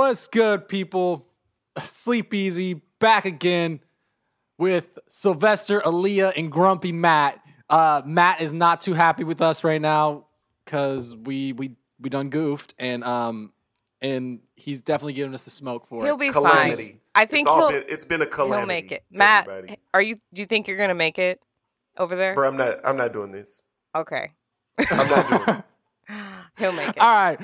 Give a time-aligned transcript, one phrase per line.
[0.00, 1.26] What's good, people?
[1.82, 3.80] Sleep easy, back again
[4.56, 7.38] with Sylvester, Aaliyah, and Grumpy Matt.
[7.68, 10.24] Uh, Matt is not too happy with us right now
[10.64, 13.52] because we we we done goofed, and um,
[14.00, 16.06] and he's definitely giving us the smoke for it.
[16.06, 16.20] He'll it.
[16.20, 16.82] be Calamity.
[16.82, 17.00] fine.
[17.14, 18.58] I think it's all he'll been, it's been a calamity.
[18.58, 19.04] he'll make it.
[19.10, 19.78] Matt, everybody.
[19.92, 20.16] are you?
[20.32, 21.42] Do you think you're gonna make it
[21.98, 22.34] over there?
[22.34, 22.78] Bro, I'm not.
[22.86, 23.60] I'm not doing this.
[23.94, 24.30] Okay,
[24.78, 25.64] I'm not doing it.
[26.58, 26.98] he'll make it.
[26.98, 27.40] All right,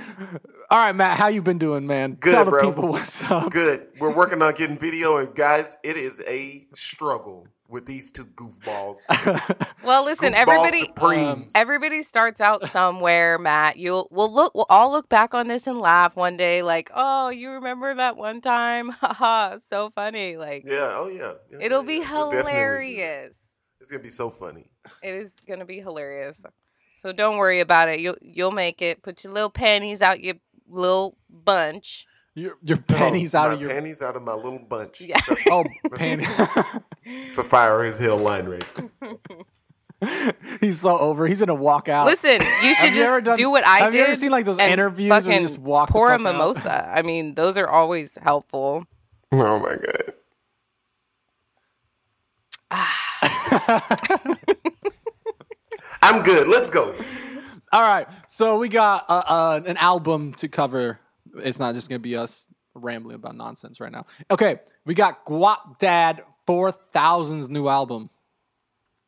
[0.71, 1.19] all right, Matt.
[1.19, 2.15] How you been doing, man?
[2.15, 2.69] Good, Tell the bro.
[2.69, 3.51] people what's up.
[3.53, 3.89] Good.
[3.99, 9.03] We're working on getting video, and guys, it is a struggle with these two goofballs.
[9.85, 10.85] Well, listen, Goofball everybody.
[10.87, 11.55] Supremes.
[11.55, 13.77] Um, everybody starts out somewhere, Matt.
[13.77, 17.29] You'll we'll look we'll all look back on this and laugh one day, like, oh,
[17.29, 18.89] you remember that one time?
[19.01, 20.37] Haha, so funny.
[20.37, 20.91] Like yeah.
[20.95, 21.35] Oh yeah.
[21.53, 22.01] Yeah, it'll yeah, be yeah.
[22.03, 22.43] It'll be.
[22.43, 23.39] hilarious.
[23.81, 24.71] It's gonna be so funny.
[25.03, 26.41] It is gonna be hilarious.
[27.01, 28.01] So don't worry about it.
[28.01, 29.03] You'll you'll make it.
[29.03, 30.35] Put your little panties out your
[30.69, 32.07] little bunch.
[32.35, 35.01] Your your oh, pennies out of your panties out of my little bunch.
[35.03, 35.21] Yeah.
[35.29, 36.83] That's- oh that's- panties.
[37.29, 38.65] It's a fire his hill line right.
[40.61, 41.27] he's so over.
[41.29, 42.07] He's gonna walk out.
[42.07, 42.41] Listen, you
[42.75, 43.99] should Have you just done- do what I have did.
[43.99, 46.33] you ever seen, like, those interviews where you just walk the pour a fuck out?
[46.33, 46.91] mimosa?
[46.93, 48.85] I mean, those are always helpful.
[49.33, 49.77] Oh my
[52.71, 54.39] god.
[56.07, 56.47] I'm good.
[56.49, 56.95] Let's go.
[57.73, 61.01] All right, so we got uh, uh, an album to cover.
[61.39, 64.07] It's not just gonna be us rambling about nonsense right now.
[64.31, 68.09] Okay, we got Guapdad 4000's new album,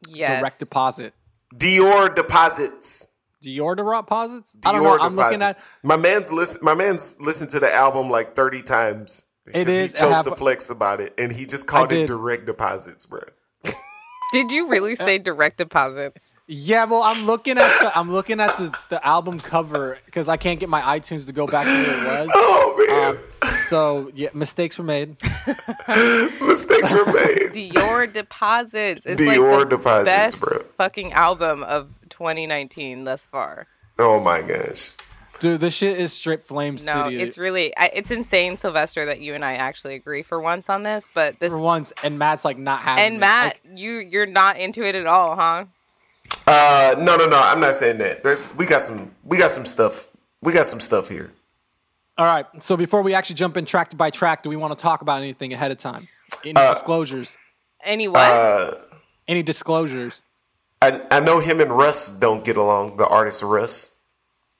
[0.08, 0.40] Yes.
[0.40, 1.14] Direct Deposit.
[1.54, 3.08] Dior deposits.
[3.44, 4.56] Dior deposits?
[4.56, 4.98] Dior I don't know.
[4.98, 5.58] I'm looking at.
[5.84, 6.58] my man's listen.
[6.62, 9.26] My man's listened to the album like thirty times.
[9.44, 13.06] because He chose have- to flex about it, and he just called it direct deposits,
[13.06, 13.20] bro.
[14.32, 16.16] Did you really say direct deposit?
[16.50, 20.38] Yeah, well, I'm looking at the I'm looking at the, the album cover because I
[20.38, 22.28] can't get my iTunes to go back to where it was.
[22.34, 25.16] Oh man, Um, so yeah, mistakes were made.
[26.40, 27.52] mistakes were made.
[27.52, 29.04] Dior deposits.
[29.06, 30.64] It's Dior like the Deposits, best bro.
[30.78, 33.66] fucking album of 2019 thus far.
[33.98, 34.90] Oh my gosh.
[35.40, 37.20] Dude, this shit is straight flame No, city.
[37.20, 40.82] it's really I, it's insane, Sylvester, that you and I actually agree for once on
[40.82, 41.08] this.
[41.14, 43.04] But this for once, and Matt's like not having.
[43.04, 43.18] and it.
[43.18, 45.66] Matt, Like, you you're not into it at all, huh?
[46.48, 47.38] Uh, no, no, no.
[47.38, 48.22] I'm not saying that.
[48.22, 50.08] There's we got some we got some stuff.
[50.40, 51.30] We got some stuff here.
[52.16, 54.80] all right, so before we actually jump in track by track, do we want to
[54.82, 56.08] talk about anything ahead of time?
[56.44, 57.36] Any disclosures?
[57.84, 58.18] Any what?
[58.20, 58.74] Uh,
[59.26, 60.22] Any disclosures?
[60.80, 62.96] I I know him and Russ don't get along.
[62.96, 63.96] The artist Russ.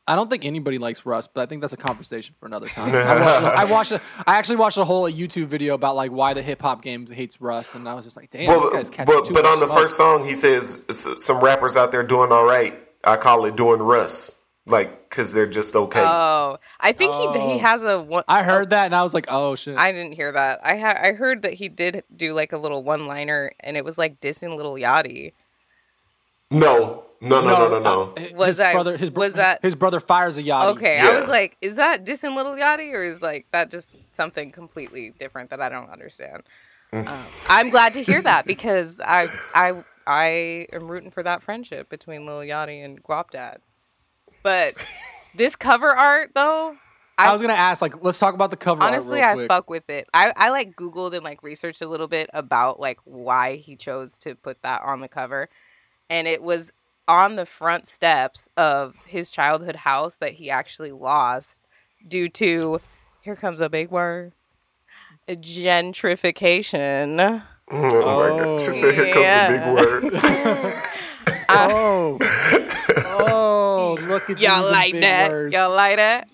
[0.09, 2.95] I don't think anybody likes Russ, but I think that's a conversation for another time.
[2.95, 6.35] I watched, I watched, a, I actually watched a whole YouTube video about like why
[6.35, 8.91] the hip hop games hates Russ, and I was just like, damn, Well, this guy's
[8.91, 9.79] catching but too but much on the smoke.
[9.79, 10.83] first song, he says
[11.19, 12.75] some rappers out there doing all right.
[13.05, 14.35] I call it doing Russ,
[14.67, 16.03] like because they're just okay.
[16.05, 17.53] oh, I think he Oh.
[17.53, 18.25] he has a one.
[18.27, 19.77] I heard that, and I was like, oh shit.
[19.79, 20.61] I didn't hear that.
[20.65, 23.85] I ha- I heard that he did do like a little one liner, and it
[23.85, 25.33] was like dissing Lil Yachty.
[26.51, 28.03] No, no, no, no, no, no.
[28.17, 28.97] uh, Was his that- brother?
[28.97, 30.67] His bro- was that- his brother fires a yachty?
[30.73, 31.09] Okay, Yeah.
[31.11, 35.11] I was like, is that dissing Lil Yachty, or is like that just something completely
[35.19, 36.43] different that I don't understand?
[36.93, 37.07] Mm.
[37.07, 41.91] um, I'm glad to hear that because I I I am rooting for that friendship
[41.91, 43.59] between Lil Yachty and Guapdad.
[44.43, 44.75] But
[45.35, 46.77] this cover art though,
[47.19, 48.83] I was gonna ask, like, let's talk about the cover.
[48.83, 49.49] art honestly I quick.
[49.49, 50.09] fuck with it.
[50.15, 54.17] I I like Googled and like researched a little bit about like why he chose
[54.21, 55.51] to put that on the cover,
[56.11, 56.71] and it was
[57.07, 61.61] on the front steps of his childhood house that he actually lost
[62.07, 62.81] due to
[63.21, 64.33] here comes a big word
[65.29, 67.43] gentrification.
[67.71, 68.63] Oh, my god!
[68.63, 70.15] She said, "Here comes a big oh, word."
[71.51, 72.19] Oh,
[73.21, 75.31] oh, look at you Y'all like that?
[75.31, 75.55] words.
[75.55, 76.29] Y'all like that?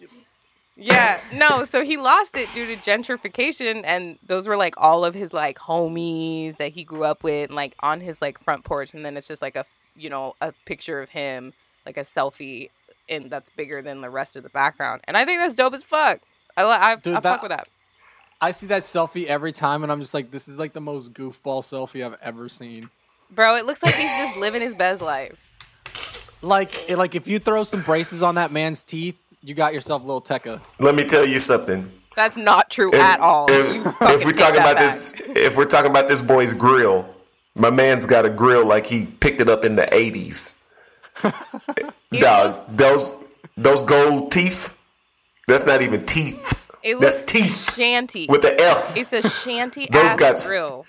[0.76, 1.64] Yeah, no.
[1.64, 5.58] So he lost it due to gentrification, and those were like all of his like
[5.58, 9.16] homies that he grew up with, and, like on his like front porch, and then
[9.16, 9.64] it's just like a
[9.96, 11.52] you know a picture of him,
[11.86, 12.70] like a selfie,
[13.08, 15.02] and that's bigger than the rest of the background.
[15.04, 16.20] And I think that's dope as fuck.
[16.56, 17.68] I I, Dude, I that- fuck with that.
[18.40, 21.14] I see that selfie every time, and I'm just like, this is like the most
[21.14, 22.90] goofball selfie I've ever seen.
[23.30, 26.30] Bro, it looks like he's just living his best life.
[26.42, 30.06] Like, like if you throw some braces on that man's teeth, you got yourself a
[30.06, 30.60] little Tekka.
[30.80, 31.90] Let me tell you something.
[32.16, 33.46] That's not true If- at all.
[33.50, 34.84] If, if we're talking about back.
[34.84, 37.08] this, if we're talking about this boy's grill,
[37.54, 40.56] my man's got a grill like he picked it up in the eighties.
[42.12, 43.14] Dog, those
[43.56, 44.70] those gold teeth.
[45.48, 46.54] That's not even teeth.
[46.82, 48.26] It That's teeth shanty.
[48.28, 48.96] with the F.
[48.96, 50.86] It's a shanty Those ass guys- grill.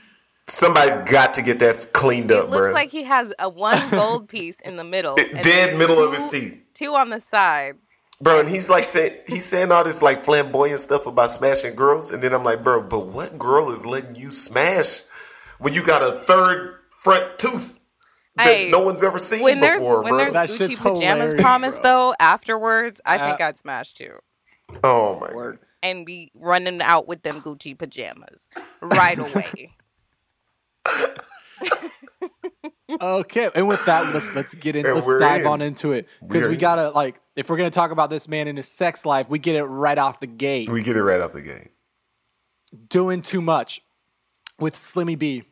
[0.47, 2.37] Somebody's got to get that cleaned up.
[2.37, 2.73] It up, looks bro.
[2.73, 6.13] like he has a one gold piece in the middle, and Dead then middle of
[6.13, 6.59] his teeth.
[6.75, 7.77] two on the side.
[8.21, 12.11] Bro, and he's like saying he's saying all this like flamboyant stuff about smashing girls,
[12.11, 15.01] and then I'm like, bro, but what girl is letting you smash
[15.59, 17.77] when you got a third front tooth
[18.37, 20.17] that Hey, no one's ever seen When there's before, when bro?
[20.19, 21.91] there's That Gucci shit's pajamas hilarious, promised bro.
[21.91, 24.17] though afterwards, I think Uh, I'd smash too
[24.83, 25.59] oh my Word.
[25.83, 28.47] and be running out with them Gucci pajamas
[28.81, 29.73] right away.
[33.01, 34.85] Okay, and with that, let's let's get in.
[34.85, 35.47] And Let's dive in.
[35.47, 38.47] on into it because We're we gotta like if we're gonna talk about this man
[38.47, 40.69] in his sex life, we get it right off the gate.
[40.69, 41.71] We get it right off the gate.
[42.89, 43.81] Doing too much
[44.59, 45.43] with Slimmy B.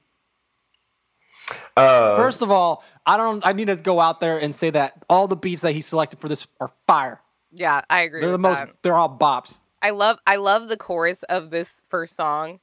[1.76, 3.46] Uh, First of all, I don't.
[3.46, 6.20] I need to go out there and say that all the beats that he selected
[6.20, 7.22] for this are fire.
[7.52, 8.22] Yeah, I agree.
[8.22, 8.60] They're the most.
[8.60, 8.70] that.
[8.82, 9.62] They're all bops.
[9.82, 12.60] I love I love the chorus of this first song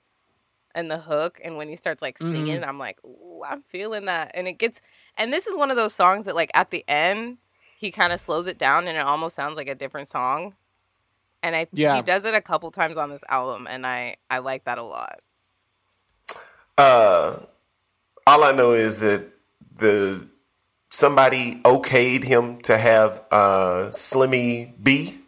[0.75, 2.33] and the hook and when he starts like Mm-hmm.
[2.33, 4.81] singing I'm like, "Ooh, I'm feeling that." And it gets
[5.19, 7.39] and this is one of those songs that like at the end
[7.81, 10.55] he kind of slows it down and it almost sounds like a different song.
[11.43, 11.97] And I Yeah.
[11.97, 14.83] he does it a couple times on this album and I I like that a
[14.83, 15.21] lot.
[16.79, 17.39] uh,
[18.27, 19.27] all I know is that
[19.77, 20.27] the
[20.91, 25.19] somebody okayed him to have uh, Slimmy B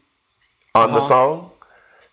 [0.75, 1.09] on the Uh-huh.
[1.09, 1.53] song.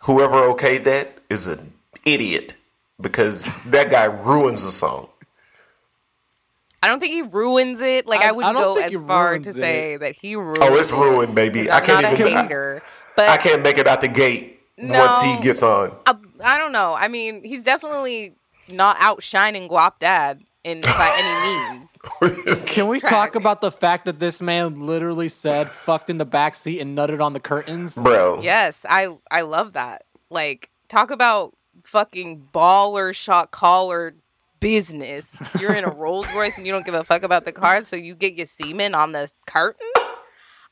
[0.03, 1.73] Whoever okayed that is an
[2.05, 2.55] idiot
[3.01, 5.08] because that guy ruins the song.
[6.81, 8.07] I don't think he ruins it.
[8.07, 9.53] Like I, I- wouldn't I don't go think as far to it.
[9.53, 11.65] say that he ruined Oh, it's ruined, baby.
[11.65, 12.27] 'cause I can't not even.
[12.33, 12.81] a hater.
[13.15, 15.93] But I can't make it out the gate once he gets on.
[16.05, 16.93] I, I don't know.
[16.97, 18.35] I mean, he's definitely
[18.71, 22.61] not outshining Guapdad in by any means.
[22.65, 23.11] Can we Track.
[23.11, 26.97] talk about the fact that this man literally said "fucked in the back seat" and
[26.97, 27.95] nutted on the curtains?
[27.95, 30.03] Bro, Yes, I I love that.
[30.29, 34.15] Like, talk about fucking baller shot caller
[34.59, 35.35] business.
[35.59, 37.95] You're in a Rolls Royce and you don't give a fuck about the car, so
[37.95, 39.89] you get your semen on the curtains.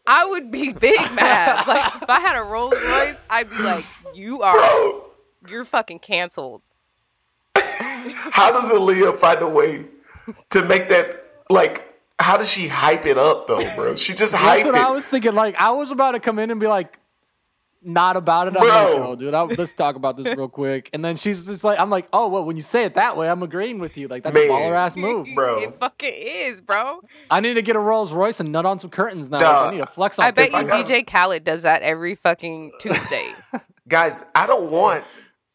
[0.10, 1.68] I would be big mad.
[1.68, 5.06] Like, if I had a Rolls Royce, I'd be like, "You are, bro,
[5.50, 6.62] you're fucking canceled."
[7.56, 9.86] how does Aaliyah find a way
[10.52, 11.84] to make that like?
[12.20, 13.96] How does she hype it up though, bro?
[13.96, 14.82] She just That's hype what it.
[14.82, 15.36] I was thinking.
[15.36, 17.00] Like I was about to come in and be like,
[17.88, 18.56] not about it.
[18.58, 18.68] I'm Bro.
[18.70, 20.90] like, oh, dude, I, let's talk about this real quick.
[20.94, 23.30] And then she's just like, I'm like, oh, well, when you say it that way,
[23.30, 24.08] I'm agreeing with you.
[24.08, 24.46] Like that's Man.
[24.46, 25.28] a baller ass move.
[25.34, 25.60] Bro.
[25.62, 27.02] it fucking is, bro.
[27.32, 29.38] I need to get a Rolls Royce and nut on some curtains now.
[29.38, 30.26] Like, I need to flex on.
[30.26, 33.32] I bet you I got- DJ Khaled does that every fucking Tuesday.
[33.88, 35.04] Guys, I don't want.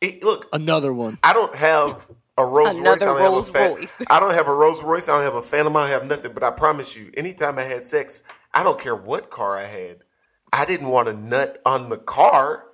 [0.00, 1.18] It, look, another one.
[1.22, 2.08] I don't have
[2.38, 2.76] a Rolls Royce.
[2.76, 3.92] I Another don't Rolls have a fan, Royce.
[4.10, 5.08] I don't have a Rolls Royce.
[5.08, 5.76] I don't have a Phantom.
[5.76, 6.32] I don't have nothing.
[6.32, 8.22] But I promise you, anytime I had sex,
[8.54, 9.98] I don't care what car I had.
[10.52, 12.64] I didn't want to nut on the car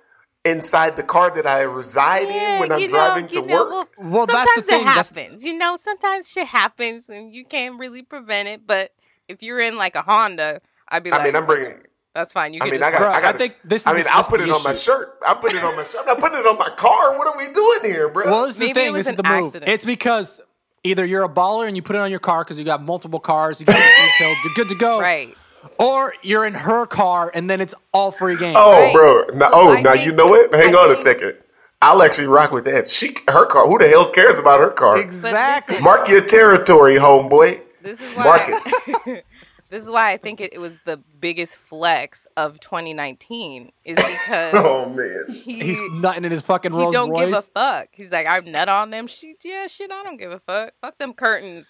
[0.45, 3.69] inside the car that I reside in when I'm you know- driving to know, work.
[3.71, 5.43] Well, Well, that's the sometimes thing, it that's- happens.
[5.45, 8.65] You know, sometimes shit happens and you can't really prevent it.
[8.65, 8.91] But
[9.27, 11.77] if you're in like a Honda, I'd be I like, mean, I'm bringing.
[12.15, 12.53] That's fine.
[12.53, 12.97] You I can mean, just I got.
[12.99, 13.35] Bro, I got.
[13.35, 15.17] I think this I mean, I'll put the it on my shirt.
[15.25, 16.01] I'm putting it on my shirt.
[16.01, 17.17] I'm not putting it on my car.
[17.17, 18.25] What are we doing here, bro?
[18.25, 18.93] Well, this is the Maybe thing.
[18.93, 19.45] was This is the move.
[19.47, 19.71] accident.
[19.71, 20.41] It's because
[20.83, 23.19] either you're a baller and you put it on your car because you got multiple
[23.19, 25.35] cars, you got it detailed, you're good to go, right.
[25.77, 28.55] Or you're in her car and then it's all free game.
[28.57, 28.93] Oh, Right.
[28.93, 29.25] bro.
[29.37, 30.53] Now, oh, I now think- you know what?
[30.53, 31.35] Hang I on a second.
[31.81, 32.89] I'll actually rock with that.
[32.89, 33.65] She, her car.
[33.67, 34.97] Who the hell cares about her car?
[34.99, 35.79] exactly.
[35.81, 37.61] Mark your territory, homeboy.
[37.81, 39.23] This is Mark why.
[39.69, 44.53] this is why I think it, it was the biggest flex of 2019 is because
[44.55, 47.27] Oh man, he, He's nutting in his fucking he Rolls don't Royce.
[47.27, 47.87] give a fuck.
[47.93, 49.07] He's like, I'm nut on them.
[49.07, 50.73] She, yeah, shit, I don't give a fuck.
[50.81, 51.65] Fuck them curtains.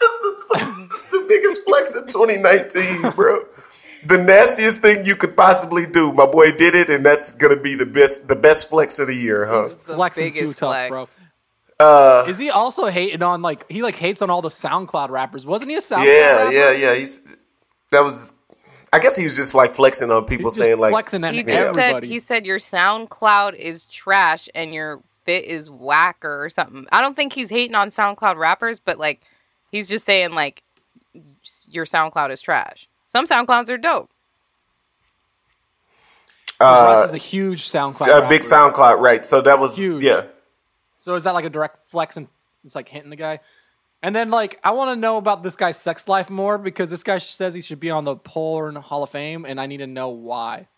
[0.00, 0.44] That's the,
[0.90, 3.44] that's the biggest flex of 2019, bro.
[4.06, 6.12] The nastiest thing you could possibly do.
[6.12, 9.14] My boy did it, and that's gonna be the best, the best flex of the
[9.14, 9.62] year, huh?
[9.62, 11.08] He's the Flexing too biggest tough, bro.
[11.80, 15.44] Uh, Is he also hating on like he like hates on all the SoundCloud rappers?
[15.44, 16.52] Wasn't he a SoundCloud yeah, rapper?
[16.52, 16.94] yeah, yeah.
[16.94, 17.26] He's
[17.90, 18.34] that was.
[18.92, 21.34] I guess he was just like flexing on people, He's just saying like, flexing at
[21.34, 26.48] He just said he said your SoundCloud is trash and your fit is whacker or
[26.48, 26.86] something.
[26.92, 29.22] I don't think he's hating on SoundCloud rappers, but like
[29.74, 30.62] he's just saying like
[31.68, 32.88] your SoundCloud is trash.
[33.06, 34.10] Some SoundClouds are dope.
[36.60, 38.24] uh, Russ is a huge SoundCloud.
[38.24, 38.42] a big.
[38.42, 39.24] SoundCloud, right?
[39.24, 40.02] So that was Huge.
[40.04, 40.26] yeah.
[40.98, 42.28] So is that like a direct flex and
[42.64, 43.40] it's like hitting the guy?
[44.02, 47.02] And then like I want to know about this guy's sex life more because this
[47.02, 49.86] guy says he should be on the porn Hall of Fame, and I need to
[49.86, 50.68] know why.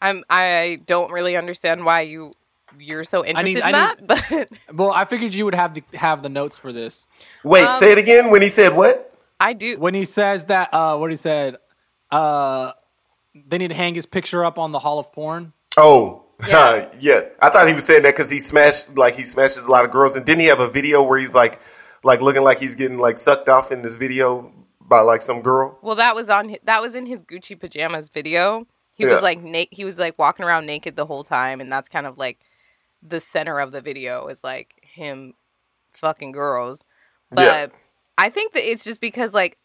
[0.00, 2.34] I'm I don't really understand why you
[2.78, 5.82] you're so interested need- in I that, but Well, I figured you would have the
[5.94, 7.06] have the notes for this
[7.44, 8.30] Wait, Um, say it again.
[8.30, 9.14] When he said what?
[9.40, 9.78] I do.
[9.78, 10.72] when he says that.
[10.74, 11.56] Uh, what he said.
[12.10, 12.72] Uh,
[13.34, 15.52] they need to hang his picture up on the Hall of Porn.
[15.76, 16.88] Oh, Yeah.
[17.00, 17.20] yeah.
[17.40, 19.90] I thought he was saying that because he smashed like he smashes a lot of
[19.90, 21.60] girls, and didn't he have a video where he's like,
[22.02, 25.78] like looking like he's getting like sucked off in this video by like some girl.
[25.82, 28.66] Well, that was on that was in his Gucci pajamas video.
[28.94, 29.12] He Yeah.
[29.14, 32.06] was like na- he was like walking around naked the whole time, and that's kind
[32.06, 32.40] of like
[33.02, 35.34] the center of the video is like him
[35.94, 36.80] fucking girls.
[37.30, 37.66] But Yeah.
[38.16, 39.58] I think that it's just because like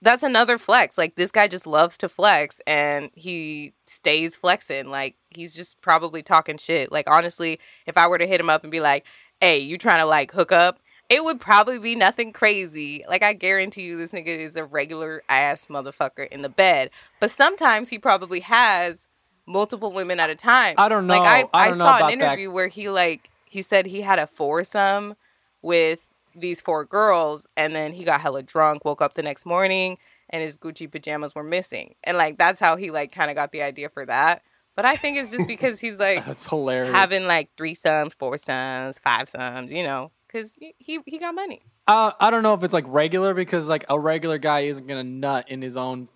[0.00, 0.96] that's another flex.
[0.96, 4.88] Like this guy just loves to flex, and he stays flexing.
[4.90, 6.92] Like he's just probably talking shit.
[6.92, 9.06] Like honestly, if I were to hit him up and be like,
[9.40, 13.04] "Hey, you trying to like hook up?" It would probably be nothing crazy.
[13.08, 16.90] Like I guarantee you, this nigga is a regular ass motherfucker in the bed.
[17.18, 19.07] But sometimes he probably has
[19.48, 20.74] multiple women at a time.
[20.78, 21.18] I don't know.
[21.18, 21.48] Like.
[21.52, 22.12] I, I know saw an that.
[22.12, 25.16] interview where he like he said he had a foursome
[25.62, 26.00] with
[26.36, 29.98] these four girls, and then he got hella drunk, woke up the next morning,
[30.30, 33.50] and his Gucci pajamas were missing, and like that's how he like kind of got
[33.52, 34.42] the idea for that.
[34.76, 36.94] But I think it's just because he's like That's hilarious.
[36.94, 41.62] having like three sons, four sons, five sons, you know, because he he got money.
[41.88, 45.02] Uh, I don't know if it's like regular because like a regular guy isn't gonna
[45.02, 46.08] nut in his own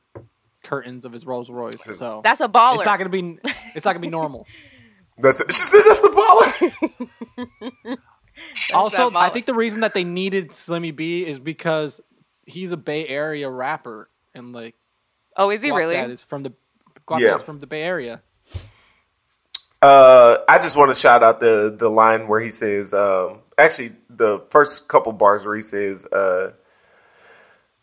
[0.63, 1.83] curtains of his Rolls Royce.
[1.97, 2.77] So That's a baller.
[2.77, 3.39] it's not gonna be.
[3.75, 4.47] It's not gonna be normal.
[5.19, 6.09] That's she said that's the
[7.47, 7.99] baller.
[8.75, 12.01] also, that I think the reason that they needed Slimmy B is because
[12.47, 14.75] he's a Bay Area rapper and like
[15.37, 15.95] oh, is he Guap really?
[15.95, 16.53] Dad is from the
[17.07, 17.37] Guap Yeah.
[17.39, 18.23] From the Bay Area.
[19.83, 23.93] Uh, I just want to shout out the the line where he says, um, actually,
[24.09, 26.53] the first couple bars where he says, uh,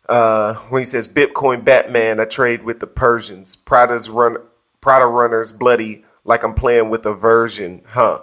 [0.10, 3.56] uh, when he says, "Bitcoin Batman, I trade with the Persians.
[3.56, 4.38] Prada's run,
[4.82, 8.22] Prada runners, bloody like I'm playing with a version, huh?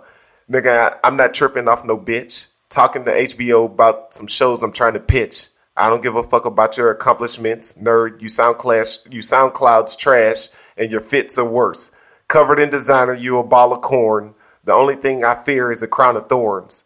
[0.51, 2.49] Nigga, I, I'm not tripping off no bitch.
[2.69, 5.49] Talking to HBO about some shows I'm trying to pitch.
[5.77, 8.21] I don't give a fuck about your accomplishments, nerd.
[8.21, 11.93] You sound clash, you sound clouds trash, and your fits are worse.
[12.29, 14.35] Covered in designer, you a ball of corn.
[14.65, 16.85] The only thing I fear is a crown of thorns.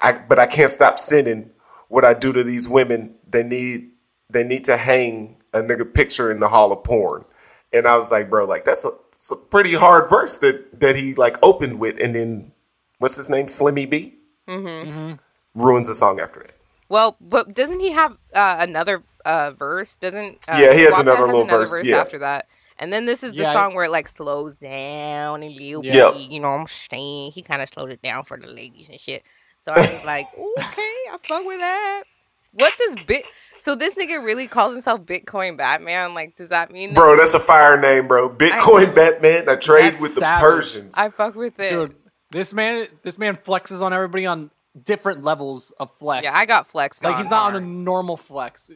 [0.00, 1.50] I, but I can't stop sinning.
[1.88, 3.90] What I do to these women, they need
[4.30, 7.24] they need to hang a nigga picture in the hall of porn.
[7.72, 10.96] And I was like, bro, like that's a, it's a pretty hard verse that that
[10.96, 12.52] he like opened with, and then
[12.98, 14.14] what's his name, Slimmy B,
[14.48, 15.14] mm-hmm.
[15.60, 16.56] ruins the song after that.
[16.88, 19.96] Well, but doesn't he have uh, another uh, verse?
[19.96, 21.96] Doesn't uh, Yeah, he has Guapdad another little verse, yeah.
[21.96, 22.46] after that.
[22.78, 26.12] And then this is the Yeah, song where it like slows down a little Yeah.
[26.12, 26.30] bit.
[26.30, 27.32] You know what I'm saying?
[27.32, 29.24] He kind of slowed it down for the ladies and shit.
[29.60, 32.04] So I was like, okay, I fuck with that.
[32.52, 33.24] What does bit?
[33.66, 36.14] So this nigga really calls himself Bitcoin Batman?
[36.14, 38.30] Like, does that mean that Bro, that's a fire name, bro.
[38.30, 39.48] Bitcoin Batman.
[39.48, 40.40] I trade That's with the savage.
[40.44, 40.94] Persians.
[40.96, 41.70] I fuck with it?
[41.70, 41.96] Dude,
[42.30, 46.22] this man, this man flexes on everybody on different levels of flex.
[46.22, 47.02] yeah, I got flexed.
[47.02, 48.70] like on he's not on a normal flex.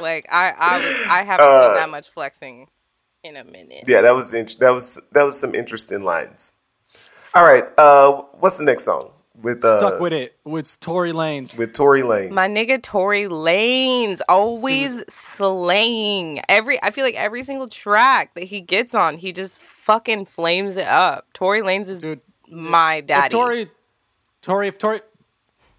[0.00, 2.66] Like I, I, was, I haven't Uh, seen that much flexing
[3.22, 3.84] in a minute.
[3.86, 6.54] yeah, that was int- that was that was some interesting lines.
[7.36, 11.56] All right, uh, what's the next song with uh, Stuck with it with Tory Lanez.
[11.56, 12.32] with Tory Lane?
[12.32, 16.40] My nigga Tory Lanez always slaying.
[16.48, 20.76] Every I feel like every single track that he gets on, he just fucking flames
[20.76, 21.26] it up.
[21.32, 22.20] Tory Lanez is Dude,
[22.50, 23.28] my If daddy.
[23.30, 23.66] Tory,
[24.40, 25.00] Tory, if Tory,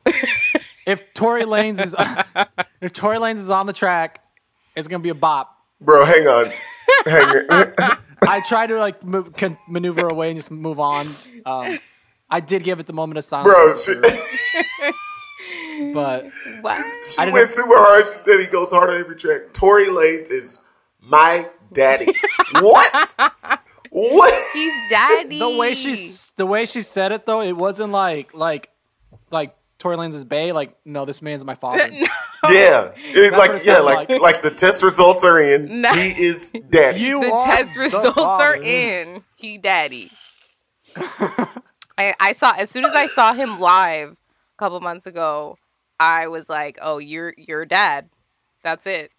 [0.86, 1.96] if Tory Lanez is,
[2.82, 4.24] if Tory Lanez is on the track,
[4.76, 5.56] it's gonna be a bop.
[5.80, 6.52] Bro, hang on,
[7.06, 7.74] hang on.
[8.26, 11.08] I try to like move, can maneuver away and just move on.
[11.46, 11.78] Um,
[12.34, 13.76] I did give it the moment of silence, bro.
[13.76, 13.94] She,
[15.94, 16.26] but
[16.64, 16.82] Wow.
[17.08, 18.06] she I didn't- went super hard.
[18.08, 19.54] She said he goes hard on every track.
[19.54, 20.60] Tory Lanez is
[21.02, 22.08] my daddy.
[22.60, 23.16] what?
[23.92, 24.46] What?
[24.54, 25.40] He's daddy.
[25.40, 28.70] the way she the way she said it though, it wasn't like like
[29.30, 30.52] like Tory Lanez is Bay.
[30.54, 31.88] Like no, this man's my father.
[32.50, 34.22] Yeah, It- like yeah, like, like.
[34.22, 35.80] like the test results are in.
[35.80, 35.94] Nah.
[35.94, 37.00] He is daddy.
[37.00, 38.44] You the are test results father.
[38.44, 39.24] are in.
[39.38, 40.12] He daddy.
[42.04, 45.58] I, I saw as soon as I saw him live a couple months ago,
[46.00, 48.10] I was like, "Oh, you're you're dad."
[48.64, 49.12] That's it.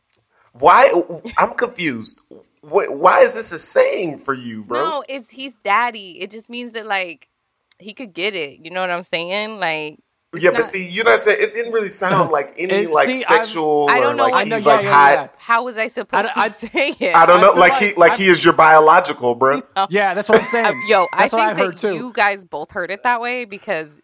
[0.52, 0.90] Why?
[1.38, 2.20] I'm confused.
[2.62, 4.82] Why, why is this a saying for you, bro?
[4.82, 6.20] No, it's he's daddy.
[6.20, 7.28] It just means that like
[7.78, 8.64] he could get it.
[8.64, 9.58] You know what I'm saying?
[9.58, 9.98] Like
[10.40, 12.90] yeah, but see, you know, what I'm saying it didn't really sound like any It-
[12.90, 15.12] like see, sexual I or don't know like what- know, he's yeah, like yeah, hot.
[15.12, 15.28] yeah.
[15.38, 17.14] how was I supposed I- to say it?
[17.14, 19.62] I don't know, I feel like, like- he like I- he is your biological, bro.
[19.90, 20.66] Yeah, that's what I'm saying.
[20.66, 21.94] Uh, Yo, I that's think what I that heard too.
[21.94, 24.00] you guys both heard it that way because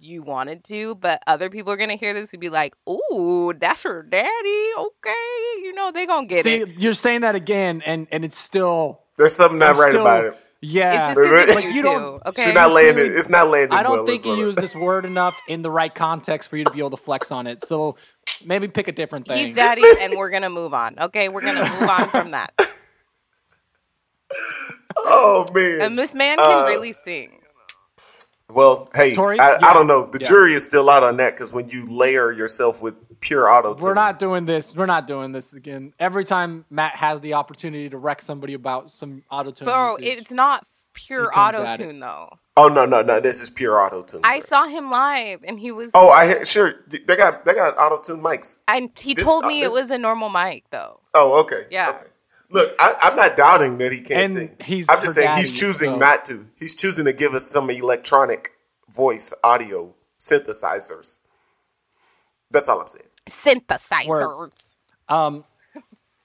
[0.00, 3.82] you wanted to, but other people are gonna hear this and be like, "Ooh, that's
[3.82, 5.14] her daddy." Okay,
[5.62, 6.68] you know they gonna get See, it.
[6.78, 10.24] you're saying that again, and and it's still There's something not I'm right still- about
[10.26, 10.36] it.
[10.60, 12.28] Yeah, It's just because Like, you you don't- two.
[12.30, 13.04] Okay, She's not landing.
[13.04, 13.78] really- It's not landing.
[13.78, 16.56] I don't well, think you what use this word enough in the right context for
[16.56, 17.64] you to be able to flex on it.
[17.64, 17.96] So
[18.44, 19.46] maybe pick a different thing.
[19.46, 20.98] He's daddy, and we're gonna move on.
[20.98, 22.52] Okay, we're gonna move on from that.
[24.96, 25.80] Oh man.
[25.80, 27.40] And this man can Uh, really sing.
[28.50, 29.38] Well, hey, Tory?
[29.38, 29.58] I, Yeah.
[29.70, 30.06] I don't know.
[30.06, 30.28] The Yeah.
[30.28, 33.82] jury is still out on that because when you layer yourself with pure auto tune.
[33.84, 34.74] We're not doing this.
[34.74, 35.92] We're not doing this again.
[35.98, 40.30] Every time Matt has the opportunity to wreck somebody about some auto tune, Bro, it's
[40.30, 42.38] not pure auto tune though.
[42.56, 43.20] Oh no no no!
[43.20, 44.20] This is pure auto tune.
[44.24, 47.98] I saw him live and he was Oh, I sure they got they got auto
[47.98, 48.58] tune mics.
[48.66, 50.98] and he this- told uh, me this- it was a normal mic though.
[51.14, 51.66] Oh, okay.
[51.70, 51.90] Yeah.
[51.90, 52.06] Okay.
[52.50, 54.56] Look, I, I'm not doubting that he can't And sing.
[54.60, 56.46] he's I'm just her saying he's choosing so- not to.
[56.56, 58.52] He's choosing to give us some electronic
[58.92, 61.20] voice audio synthesizers.
[62.50, 63.04] That's all I'm saying.
[63.28, 64.74] Synthesizers.
[65.08, 65.44] um,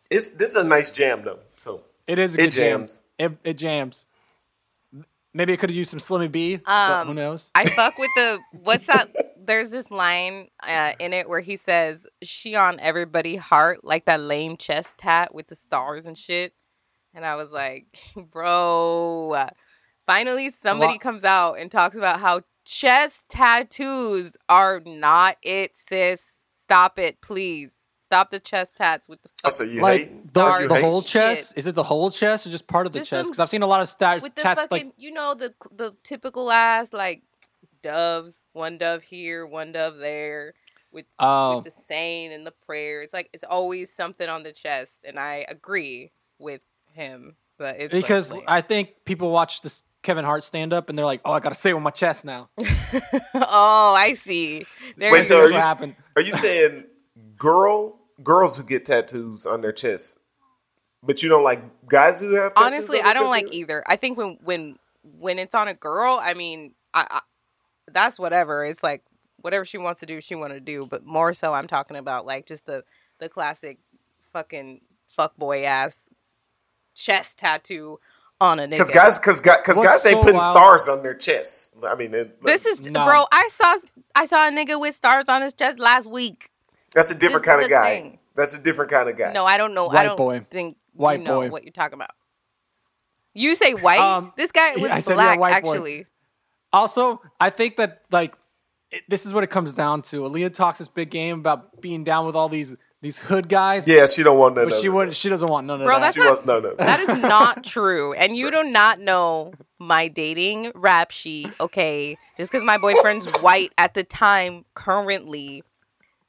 [0.09, 1.39] It's this is a nice jam though.
[1.57, 2.81] So it is a It good jam.
[2.81, 3.03] jams.
[3.19, 4.05] It, it jams.
[5.33, 7.47] Maybe it could have used some Slimmy B, but Um, who knows?
[7.55, 9.09] I fuck with the what's that?
[9.37, 14.19] There's this line uh, in it where he says, "She on everybody heart like that
[14.21, 16.53] lame chest tat with the stars and shit,"
[17.13, 19.47] and I was like, "Bro,
[20.07, 26.25] finally somebody comes out and talks about how chest tattoos are not it, sis.
[26.73, 27.75] Stop it, please.
[28.01, 30.23] Stop the chest tats with the Oh, so you like hate?
[30.23, 31.11] the, stars the hate whole shit.
[31.37, 31.53] chest?
[31.55, 33.29] Is it the whole chest or just part of the Just chest?
[33.29, 34.21] Because I've seen a lot of stars.
[34.23, 37.21] with the tat- fucking, like you know, the the typical ass like
[37.83, 40.53] doves, one dove here, one dove there,
[40.91, 41.57] with Oh.
[41.57, 43.01] with the saying and the prayer.
[43.03, 46.61] It's like it's always something on the chest, and I agree with
[46.91, 47.35] him.
[47.59, 48.41] But it's because lame.
[48.47, 51.55] I think people watch this Kevin Hart stand up and they're like, "Oh, I gotta
[51.55, 52.49] say it with my chest now."
[53.33, 54.65] oh, I see.
[54.97, 55.95] There Wait, so are That's you, what happened.
[56.15, 56.83] are you saying
[57.37, 60.19] girl girls who get tattoos on their chest,
[61.01, 62.53] but you don't like guys who have?
[62.53, 63.55] Tattoos honestly on their i don't chest like either?
[63.55, 64.77] either i think when when
[65.19, 67.19] when it's on a girl i mean I, I
[67.91, 69.03] that's whatever it's like
[69.37, 72.25] whatever she wants to do she want to do but more so i'm talking about
[72.25, 72.83] like just the
[73.19, 73.79] the classic
[74.31, 74.81] fucking
[75.17, 75.99] fuckboy ass
[76.95, 77.99] chest tattoo
[78.41, 81.13] on a nigga Because guys, because because What's guys they putting wild- stars on their
[81.13, 81.71] chests.
[81.87, 83.05] I mean, it, this is No.
[83.05, 83.77] bro i saw
[84.15, 86.49] i saw a nigga with stars on his chest last week
[86.93, 87.89] that's a different this kind of guy.
[87.89, 88.19] thing.
[88.35, 89.31] That's a different kind of guy.
[89.33, 90.45] no i don't know i don't boy.
[90.51, 91.49] think White you know boy.
[91.49, 92.11] what you're talking about
[93.33, 95.69] you say white Um, this guy was I said, yeah, black white boy.
[95.71, 96.05] actually
[96.71, 98.33] Also, I think that like
[98.91, 100.21] it, this is what it comes down to.
[100.21, 104.05] Aaliyah talks this big game about being down with all these these hood guys, Yeah,
[104.07, 104.89] she don't want none but of she it.
[104.89, 105.99] would she doesn't want none of Bro, that.
[105.99, 106.77] that's She not- wants none of it.
[106.77, 108.13] That is not true.
[108.13, 112.17] And you do not know my dating rap sheet, okay?
[112.37, 115.63] Just because my boyfriend's white at the time, currently,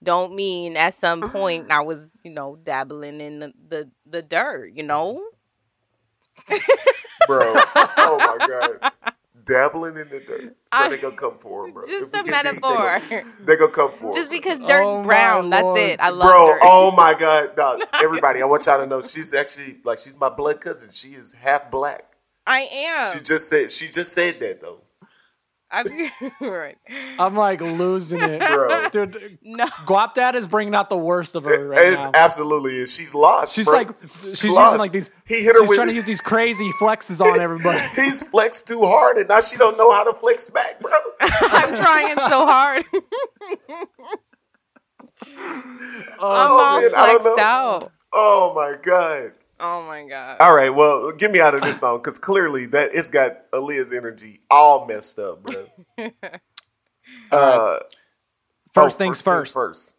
[0.02, 4.72] don't mean at some point I was, you know, dabbling in the, the, the dirt,
[4.74, 5.22] you know?
[7.28, 7.54] bro.
[7.76, 8.46] Oh my
[8.80, 8.92] god,
[9.44, 10.57] dabbling in the dirt.
[10.72, 11.87] I- But they gonna come for him, bro.
[11.87, 13.00] Just If a we get metaphor.
[13.00, 14.14] They gonna, they gonna come for him.
[14.14, 15.80] Just because dirt's Oh brown, that's Lord.
[15.80, 16.00] it.
[16.00, 16.61] I love Bro, dirt.
[16.62, 17.83] oh my god, dog.
[18.02, 20.90] Everybody, I want y'all to know she's actually like she's my blood cousin.
[20.92, 22.04] She is half black.
[22.46, 23.14] I am.
[23.16, 24.80] She just said she just said that though.
[25.74, 26.76] I'm right.
[27.18, 28.88] I'm like losing it, Bro.
[28.90, 29.66] Dude, No.
[29.66, 31.92] Guap Dad is bringing out the worst of her right now.
[31.92, 32.10] It now.
[32.14, 32.94] absolutely is.
[32.94, 33.54] She's lost.
[33.54, 33.74] She's bro.
[33.78, 33.88] like
[34.34, 34.66] she's lost.
[34.72, 35.10] using like these.
[35.26, 37.80] He hit her she's with- trying to use these crazy flexes on everybody.
[37.96, 40.92] He's flexed too hard, and now she don't know how to flex back, bro.
[41.20, 42.84] I'm trying so hard.
[45.26, 47.42] Oh, I'm Oh, all man, I don't flexed know.
[47.42, 47.92] out.
[48.12, 49.32] Oh my god.
[49.60, 50.38] Oh my god.
[50.40, 53.92] All right, well, get me out of this song because clearly that it's got Aaliyah's
[53.92, 55.66] energy all messed up, bro.
[57.30, 57.78] uh,
[58.72, 59.52] First oh, things first.
[59.52, 59.96] First,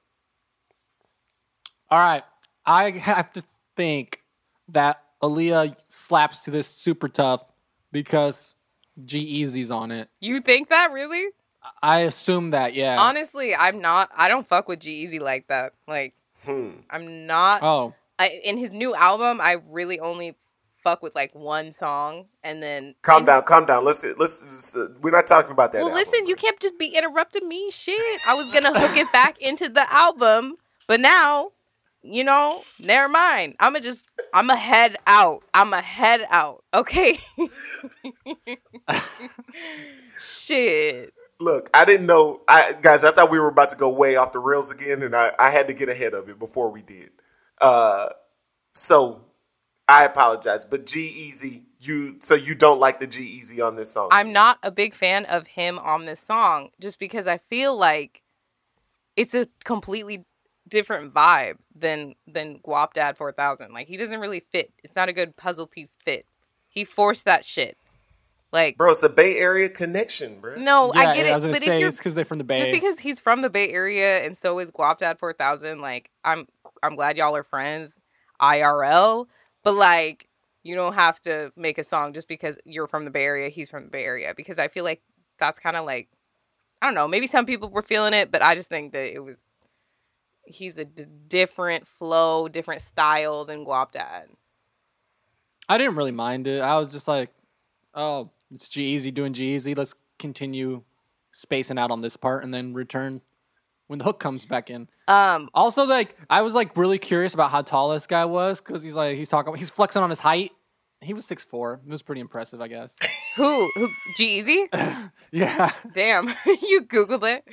[1.90, 2.24] All right,
[2.66, 3.44] I have to
[3.78, 4.22] think
[4.70, 7.44] that Aaliyah slaps to this super tough
[7.94, 8.56] because
[9.00, 10.10] G Eazy's on it.
[10.20, 11.28] You think that really?
[11.82, 12.98] I assume that, yeah.
[13.00, 14.10] Honestly, I'm not.
[14.16, 15.72] I don't fuck with G Eazy like that.
[15.88, 16.14] Like,
[16.44, 16.72] Hmm.
[16.90, 17.64] I'm not.
[17.64, 20.36] oh, I, in his new album, I really only
[20.84, 23.84] fuck with like one song, and then Calm and- down, calm down.
[23.84, 24.76] Let's let's.
[24.76, 25.80] uh, we're not talking about that.
[25.80, 27.72] Well, album, listen, you can't just be interrupting me.
[27.72, 30.56] Shit, I was gonna hook it back into the album,
[30.88, 31.52] but now,
[32.04, 33.56] you know, never mind.
[33.60, 35.44] I'ma just, I'ma head out.
[35.54, 36.64] I'ma head out.
[36.74, 37.18] Okay.
[40.20, 41.14] Shit.
[41.40, 43.04] Look, I didn't know, I guys.
[43.04, 45.50] I thought we were about to go way off the rails again, and I, I
[45.50, 47.10] had to get ahead of it before we did.
[47.60, 48.10] Uh,
[48.74, 49.22] so
[49.88, 53.92] I apologize, but G Eazy, you so you don't like the G Eazy on this
[53.92, 54.10] song?
[54.12, 58.24] I'm not a big fan of him on this song just because I feel like
[59.16, 60.26] it's a completely
[60.68, 63.72] different vibe than than Guapdad 4000.
[63.74, 64.74] Like he doesn't really fit.
[64.84, 66.26] It's not a good puzzle piece fit.
[66.68, 67.78] He forced that shit.
[68.52, 68.92] Like bro.
[68.92, 70.56] It's the Bay Area connection, bro.
[70.56, 72.26] no, yeah, I get I it, was gonna but say if you're it's because they're
[72.26, 72.58] from the Bay.
[72.58, 76.48] just because he's from the Bay Area and so is Guapdad 4000, like I'm
[76.82, 77.94] I'm glad y'all are friends
[78.42, 79.28] IRL,
[79.64, 80.28] but like
[80.64, 83.70] you don't have to make a song just because you're from the Bay Area, he's
[83.70, 85.02] from the Bay Area because I feel like
[85.38, 86.10] that's kind of like
[86.82, 89.20] I don't know, maybe some people were feeling it, but I just think that it
[89.24, 89.44] was
[90.46, 94.26] he's a d- different flow, different style than Guapdad.
[95.68, 96.62] I didn't really mind it.
[96.62, 97.32] I was just like,
[97.96, 99.78] oh, it's G Eazy doing G Eazy.
[99.78, 100.84] Let's continue
[101.32, 103.22] spacing out on this part and then return
[103.88, 104.88] when the hook comes back in.
[105.08, 108.82] Um, Also, like, I was like really curious about how tall this guy was because
[108.82, 110.52] he's like, he's talking, he's flexing on his height.
[111.02, 111.82] He was six four.
[111.86, 112.96] It was pretty impressive, I guess.
[113.36, 113.70] who?
[113.76, 113.88] Who?
[114.18, 114.68] G
[115.32, 117.48] yeah, Damn, you googled it.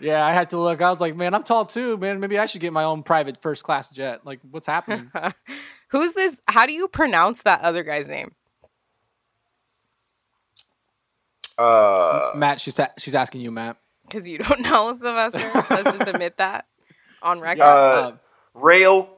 [0.00, 0.26] yeah.
[0.26, 0.82] I had to look.
[0.82, 2.20] I was like, man, I'm tall too, man.
[2.20, 4.26] Maybe I should get my own private first class jet.
[4.26, 5.10] Like, what's happening?
[5.88, 6.42] Who's this?
[6.48, 8.32] How do you pronounce that other guy's name?
[11.58, 13.76] Uh, Matt, she's ta- she's asking you, Matt.
[14.06, 15.50] Because you don't know Sylvester.
[15.70, 16.66] Let's just admit that
[17.22, 17.62] on record.
[17.62, 18.12] uh, Uh,
[18.54, 19.08] Rail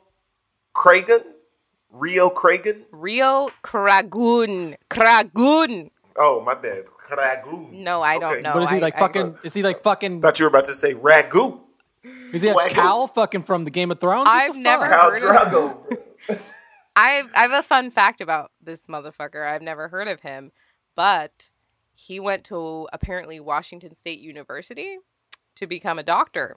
[0.74, 1.22] Cragen,
[1.90, 2.82] Rio Cragen.
[2.92, 4.76] Rio Kragun.
[4.90, 5.90] Kragun.
[6.16, 6.84] Oh, my bad.
[6.86, 7.84] Cragoon.
[7.84, 8.52] No, I don't know.
[8.54, 9.38] But is he like I- fucking?
[9.44, 10.20] Is he like fucking?
[10.22, 11.60] Thought you were about to say ragu.
[12.32, 12.68] Is he a Swagoo.
[12.70, 14.26] cow fucking from the Game of Thrones?
[14.30, 15.12] I've never fuck?
[15.14, 15.88] Khal heard of-
[16.28, 16.40] Drago.
[16.96, 19.46] I've I have a fun fact about this motherfucker.
[19.46, 20.50] I've never heard of him,
[20.96, 21.48] but
[21.96, 24.98] he went to apparently Washington State University
[25.56, 26.56] to become a doctor.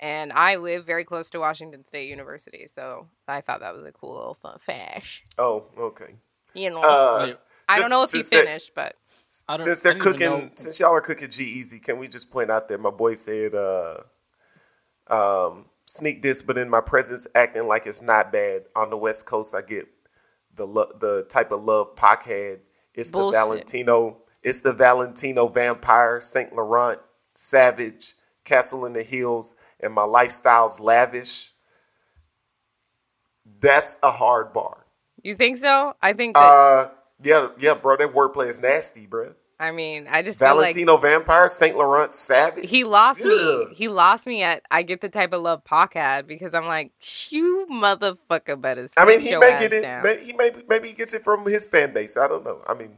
[0.00, 3.92] And I live very close to Washington State University, so I thought that was a
[3.92, 5.22] cool little fun fash.
[5.38, 6.16] Oh, okay.
[6.52, 7.34] You know, Uh,
[7.68, 8.96] I don't know if he since that- finished, but
[9.48, 12.08] I don't- since I they're didn't cooking, since y'all are cooking G Eazy, can we
[12.08, 13.98] just point out that my boy said, uh,
[15.06, 18.64] um, sneak this, but in my presence, acting like it's not bad.
[18.74, 19.86] On the West Coast, I get
[20.54, 22.60] the lo- the type of love Pac had.
[22.94, 23.32] It's Bullshit.
[23.34, 24.22] the Valentino.
[24.44, 27.00] It's the Valentino vampire, Saint Laurent,
[27.34, 31.52] savage, castle in the hills, and my lifestyle's lavish.
[33.60, 34.84] That's a hard bar.
[35.22, 35.94] you think so?
[36.02, 36.40] I think that.
[36.40, 36.90] Uh,
[37.22, 37.96] yeah, yeah, bro.
[37.96, 39.32] That wordplay is nasty, bro.
[39.58, 42.68] I mean, I just feel like Valentino Vampire, Saint Laurent Savage.
[42.68, 43.68] he lost me.
[43.72, 46.90] He lost me at I get the type of love Pac had because I'm like,
[47.30, 48.88] you motherfucker better.
[48.96, 49.82] I mean, he may get it.
[49.82, 52.16] down." May, he may maybe he gets it from his fan base.
[52.16, 52.62] I don't know.
[52.66, 52.96] I mean,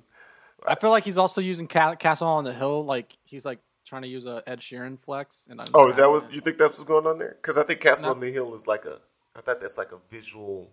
[0.66, 2.84] I feel like he's also using Castle on the Hill.
[2.84, 5.46] Like he's like trying to use a Ed Sheeran flex.
[5.48, 7.36] And I'm oh, is that what you think that's what's going on there?
[7.40, 8.14] Because I think Castle No.
[8.14, 9.00] on the Hill is like a.
[9.36, 10.70] I thought that's like a visual,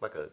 [0.00, 0.30] like a,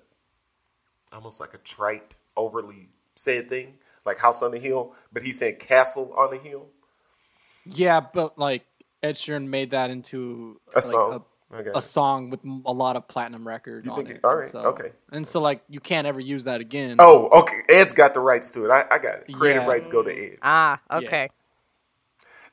[1.13, 4.93] almost like a trite, overly said thing, like House on the Hill.
[5.13, 6.67] But he's saying Castle on the Hill.
[7.65, 8.65] Yeah, but like
[9.03, 11.13] Ed Sheeran made that into A like, song.
[11.13, 11.21] a,
[11.53, 11.71] Okay.
[11.73, 14.15] a song with a lot of platinum records You on think it.
[14.17, 14.91] it- all and right, so- okay.
[15.13, 16.97] And so like you can't ever use that again.
[16.99, 17.61] Oh, okay.
[17.69, 18.69] Ed's got the rights to it.
[18.69, 19.33] I, I got it.
[19.33, 19.69] Creative Yeah.
[19.69, 20.39] rights go to Ed.
[20.41, 21.29] Ah, okay.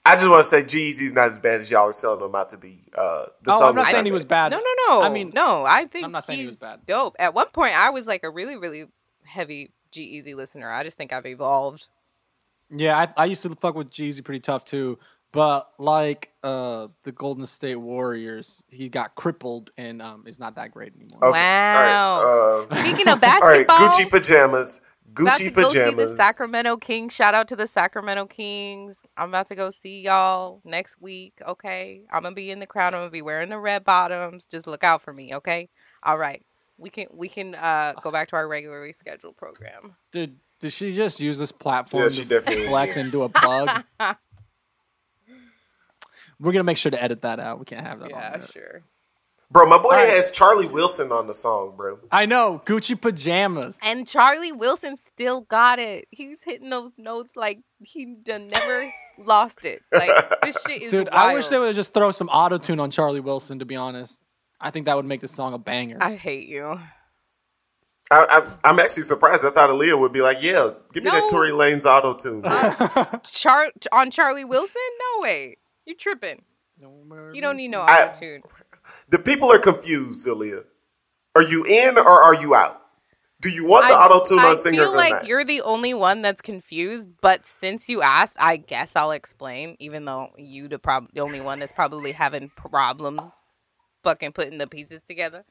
[0.07, 2.51] I just want to say Jeezy's not as bad as y'all are telling him out
[2.51, 2.85] to be.
[2.97, 4.53] Uh, the Oh, song I'm not is saying he was bad.
[4.53, 5.03] No, no, no.
[5.03, 5.65] I mean, no.
[5.65, 6.85] I think I'm not saying he was bad.
[6.85, 7.17] Dope.
[7.19, 8.85] At one point, I was like a really, really
[9.25, 10.71] heavy G Eazy listener.
[10.71, 11.89] I just think I've evolved.
[12.71, 14.99] Yeah, I, I used to fuck with Jeezy pretty tough too.
[15.35, 20.71] But like uh, the Golden State Warriors, he got crippled and um, is not that
[20.71, 21.25] great anymore.
[21.25, 21.33] Okay.
[21.39, 22.15] Wow.
[22.21, 22.67] All right.
[22.71, 23.67] Uh, Speaking of basketball, all right.
[23.67, 24.81] basketball, Gucci pajamas.
[25.17, 27.13] about to Gucci go see the Sacramento Kings.
[27.13, 28.95] Shout out to the Sacramento Kings.
[29.17, 31.35] I'm about to go see y'all next week.
[31.47, 32.95] Okay, I'm gonna be in the crowd.
[32.95, 34.47] I'm gonna be wearing the red bottoms.
[34.47, 35.35] Just look out for me.
[35.35, 35.69] Okay.
[36.05, 36.45] All right.
[36.79, 39.97] We can we can uh, go back to our regularly scheduled program.
[40.13, 43.29] Did did she just use this platform Yeah, she to definitely- flex and do a
[43.29, 43.85] plug?
[46.41, 47.59] We're gonna make sure to edit that out.
[47.59, 48.13] We can't have that.
[48.13, 48.47] on Yeah, there.
[48.49, 48.83] sure.
[49.51, 50.09] Bro, my boy All right.
[50.09, 51.99] has Charlie Wilson on the song, bro.
[52.11, 53.79] I know Gucci pajamas.
[53.85, 56.07] And Charlie Wilson still got it.
[56.11, 59.81] He's hitting those notes like he done never lost it.
[59.93, 62.91] Like this shit is Dude, I wish they would just throw some auto tune on
[62.91, 63.61] Charlie Wilson.
[63.61, 64.19] To be honest,
[64.61, 65.99] I think that would make the song a banger.
[66.01, 66.81] I hate you.
[68.11, 69.45] I, I'm, I'm actually surprised.
[69.45, 71.21] I thought Aaliyah would be like, "Yeah, give me No.
[71.21, 74.75] that Tory Lanez auto tune." Uh, Char on Charlie Wilson?
[75.17, 75.57] No way.
[75.87, 76.43] You tripping.
[76.81, 78.43] You don't need no I- auto tune.
[79.09, 80.65] the people are confused, Aaliyah.
[81.37, 82.81] Are you in or are you out?
[83.41, 85.27] Do you want the I- auto tune I on singers I feel or like not?
[85.27, 89.77] you're the only one that's confused, but since you asked, I guess I'll explain.
[89.79, 93.21] Even though you the prob- the only one that's probably having problems
[94.03, 95.45] fucking putting the pieces together.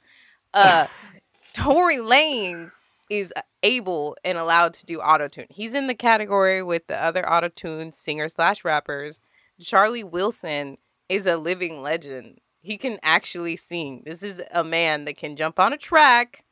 [0.54, 0.88] Uh,
[1.54, 2.72] Tory Lanez
[3.10, 5.46] is able and allowed to do autotune.
[5.50, 9.20] He's in the category with the other autotune singer slash rappers.
[9.64, 10.78] Charlie Wilson
[11.10, 12.40] is a living legend.
[12.62, 14.04] He can actually sing.
[14.06, 16.46] This is a man that can jump on a track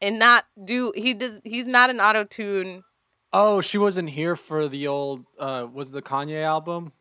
[0.00, 2.82] and not do he does he's not an auto tune
[3.34, 5.24] Oh, she wasn't here for the old.
[5.38, 6.92] Uh, was the Kanye album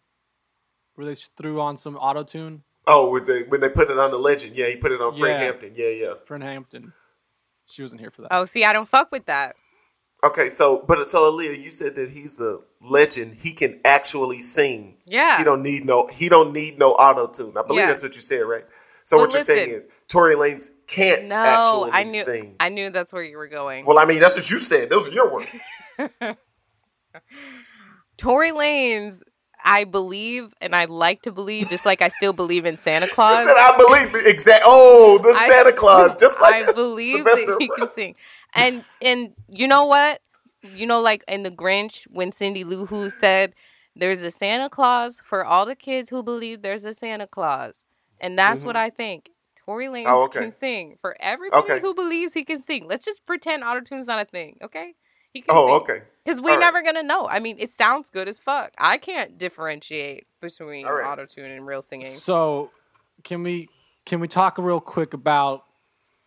[0.96, 2.64] where they threw on some auto tune?
[2.88, 5.12] oh, when they, when they put it on the legend, yeah, he put it on
[5.16, 5.44] Frank Yeah.
[5.44, 6.14] Hampton, yeah, yeah.
[6.26, 6.94] Fred Hampton.
[7.66, 8.30] She wasn't here for that.
[8.32, 9.56] oh see i don't fuck with that
[10.24, 13.36] Okay, so but so Aaliyah, you said that he's a legend.
[13.36, 14.98] He can actually sing.
[15.06, 15.38] Yeah.
[15.40, 16.06] He don't need no.
[16.08, 17.54] He don't need no auto tune.
[17.58, 17.88] I believe Yeah.
[17.88, 18.66] that's what you said, right?
[19.04, 19.90] So Well, what you're saying listen.
[19.90, 22.56] is Tory Lanez can't No, actually I knew sing.
[22.60, 23.86] I knew that's where you were going.
[23.86, 24.90] well, I mean, that's what you said.
[24.92, 25.60] Those are your words.
[28.18, 29.22] Tory Lanez,
[29.64, 33.40] I believe, and I like to believe, just like I still believe in Santa Claus.
[33.40, 37.16] She said, "I believe it." exact." Oh, the I- Santa Claus, just like I believe
[37.18, 37.90] Sylvester that he can Brown.
[37.96, 38.16] sing.
[38.56, 40.22] And and you know what?
[40.62, 43.54] You know, like in the Grinch, when Cindy Lou Who said,
[43.96, 47.86] "There's a Santa Claus for all the kids who believe there's a Santa Claus,"
[48.20, 49.30] and that's what I think.
[49.66, 50.14] Tory Lanez Mm-hmm.
[50.14, 50.40] Oh, okay.
[50.40, 51.80] can sing for everybody Okay.
[51.80, 52.88] who believes he can sing.
[52.88, 54.96] Let's just pretend autotune's not a thing, okay?
[55.34, 55.76] He can Oh, sing.
[55.82, 56.02] okay.
[56.26, 56.66] Because we're All right.
[56.66, 57.28] never gonna know.
[57.28, 58.72] I mean, it sounds good as fuck.
[58.78, 61.18] I can't differentiate between All right.
[61.18, 62.18] autotune and real singing.
[62.18, 62.72] So,
[63.24, 63.70] can we
[64.06, 65.64] can we talk real quick about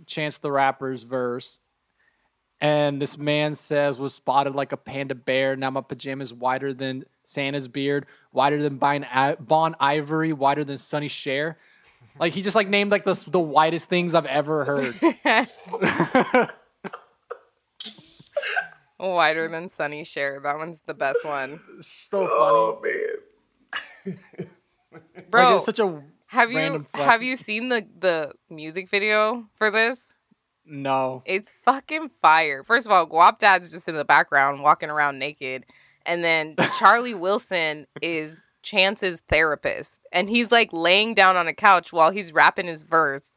[0.07, 1.59] Chance the Rapper's verse?
[2.65, 5.55] And this man says was spotted like a panda bear.
[5.55, 11.59] Now my pajamas wider than Santa's beard, wider than Bon, Ivory, wider than Sonny Cher.
[12.19, 14.95] Like he just like named like the the widest things I've ever heard.
[18.99, 20.41] Wider than Sonny Cher.
[20.43, 21.61] That one's the best one.
[21.81, 22.31] so funny.
[22.33, 22.81] Oh
[24.15, 24.19] man,
[25.29, 27.05] Bro, like, it's such a have you flex.
[27.05, 30.07] have you seen the the music video for this?
[30.67, 31.23] No.
[31.27, 32.63] It's fucking fire.
[32.63, 35.67] First of all, Guapdad's just in the background walking around naked.
[36.07, 39.99] And then Charlie Wilson is Chance's therapist.
[40.13, 43.31] And he's like laying down on a couch while he's rapping his verse.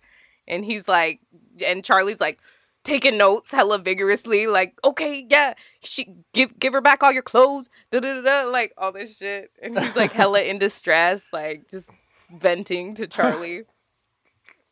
[0.48, 1.20] And he's like,
[1.66, 2.40] and Charlie's like
[2.88, 7.70] taking notes hella vigorously, like, okay, yeah, she give give her back all your clothes,
[7.92, 9.52] da da da, like all this shit.
[9.62, 11.90] And he's like hella in distress, like just
[12.34, 13.64] venting to Charlie.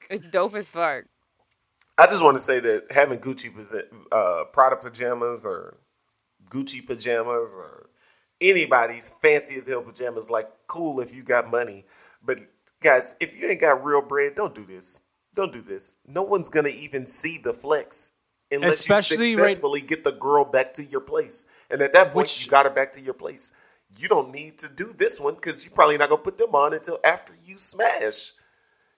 [0.10, 1.06] It's dope as fuck.
[1.98, 3.52] I just want to say that having Gucci
[4.12, 5.78] uh, Prada pajamas or
[6.50, 7.90] Gucci pajamas or
[8.42, 11.86] anybody's fancy as hell pajamas, like cool if you got money.
[12.24, 12.40] But
[12.82, 15.02] guys, if you ain't got real bread, don't do this.
[15.34, 15.98] Don't do this.
[16.08, 18.12] No one's gonna even see the flex
[18.52, 21.46] unless Especially you right- successfully get the girl back to your place.
[21.70, 23.52] And at that point, Which- you got her back to your place.
[23.98, 26.74] You don't need to do this one because you're probably not gonna put them on
[26.74, 28.34] until after you smash.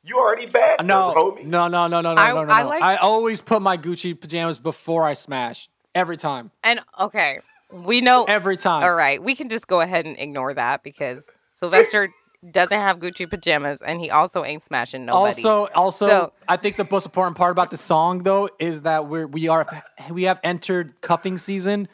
[0.08, 1.44] You already back, No, homie.
[1.44, 2.54] no, no, no, no, no, I- no, no.
[2.54, 2.70] I no.
[2.70, 6.52] like- I always put my Gucci pajamas before I smash every time.
[6.64, 7.40] And okay,
[7.72, 8.84] we know Every time.
[8.84, 12.08] All right, we can just go ahead and ignore that because Sylvester
[12.52, 15.44] doesn't have Gucci pajamas, and he also ain't smashing nobody.
[15.44, 19.08] Also, also, So- I think the most important part about the song though is that
[19.08, 19.66] we're we are
[20.10, 21.90] we have entered cuffing season.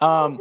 [0.00, 0.40] Um,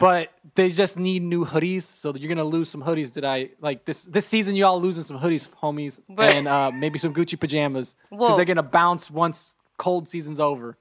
[0.00, 3.10] but they just need new hoodies, so you're gonna lose some hoodies.
[3.12, 4.54] Did I like this this season?
[4.56, 8.62] Y'all losing some hoodies, homies, But- and uh, maybe some Gucci pajamas because they're gonna
[8.62, 10.76] bounce once cold season's over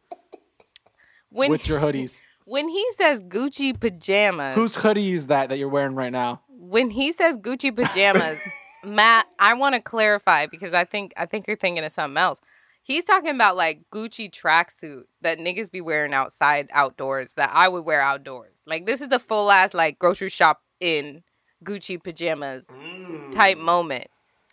[1.30, 2.22] when with your hoodies.
[2.46, 6.42] when he says Gucci pajamas, Whose hoodie is that that you're wearing right now?
[6.50, 8.40] when he says Gucci pajamas,
[8.84, 12.40] Matt, I want to clarify because I think I think you're thinking of something else.
[12.86, 17.86] He's talking about like Gucci tracksuit that niggas be wearing outside outdoors that I would
[17.86, 18.58] wear outdoors.
[18.66, 21.24] Like this is the full ass like grocery shop in
[21.64, 22.66] Gucci pajamas
[23.32, 23.62] type mm.
[23.62, 24.08] moment.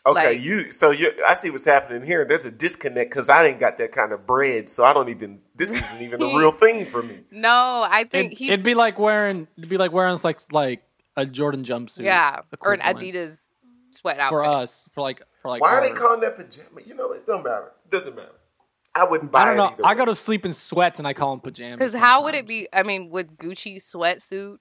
[0.06, 0.70] Okay, Like- you.
[0.72, 1.12] So you.
[1.26, 2.24] I see what's happening here.
[2.24, 5.40] There's a disconnect because I ain't got that kind of bread, so I don't even.
[5.56, 7.20] This isn't even a real thing for me.
[7.30, 10.82] No, I think It, he it'd be like wearing it'd be like wearing like like
[11.16, 12.04] a Jordan jumpsuit.
[12.04, 13.36] yeah, or an Adidas
[13.90, 14.30] sweat outfit.
[14.30, 15.62] for us for like for like.
[15.62, 16.80] Why are they calling that pajama?
[16.84, 17.72] You know, it don't matter.
[17.90, 18.28] Doesn't matter.
[18.94, 19.84] I wouldn't buy I don't know.
[19.84, 19.98] I way.
[19.98, 21.78] go to sleep in sweats and I call them pajamas.
[21.78, 22.66] Because how would it be?
[22.72, 24.56] I mean, with Gucci sweatsuit.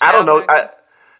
[0.00, 0.44] I don't know.
[0.48, 0.70] I,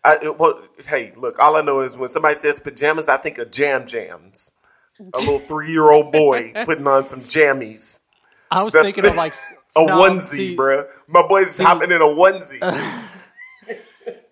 [0.05, 0.29] I.
[0.31, 1.39] Well, hey, look.
[1.39, 4.53] All I know is when somebody says pajamas, I think of jam jams.
[5.01, 8.01] A little three-year-old boy putting on some jammies.
[8.51, 9.33] I was That's- thinking of like
[9.75, 10.87] A no, onesie, see, bruh.
[11.09, 12.61] My boy's hopping in a onesie.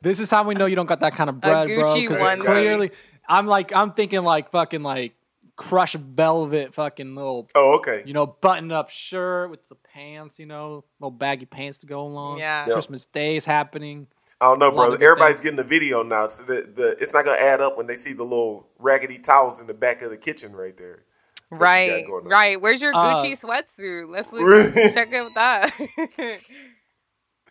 [0.03, 1.95] This is how we know you don't got that kind of bread, bro.
[1.95, 2.41] Because onesie.
[2.41, 2.91] clearly,
[3.31, 5.15] I'm like I'm thinking like fucking like
[5.57, 8.03] crushed velvet, fucking little oh, okay.
[8.05, 12.03] you know button up shirt with the pants, you know, little baggy pants to go
[12.03, 12.39] along.
[12.39, 12.67] Yeah.
[12.67, 12.75] Yep.
[12.75, 14.09] Christmas Day is happening.
[14.41, 14.95] I don't know, lot bro.
[14.95, 15.43] Everybody's things.
[15.43, 18.13] getting the video now, so the, the it's not gonna add up when they see
[18.13, 21.05] the little raggedy towels in the back of the kitchen right there.
[21.51, 22.61] Right, right.
[22.61, 24.09] Where's your Uh, Gucci sweatsuit?
[24.09, 26.41] Let's look, check out that.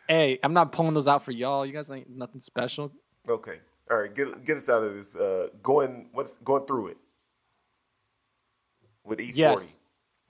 [0.08, 1.64] Hey, I'm not pulling those out for y'all.
[1.64, 2.92] You guys ain't nothing special.
[3.30, 3.60] Okay,
[3.92, 4.14] all right.
[4.14, 5.16] Get get us out of this.
[5.16, 6.98] Uh, going what's going through it
[9.04, 9.32] with E40.
[9.36, 9.78] Yes.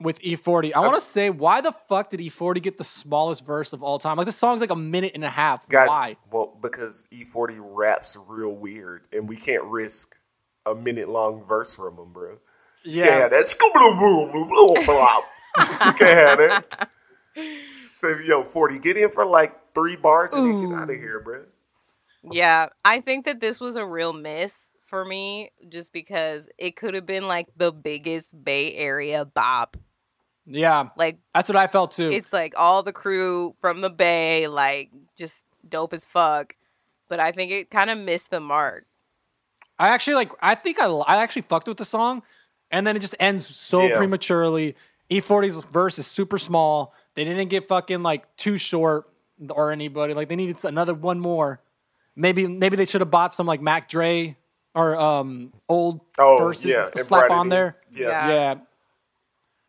[0.02, 3.74] With E40, I want to say, why the fuck did E40 get the smallest verse
[3.74, 4.16] of all time?
[4.16, 5.68] Like this song's like a minute and a half.
[5.68, 5.88] guys.
[5.90, 6.16] Why?
[6.30, 10.16] Well, because E40 raps real weird, and we can't risk
[10.64, 12.38] a minute long verse from him, bro.
[12.82, 13.04] Yeah.
[13.04, 13.44] You can't have that.
[13.44, 14.80] Scooby-Doo-boo-boo-boo-boo.
[15.58, 16.88] You can't have it.
[17.92, 21.20] So yo, forty, get in for like three bars and then get out of here,
[21.20, 21.42] bro.
[22.22, 24.54] Yeah, I think that this was a real miss
[24.86, 29.76] for me just because it could have been like the biggest Bay Area bop.
[30.46, 32.10] Yeah, Like that's what I felt too.
[32.10, 36.56] it's like all the crew from the Bay, like just dope as fuck.
[37.08, 38.86] But I think it kind of missed the mark.
[39.78, 40.32] I actually like.
[40.42, 42.22] I think I, I actually fucked with the song,
[42.70, 43.96] and then it just ends so Yeah.
[43.96, 44.76] prematurely.
[45.10, 46.94] E40's verse is super small.
[47.14, 49.08] They didn't get fucking like too short
[49.48, 50.14] or anybody.
[50.14, 51.60] Like they needed another one more.
[52.16, 54.36] Maybe maybe they should have bought some like Mac Dre
[54.74, 57.76] or um old Oh verses yeah, to slap brought on there.
[57.92, 58.08] Yeah.
[58.08, 58.28] Yeah.
[58.28, 58.54] Yeah.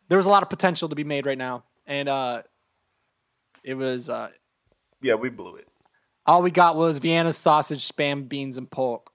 [0.08, 2.42] There was a lot of potential to be made right now, and uh
[3.64, 4.30] it was uh
[5.00, 5.66] yeah, we blew it.
[6.26, 9.08] all we got was Vienna sausage, spam, beans, and pork.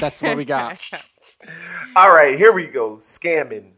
[0.00, 0.78] That's what we got.
[1.96, 2.96] All right, here we go.
[2.96, 3.72] Scamming,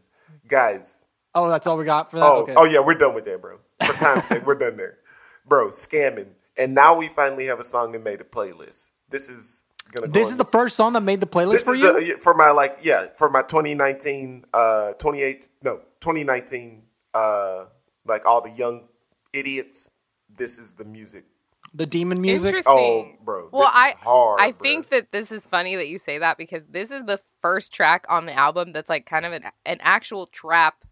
[0.47, 1.05] guys.
[1.35, 2.25] Oh, that's all we got for that.
[2.25, 2.53] Oh, okay.
[2.57, 3.59] oh yeah, we're done with that, bro.
[3.85, 4.97] For time's sake, we're done there,
[5.45, 5.67] bro.
[5.67, 6.29] Scamming,
[6.59, 8.91] and now we finally have a song that made a playlist.
[9.09, 10.07] This is gonna.
[10.07, 12.15] Go This on is the first song that made the playlist This for is you.
[12.15, 17.65] the- for my like yeah for my 2019 uh 28 no 2019 uh
[18.05, 18.87] like all the young
[19.33, 19.91] idiots.
[20.35, 21.25] This is the music.
[21.73, 22.47] the demon music.
[22.55, 22.73] Interesting.
[22.75, 24.63] Oh, bro, Well, this is I hard, I bro.
[24.63, 28.05] think that this is funny that you say that because this is the first track
[28.09, 30.83] on the album that's like kind of an an actual trap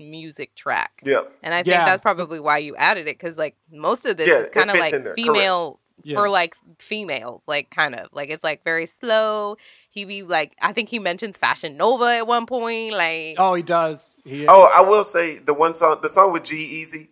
[0.00, 1.02] music track.
[1.04, 1.84] Yeah, And I think Yeah.
[1.84, 4.78] that's probably why you added it because like most of this Yeah, is kind of
[4.78, 5.16] like in there, correct.
[5.28, 6.16] female Yeah.
[6.16, 9.56] for like females, like kind of like it's like very slow.
[9.90, 12.94] He be like, I think he mentions Fashion Nova at one point.
[12.94, 14.16] Like, Oh, he does.
[14.24, 17.08] He, Oh, I will say the one song, the song with G Eazy.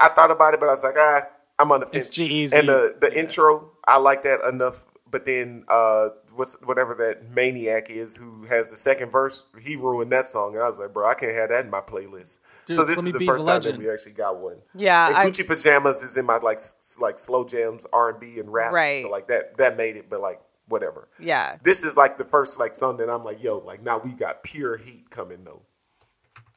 [0.00, 1.22] I thought about it, but I was like, ah,
[1.58, 2.06] I'm on the fence.
[2.06, 4.84] It's G Eazy, And the the intro, I like that enough.
[5.14, 10.10] But then, uh, what's whatever that maniac is who has the second verse, he ruined
[10.10, 12.40] that song, and I was like, bro, I can't have that in my playlist.
[12.66, 14.56] Dude, so this is the first time that we actually got one.
[14.74, 18.18] yeah, And I, Gucci pajamas is in my like s- like slow jams, R and
[18.18, 18.72] B, and rap.
[18.72, 19.02] Right.
[19.02, 21.08] So like that that made it, but like whatever.
[21.20, 24.10] yeah, This is like the first like song that I'm like, yo, like now we
[24.14, 25.62] got pure heat coming though.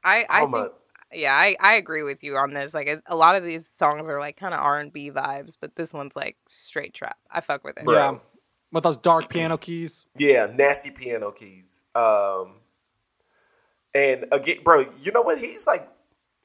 [0.04, 0.74] I I my- think
[1.14, 2.74] yeah, I, I agree with you on this.
[2.74, 5.74] Like, a lot of these songs are like kind of R and B vibes, but
[5.76, 7.18] this one's like straight trap.
[7.32, 7.86] I fuck with it.
[7.86, 7.94] Bro.
[7.94, 8.18] yeah,
[8.78, 10.06] with those dark piano keys.
[10.18, 11.82] Yeah, nasty piano keys.
[11.96, 12.56] Um,
[13.94, 15.40] and again, bro, you know what?
[15.40, 15.90] He's like,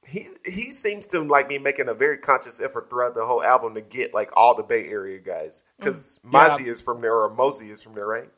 [0.04, 3.74] he he seems to like be making a very conscious effort throughout the whole album
[3.74, 6.30] to get like all the Bay Area guys because Yeah.
[6.48, 8.28] Mozzy is from there or Mosey is from there, right?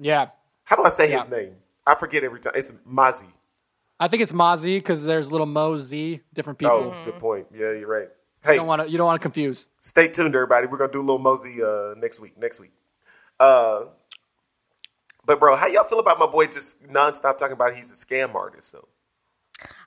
[0.00, 0.28] Yeah,
[0.64, 1.56] How do I say his name?
[1.86, 2.52] I forget every time.
[2.54, 3.26] It's Mozzy.
[4.00, 6.94] I think it's Mozzy because there's Lil Mosey, different people.
[6.94, 7.46] Oh, good point.
[7.52, 8.08] Yeah, you're right.
[8.44, 8.90] Hey, don't want to.
[8.90, 9.68] You don't want to confuse.
[9.80, 10.66] stay tuned, everybody.
[10.66, 12.36] We're gonna do a little Mosey uh, next week.
[12.38, 12.72] Next week.
[13.42, 13.86] Uh,
[15.26, 18.36] but bro, how y'all feel about my boy just nonstop talking about he's a scam
[18.36, 18.68] artist?
[18.70, 18.86] So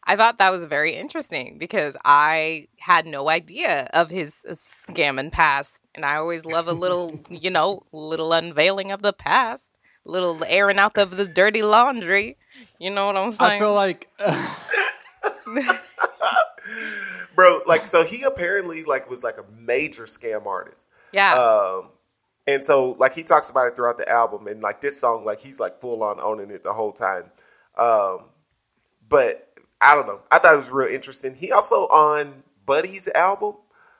[0.03, 4.35] I thought that was very interesting because I had no idea of his
[4.89, 9.69] scamming past, and I always love a little, you know, little unveiling of the past,
[10.03, 12.35] little airing out of the dirty laundry.
[12.77, 13.51] You know what I'm saying?
[13.53, 14.09] I feel like
[17.35, 21.89] bro like so he apparently like was like a major scam artist yeah, um
[22.47, 25.39] and so like he talks about it throughout the album and like this song like
[25.39, 27.31] he's like full on owning it the whole time
[27.77, 28.25] um
[29.09, 33.55] but i don't know i thought it was real interesting he also on buddy's album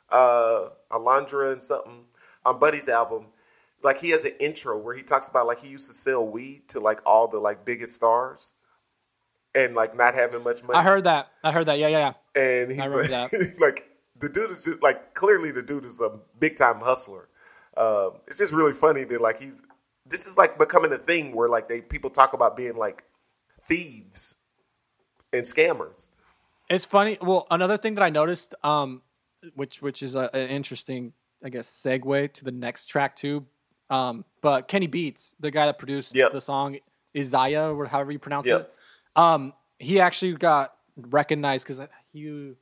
[0.10, 2.04] uh alondra and something
[2.46, 3.26] on buddy's album
[3.84, 6.68] like he has an intro where he talks about like he used to sell weed
[6.68, 8.54] to like all the like biggest stars
[9.56, 11.30] and like not having much money I heard that.
[11.44, 11.80] I heard that.
[11.80, 12.42] Yeah, yeah, yeah.
[12.42, 16.20] and he's remember like, like the dude is just, like clearly the dude is a
[16.40, 17.30] big time hustler.
[17.78, 19.62] Um, it's just really funny that like he's
[20.08, 23.04] this is like becoming a thing where like they people talk about being like
[23.68, 24.38] thieves
[25.34, 26.10] and scammers.
[26.70, 27.18] It's funny.
[27.22, 29.02] Well, another thing that I noticed, um,
[29.56, 33.46] which which is a, an interesting, I guess, segue to the next track too.
[33.90, 36.32] Um, but Kenny Beats, the guy that produced Yep.
[36.32, 36.78] the song
[37.16, 38.62] Izayah, or however you pronounce Yep.
[38.62, 38.74] it,
[39.20, 42.54] um, he actually got recognized because he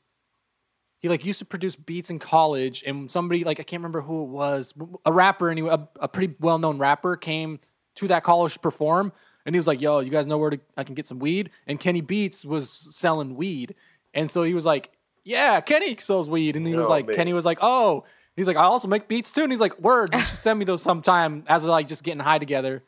[1.03, 4.23] he like used to produce beats in college, and somebody like I can't remember who
[4.23, 4.73] it was,
[5.05, 7.59] a rapper anyway, a, a pretty well known rapper came
[7.95, 9.11] to that college to perform,
[9.45, 11.51] and he was like, "Yo, you guys know where to, I can get some weed?"
[11.67, 13.75] And Kenny Beats was selling weed,
[14.13, 14.91] and so he was like,
[15.25, 17.15] "Yeah, Kenny sells weed," and he was Oh, like, man.
[17.17, 20.09] Kenny was like, "Oh." He's like, I also make beats too, and he's like, "Word,
[20.11, 22.81] you should send me those sometime." As like just getting high together,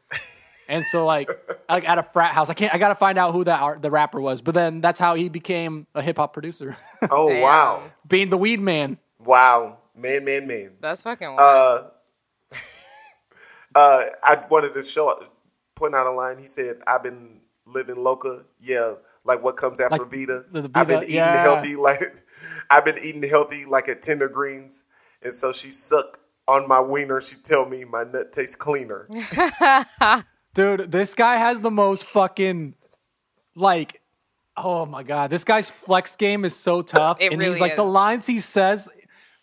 [0.68, 1.30] and so like,
[1.70, 3.92] like at a frat house, I can't, I gotta find out who that art, the
[3.92, 4.42] rapper was.
[4.42, 6.76] But then that's how he became a hip hop producer,
[7.12, 7.42] Oh Damn.
[7.42, 8.98] wow, being the weed man.
[9.20, 10.72] wow, man, man, man.
[10.82, 11.40] that's fucking wild.
[11.40, 12.56] Uh,
[13.76, 15.22] uh, I wanted to show
[15.76, 16.38] point out a line.
[16.38, 18.94] He said, "I've been living loca, yeah,
[19.24, 20.46] like what comes after Like Vita.
[20.52, 21.42] the- the I've been eating yeah.
[21.42, 22.24] healthy, like
[22.70, 24.86] I've been eating healthy, like at Tender Greens,
[25.22, 27.20] and so she suck on my wiener.
[27.22, 29.08] She tell me my nut tastes cleaner.
[30.56, 32.74] Dude, this guy has the most fucking
[33.56, 34.02] like
[34.58, 37.18] oh my god, this guy's flex game is so tough.
[37.20, 38.90] It and really he's like the lines he says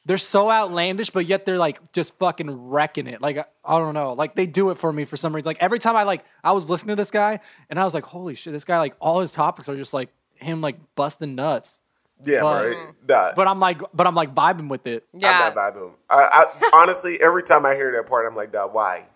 [0.05, 3.21] they're so outlandish, but yet they're like just fucking wrecking it.
[3.21, 5.47] Like I don't know, like they do it for me for some reason.
[5.47, 7.41] Like every time I like I was listening to this guy
[7.71, 10.09] and I was like, holy shit, this guy like all his topics are just like
[10.35, 11.81] him like busting nuts.
[12.25, 12.77] Yeah, But- right.
[13.09, 15.05] Nah, But I'm like, but I'm like vibing with it.
[15.13, 15.49] yeah.
[15.49, 15.91] I'm not vibing.
[16.09, 19.07] I, I honestly, every time I hear that part, I'm like, nah, why?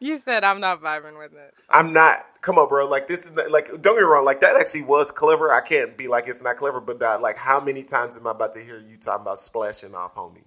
[0.00, 1.54] You said I'm not vibing with it.
[1.68, 2.24] I'm not.
[2.40, 2.86] Come on, bro.
[2.88, 3.68] Like this is not, like.
[3.68, 4.24] Don't get me wrong.
[4.24, 5.52] Like that actually was clever.
[5.52, 8.30] I can't be like it's not clever, but uh, like how many times am I
[8.30, 10.42] about to hear you talking about splashing off, homie?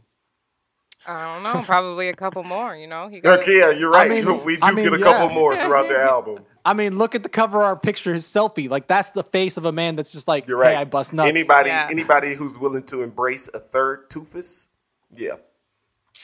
[1.06, 1.62] I don't know.
[1.64, 2.76] Probably a couple more.
[2.76, 3.10] You know.
[3.10, 4.10] He got Okay, yeah, you're right.
[4.10, 6.40] mean- we do I mean, get a couple more throughout the album.
[6.66, 8.70] I mean, look at the cover art picture, his selfie.
[8.70, 10.76] Like that's the face of a man that's just like, You're right.
[10.76, 11.28] hey, I bust nuts.
[11.28, 11.90] Anybody, Yeah.
[11.92, 14.70] anybody who's willing to embrace a third toothless,
[15.14, 15.34] yeah,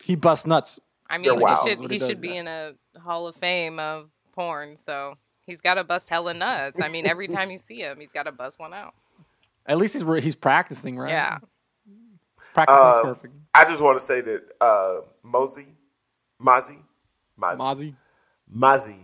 [0.04, 0.80] He busts nuts.
[1.10, 1.68] I mean, he wild.
[1.68, 2.42] should he he should be yeah.
[2.42, 4.78] in a Hall of Fame of porn.
[4.78, 6.82] So he's got to bust hella nuts.
[6.82, 8.94] I mean, every time you see him, he's got to bust one out.
[9.66, 11.12] At least he's he's practicing, right?
[11.12, 11.38] Yeah.
[12.54, 13.38] practicing Uh, perfect.
[13.54, 15.68] I just want to say that uh, Mosey,
[16.42, 16.78] Mozzy,
[17.40, 17.96] Mozzy, Mozzy.
[18.56, 19.00] Mozzy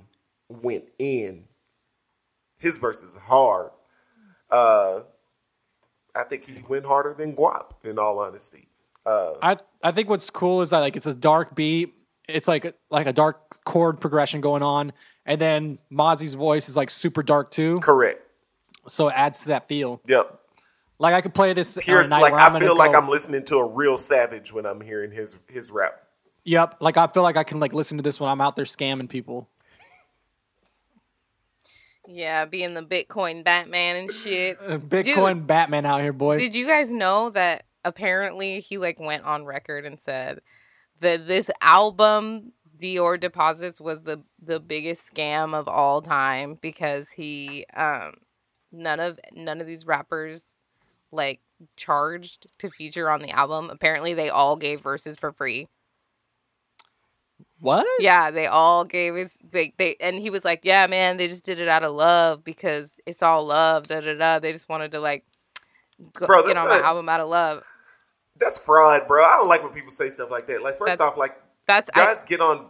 [0.49, 1.45] went in.
[2.58, 3.72] His verse is hard.
[4.49, 5.01] Uh,
[6.16, 7.74] I think he went harder than Guap.
[7.84, 8.68] In all honesty,
[9.06, 11.93] uh, I I think what's cool is that like it's a dark beat.
[12.27, 14.93] It's like a, like a dark chord progression going on,
[15.27, 18.19] and then Mozzy's voice is like super dark too, correct.
[18.88, 20.01] so it adds to that feel.
[20.07, 20.39] Yep.
[20.97, 21.77] Like I could play this.
[21.77, 23.65] on a Pierce, night like where I'm I feel like go- I'm listening to a
[23.67, 26.01] real savage when I'm hearing his his rap.
[26.45, 26.77] Yep.
[26.79, 29.07] Like I feel like I can like listen to this when I'm out there scamming
[29.07, 29.47] people.
[32.07, 34.59] Yeah, being the Bitcoin Batman and shit.
[34.89, 36.38] Bitcoin Batman out here, boy.
[36.39, 40.41] Did you guys know that apparently he like went on record and said
[41.01, 47.65] that this album Dior Deposits was the the biggest scam of all time because he
[47.75, 48.15] um
[48.71, 50.43] none of none of these rappers
[51.11, 51.41] like
[51.77, 53.69] charged to feature on the album.
[53.69, 55.69] Apparently they all gave verses for free.
[57.59, 57.88] what?
[57.97, 61.45] Yeah, they all gave his they, they and he was like, "Yeah, man, they just
[61.45, 64.39] did it out of love because it's all love." Da da da.
[64.39, 65.25] They just wanted to like
[66.13, 67.63] go, Bro, get on my album out of love.
[68.38, 69.23] That's fraud, bro.
[69.23, 70.61] I don't like when people say stuff like that.
[70.61, 72.67] Like, first That's- off, like That's I, guys get on,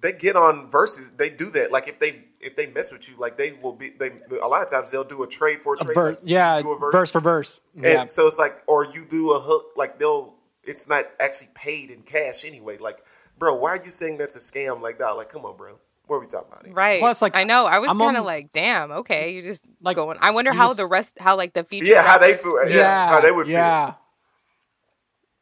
[0.00, 1.10] they get on verses.
[1.16, 1.72] They do that.
[1.72, 3.90] Like if they if they mess with you, like they will be.
[3.90, 5.94] They a lot of times they'll do a trade for a A trade.
[5.94, 7.10] ver- like, yeah, you do a verse.
[7.10, 7.60] for verse.
[7.74, 8.06] And Yeah.
[8.06, 12.02] so it's like, or you do a hook, like they'll, it's not actually paid in
[12.02, 12.78] cash anyway.
[12.78, 12.98] Like,
[13.38, 14.80] bro, why are you saying that's a scam?
[14.80, 15.78] Like, dog, like, come on, bro.
[16.06, 16.64] What are we talking about?
[16.64, 16.74] here?
[16.74, 17.00] right.
[17.00, 17.66] Plus, like, I know.
[17.66, 20.76] I was kind of like, "Damn, okay, you just Like, going." I wonder how just-
[20.78, 21.86] the rest, how like the feature.
[21.86, 22.56] Yeah, how they feel.
[22.68, 23.94] Yeah, yeah, how they would yeah.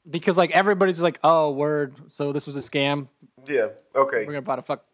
[0.09, 1.94] Because like everybody's like, oh, word.
[2.09, 3.09] So this was a scam.
[3.48, 4.18] Yeah, okay.
[4.26, 4.84] We're gonna buy the fuck.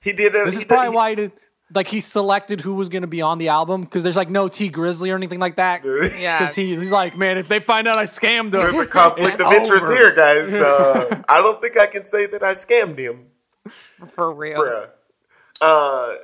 [0.00, 0.44] He did that.
[0.46, 1.32] This he is probably he- why he did.
[1.74, 4.70] Like he selected who was gonna be on the album because there's like no Tee
[4.70, 5.82] Grizzley or anything like that.
[6.18, 6.38] Yeah.
[6.38, 9.40] Because he, he's like, man, if they find out I scammed them, There's a conflict
[9.40, 10.52] it's of interest over." here, guys.
[10.54, 13.26] Uh, I don't think I can say that I scammed him.
[14.08, 14.60] for real.
[14.60, 14.90] Bruh.
[15.60, 16.14] Uh,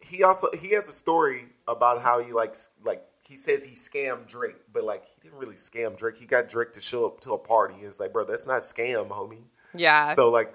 [0.00, 4.26] he also he has a story about how he likes like he says he scammed
[4.26, 6.16] Drake, but like he didn't really scam Drake.
[6.16, 8.60] He got Drake to show up to a party, and it's like, bro, that's not
[8.60, 9.42] scam, homie.
[9.74, 10.12] Yeah.
[10.14, 10.52] So like,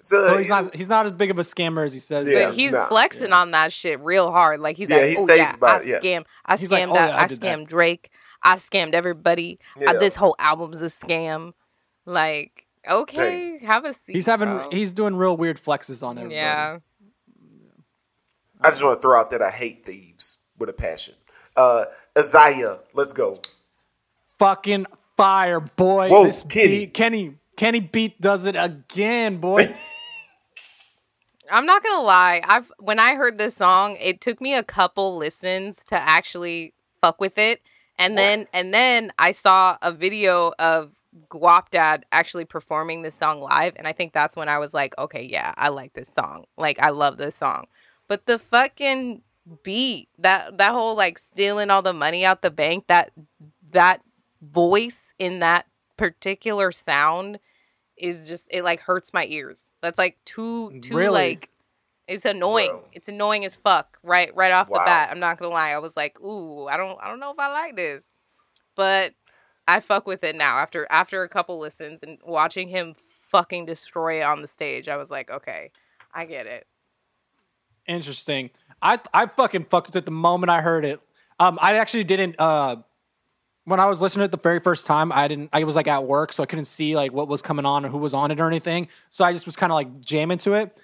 [0.00, 2.28] so, So he's not he's not as big of a scammer as he says.
[2.28, 2.46] Yeah.
[2.46, 4.60] but he's nah, flexing on that shit real hard.
[4.60, 5.98] Like he's Yeah, like, he oh yeah, about I it, yeah.
[6.18, 8.10] scam, I He's like, scammed "Oh, that, yeah, I I did that." scammed Drake,
[8.42, 9.58] I scammed everybody.
[9.78, 9.94] Yeah.
[9.94, 11.52] this whole album's a scam.
[12.04, 14.14] Like, okay, have a seat.
[14.14, 14.70] He's having bro.
[14.70, 16.36] he's doing real weird flexes on everybody.
[16.36, 16.78] yeah.
[18.60, 21.14] I just want to throw out that I hate thieves with a passion.
[21.56, 23.38] Uh, Izayah, let's go.
[24.38, 26.10] Fucking fire, boy.
[26.10, 26.68] Whoa, this Kenny.
[26.68, 29.68] beat, Kenny, Kenny Beat does it again, boy.
[31.50, 32.40] I'm not gonna lie.
[32.44, 37.20] I've when I heard this song, it took me a couple listens to actually fuck
[37.20, 37.62] with it,
[37.98, 40.92] and then and then I saw a video of
[41.30, 45.22] Guapdad actually performing this song live, and I think that's when I was like, okay,
[45.22, 46.44] yeah, I like this song.
[46.56, 47.66] Like I love this song,
[48.08, 49.22] but the fucking
[49.62, 53.12] beat that that whole like stealing all the money out the bank that
[53.70, 54.02] that
[54.50, 55.66] voice in that
[55.96, 57.38] particular sound
[57.96, 59.70] is just it like hurts my ears.
[59.82, 61.12] That's like too too Really?
[61.30, 61.50] like
[62.08, 62.68] it's annoying.
[62.68, 62.84] Bro.
[62.92, 63.98] It's annoying as fuck.
[64.02, 64.78] Right right off Wow.
[64.78, 65.08] the bat.
[65.10, 65.70] I'm not gonna lie.
[65.70, 68.12] I was like, ooh, I don't I don't know if I like this.
[68.74, 69.14] But
[69.66, 72.94] I fuck with it now after after a couple listens and watching him
[73.30, 74.88] fucking destroy it on the stage.
[74.88, 75.70] I was like, okay,
[76.14, 76.66] I get it.
[77.86, 78.50] Interesting.
[78.82, 81.00] I I fucking fucked with it the moment I heard it.
[81.38, 82.36] Um, I actually didn't.
[82.38, 82.76] Uh,
[83.66, 85.50] when I was listening to it the very first time, I didn't.
[85.52, 87.88] I was like at work, so I couldn't see like what was coming on or
[87.88, 88.88] who was on it or anything.
[89.10, 90.76] So I just was kind of like jamming to it,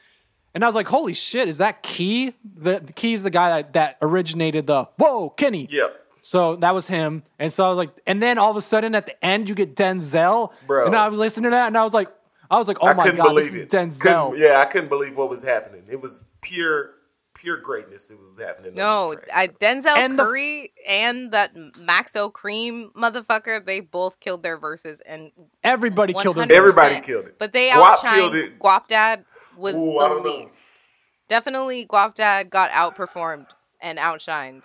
[0.54, 1.48] and I was like, "Holy shit!
[1.48, 2.34] Is that Key?
[2.44, 5.98] The, the Key's the guy that that originated the Whoa Kenny." Yep.
[6.24, 8.94] So that was him, and so I was like, and then all of a sudden
[8.94, 10.86] at the end you get Denzel, Bro.
[10.86, 12.08] and I was listening to that, and I was like,
[12.48, 13.70] I was like, oh I my god, this is it.
[13.70, 14.00] Denzel.
[14.30, 15.82] Couldn't- yeah, I couldn't believe what was happening.
[15.90, 16.90] It was pure,
[17.42, 18.08] pure greatness.
[18.08, 18.70] It was happening.
[18.70, 19.16] on No.
[19.34, 25.00] I, Denzel And the- Curry and that Maxo Kream motherfucker, they both killed their verses
[25.04, 25.32] and
[25.64, 26.48] Everybody killed him.
[26.48, 26.52] 100%.
[26.52, 27.38] Everybody killed it.
[27.40, 28.58] But they Guap outshined killed it.
[28.60, 29.24] Guapdad
[29.56, 30.30] was Ooh, the don't know.
[30.30, 30.54] least.
[31.28, 33.46] Definitely Guapdad got outperformed
[33.80, 34.62] and outshined.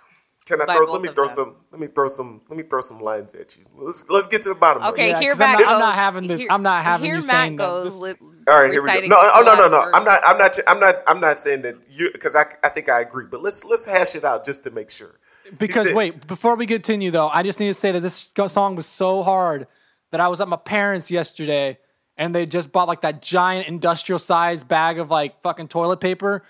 [0.48, 0.90] Can I by throw?
[0.90, 1.34] Let me throw them.
[1.36, 1.56] some.
[1.70, 2.40] Let me throw some.
[2.48, 3.64] Let me throw some lines at you.
[3.76, 4.82] Let's let's get to the bottom.
[4.82, 4.92] of it.
[4.92, 5.74] Okay, Yeah, here 'cause I'm Matt not- goes.
[5.74, 7.84] I'm not having this- Here, I'm not having here you Matt saying that goes.
[7.84, 9.06] this- li- All right, here we go.
[9.08, 9.82] No, oh, no, no, no.
[9.82, 9.90] verse.
[9.94, 10.22] I'm not.
[10.26, 10.58] I'm not.
[10.66, 11.02] I'm not.
[11.06, 13.26] I'm not saying that you because I I think I agree.
[13.30, 15.20] But let's let's hash it out just to make sure.
[15.58, 18.74] Because said- wait, before we continue though, I just need to say that this song
[18.74, 19.66] was so hard
[20.12, 21.78] that I was at my parents yesterday
[22.16, 26.42] and they just bought like that giant industrial sized bag of like fucking toilet paper.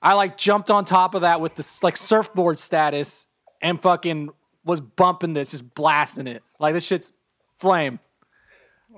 [0.00, 3.26] I like jumped on top of that with this like surfboard status
[3.62, 4.30] and fucking
[4.64, 6.42] was bumping this, just blasting it.
[6.58, 7.12] Like this shit's
[7.58, 7.98] flame.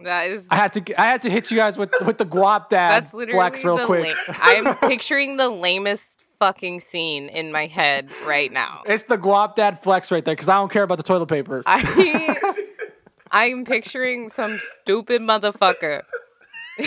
[0.02, 0.48] That is.
[0.50, 3.38] I had to I had to hit you guys with with the guapdad That's literally
[3.38, 4.16] flex real quick.
[4.28, 8.82] la- I'm picturing the lamest fucking scene in my head right now.
[8.86, 11.62] it's the guapdad flex right there because I don't care about the toilet paper.
[11.64, 12.36] I
[13.30, 16.02] I'm picturing some stupid motherfucker.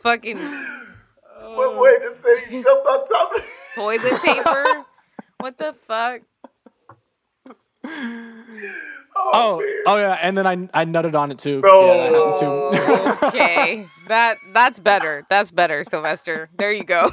[0.00, 3.44] fucking What boy just said he jumped on top of it?
[3.74, 4.84] toilet paper.
[5.42, 6.22] What the fuck?
[9.16, 11.60] Oh, oh yeah, and then I I nutted on it too.
[11.60, 11.80] Bro.
[11.84, 13.26] Yeah, that happened too.
[13.26, 15.24] Okay, that that's better.
[15.28, 16.48] That's better, Sylvester.
[16.56, 17.10] There you go.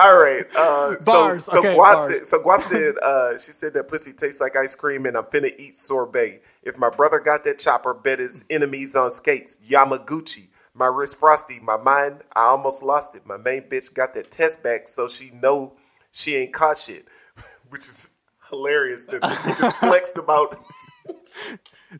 [0.00, 0.44] All right.
[0.56, 1.44] Uh, Bars.
[1.44, 2.16] So, so Okay, Guap bars.
[2.18, 2.26] said.
[2.26, 2.94] So Guap said.
[3.00, 6.42] Uh, she said that pussy tastes like ice cream, and I'm finna eat sorbet.
[6.64, 9.58] If my brother got that chopper, bet his enemies on skates.
[9.68, 10.48] Yamaguchi.
[10.74, 11.60] My wrist frosty.
[11.60, 13.24] My mind, I almost lost it.
[13.24, 15.74] My main bitch got that test back, so she know
[16.10, 17.06] she ain't caught shit,
[17.68, 18.12] which is
[18.50, 19.06] hilarious.
[19.06, 20.56] That he just flexed about.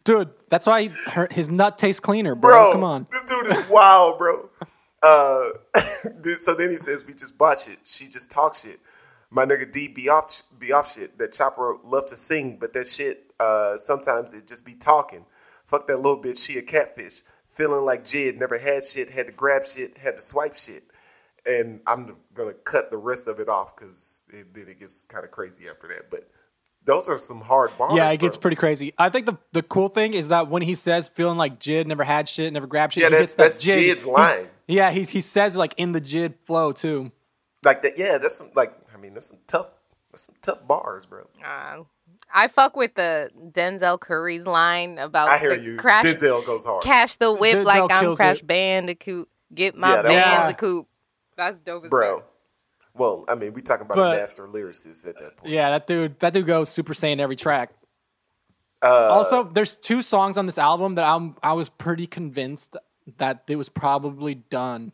[0.03, 2.51] Dude, that's why her, his nut tastes cleaner, bro.
[2.51, 2.73] bro.
[2.73, 3.07] Come on.
[3.13, 4.49] This dude is wild, bro.
[5.03, 5.51] Uh,
[6.39, 7.79] so then he says, "We just bought shit.
[7.85, 8.81] She just talk shit."
[9.31, 11.19] My nigga D be off, be off shit.
[11.19, 15.25] That chopper love to sing, but that shit uh, sometimes it just be talking.
[15.67, 16.45] Fuck that little bitch.
[16.45, 17.23] She a catfish.
[17.55, 20.85] Feeling like Jid never had shit, had to grab shit, had to swipe shit.
[21.47, 25.25] And I'm gonna cut the rest of it off because it, then it gets kind
[25.25, 26.11] of crazy after that.
[26.11, 26.29] But
[26.85, 27.93] those are some hard bars.
[27.97, 28.43] Yeah, it gets bro.
[28.43, 28.93] pretty crazy.
[28.99, 32.03] I think the the cool thing is that when he says feeling like Jid never
[32.03, 33.77] had shit, never grabbed shit, Yeah, that's that that's Jid.
[33.89, 34.49] Jid's he- line.
[34.67, 37.13] yeah, he's he says like in the Jid flow too.
[37.65, 37.99] Like that.
[37.99, 38.75] Yeah, that's some like.
[38.93, 39.67] I mean, that's some tough.
[40.15, 41.27] That's some tough bars, bro.
[41.45, 41.83] Uh,
[42.33, 45.77] I fuck with the Denzel Curry's line about I hear the you.
[45.77, 46.83] crash Denzel goes hard.
[46.83, 48.47] cash the whip Denzel like I'm Crash it.
[48.47, 49.29] Bandicoot.
[49.55, 50.89] Get my Yeah, bands a coop.
[51.37, 52.19] That's dope as bro.
[52.19, 52.31] fuck.
[52.97, 55.53] Well, I mean, we talking about But- a master lyricist at that point.
[55.53, 57.71] Yeah, that dude that dude goes Super Saiyan every track.
[58.83, 62.77] Uh, Also, there's two songs on this album that I'm I was pretty convinced
[63.19, 64.93] that it was probably done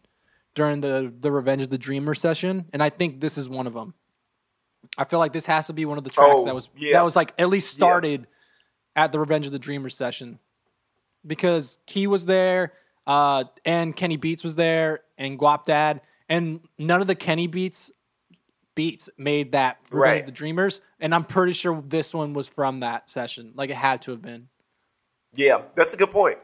[0.55, 3.73] during the the Revenge of the Dreamer session, and I think this is one of
[3.75, 3.95] them.
[4.99, 6.95] I feel like this has to be one of the tracks Oh, that was yeah.
[6.95, 7.87] that was like at least Yeah.
[7.87, 8.27] started
[8.97, 10.39] at the Revenge of the Dreamers session
[11.27, 12.73] because Key was there,
[13.07, 17.91] uh, and Kenny Beats was there, and Guap Dad, and none of the Kenny Beats
[18.75, 20.21] beats made that Revenge Right.
[20.21, 23.53] of the Dreamers, and I'm pretty sure this one was from that session.
[23.55, 24.49] Like it had to have been.
[25.35, 26.39] yeah, that's a good point.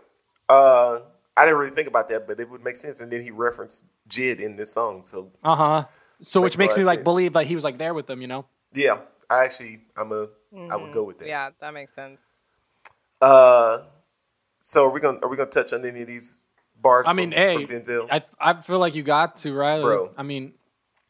[0.49, 1.01] Uh,
[1.37, 3.01] I didn't really think about that, but it would make sense.
[3.01, 5.85] And then he referenced Jid in this song, so Uh huh.
[6.23, 7.05] So which Makes makes a lot me like sense.
[7.05, 8.47] believe that he was like there with them, you know.
[8.73, 8.99] yeah,
[9.29, 10.29] I actually, I'm a,
[10.71, 11.25] I would go with that.
[11.25, 11.31] Mm-hmm.
[11.31, 12.21] Yeah, that makes sense.
[13.21, 13.83] Uh,
[14.61, 16.39] so are we gonna are we gonna touch on any of these
[16.81, 17.07] bars?
[17.07, 18.09] I from- mean, hey, from Denzel?
[18.11, 20.11] I I feel like you got to right, Bro.
[20.17, 20.53] I mean,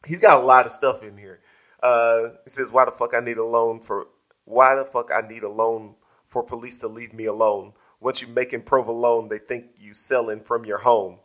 [0.05, 1.39] he's got a lot of stuff in here.
[1.83, 4.07] Uh, it says, "Why the fuck I need a loan for?
[4.45, 5.95] Why the fuck I need a loan
[6.27, 7.73] for police to leave me alone?
[7.99, 11.17] Once you making provolone, they think you selling from your home.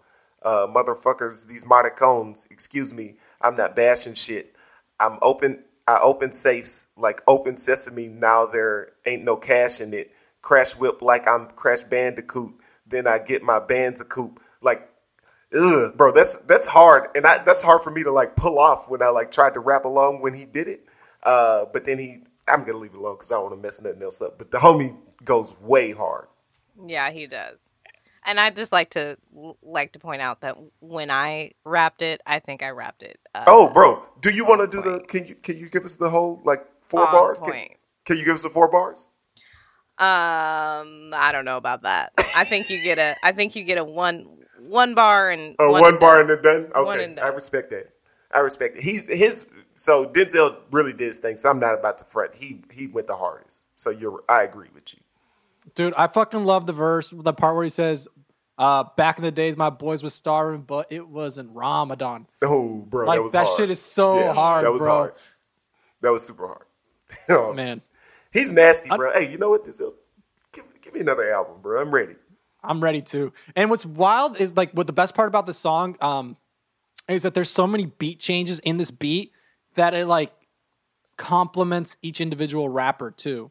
[0.43, 2.51] Uh, motherfuckers, these Marticones.
[2.51, 4.55] Excuse me, I'm not bashing shit.
[5.01, 5.65] I'm open.
[5.87, 8.09] I open safes like open sesame.
[8.09, 10.13] Now there ain't no cash in it.
[10.43, 12.55] Crash whip like I'm Crash Bandicoot.
[12.87, 14.89] Then I get my Bandicoot like
[15.55, 18.89] ugh, bro, that's that's hard, and I, that's hard for me to like pull off
[18.89, 20.87] when I like tried to rap along when he did it.
[21.23, 23.81] Uh, but then he, I'm gonna leave it alone because I don't want to mess
[23.81, 24.39] nothing else up.
[24.39, 26.27] But the homie goes way hard.
[26.87, 27.59] Yeah, he does.
[28.25, 29.17] And I just like to
[29.63, 33.19] like to point out that when I wrapped it, I think I wrapped it.
[33.35, 35.01] Uh, oh, bro, do you want to do the?
[35.01, 37.41] Can you can you give us the whole like four on bars?
[37.41, 37.73] Can, point.
[38.05, 39.09] can you give us the four bars?
[39.99, 42.13] Um, I don't know about that.
[42.37, 43.17] I think you get a.
[43.23, 44.27] I think you get a one
[44.59, 46.31] one bar and Oh, one one and bar done.
[46.31, 46.73] and then done.
[46.75, 47.91] Okay, and I respect that.
[48.33, 48.83] I respect it.
[48.83, 49.47] He's his.
[49.75, 51.37] So Denzel really did his thing.
[51.37, 52.35] So I'm not about to fret.
[52.35, 53.67] He he went the hardest.
[53.77, 54.23] So you're.
[54.29, 55.01] I agree with you.
[55.75, 58.09] Dude, I fucking love the verse, the part where he says,
[58.59, 62.27] uh, back in the days my boys was starving, but it wasn't Ramadan.
[62.43, 64.93] Oh, bro, Like that was that shit is so Yeah, hard, That was bro.
[64.95, 65.13] hard.
[66.03, 66.67] That was super hard.
[67.29, 67.83] Oh, Man,
[68.33, 69.13] he's nasty, bro.
[69.13, 69.65] hey, you know what?
[69.65, 69.95] Denzel,
[70.53, 71.81] give, give me another album, bro.
[71.81, 72.15] I'm ready.
[72.65, 73.33] I'm ready to.
[73.57, 76.37] And what's wild is like what the best part about the song um
[77.09, 79.33] is that there's so many beat changes in this beat
[79.75, 80.33] that it like
[81.17, 83.51] complements each individual rapper too.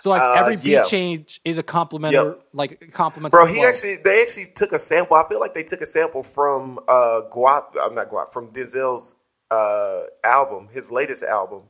[0.00, 0.82] So like Uh, every beat yeah.
[0.82, 2.42] change is a compliment Yep.
[2.54, 5.16] like compliments Bro, he actually they actually took a sample.
[5.16, 7.74] I feel like they took a sample from uh Guap.
[7.80, 9.14] I'm not Guap from Denzel's
[9.50, 11.62] uh album, his latest album,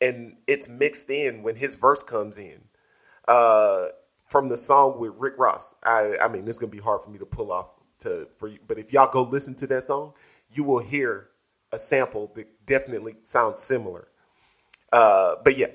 [0.00, 2.60] and it's mixed in when his verse comes in.
[3.28, 3.88] Uh
[4.28, 5.74] from the song with Rick Ross.
[5.84, 7.68] I I mean, it's gonna be hard for me to pull off
[8.00, 10.14] to for you, but if y'all go listen to that song,
[10.52, 11.28] you will hear
[11.72, 14.08] a sample that definitely sounds similar.
[14.92, 15.68] Uh, but yeah,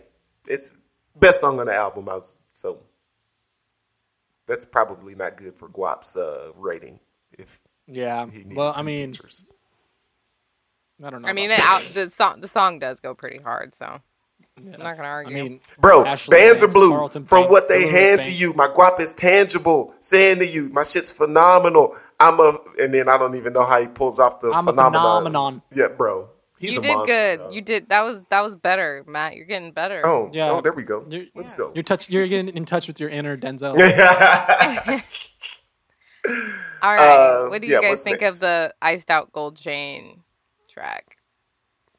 [0.47, 0.73] it's
[1.19, 2.09] best song on the album.
[2.09, 2.79] I was so
[4.47, 6.99] that's probably not good for Guap's uh, rating
[7.37, 8.25] if yeah.
[8.29, 9.49] he Well, I mean, features.
[11.03, 11.29] I don't know.
[11.29, 14.01] I mean, about the, out, the song the song does go pretty hard, so
[14.65, 14.75] that.
[14.75, 15.35] I'm not gonna argue.
[15.35, 15.51] I argue.
[15.51, 18.53] mean, Bro, Ashley bands are blue Carlton from Banks, what they Elizabeth hand to you.
[18.53, 19.93] My guap is tangible.
[20.01, 21.95] Saying to you, my shit's phenomenal.
[22.19, 24.71] I'm a, and then I don't even know how he pulls off the I'm a
[24.71, 25.23] phenomenon.
[25.23, 25.61] phenomenon.
[25.73, 26.29] Yeah, bro,
[26.59, 27.39] he's you a did monster, good.
[27.39, 27.53] dog.
[27.55, 29.35] You did that was that was better, Matt.
[29.35, 30.05] You're getting better.
[30.05, 30.51] Oh, Yeah.
[30.51, 31.05] oh, there we go.
[31.09, 31.57] You're- Let's Yeah.
[31.57, 31.71] go.
[31.75, 32.09] You're touch.
[32.09, 33.77] You're getting in touch with your inner Denzel.
[36.81, 37.45] All right.
[37.45, 38.35] Uh, what do you yeah, guys think next?
[38.35, 40.21] of the iced out gold chain
[40.71, 41.17] track?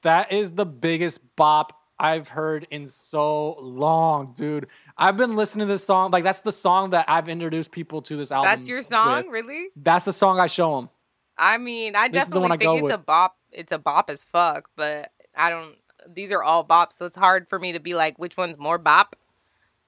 [0.03, 4.67] That is the biggest bop I've heard in so long, dude.
[4.97, 6.11] I've been listening to this song.
[6.11, 8.51] Like that's the song that I've introduced people to this album.
[8.51, 9.27] That's your song, with.
[9.45, 9.69] really?
[9.77, 10.91] That's the song I show them.
[11.37, 13.37] I mean, I This is the one definitely I go think it's a bop.
[13.53, 15.77] It's a bop as fuck, but I don't.
[16.09, 18.79] These are all bops, so it's hard for me to be like, which one's more
[18.79, 19.17] bop.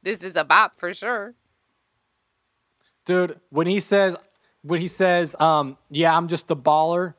[0.02, 1.34] This is a bop for sure.
[3.04, 4.16] Dude, when he says
[4.62, 7.14] when he says, um, yeah, I'm just a baller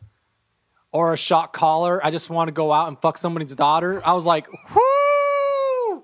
[0.91, 4.01] or a shot caller, I just want to go out and fuck somebody's daughter.
[4.05, 6.03] I was like, whoo!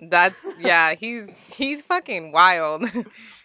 [0.00, 0.94] That's yeah.
[0.94, 2.84] He's he's fucking wild.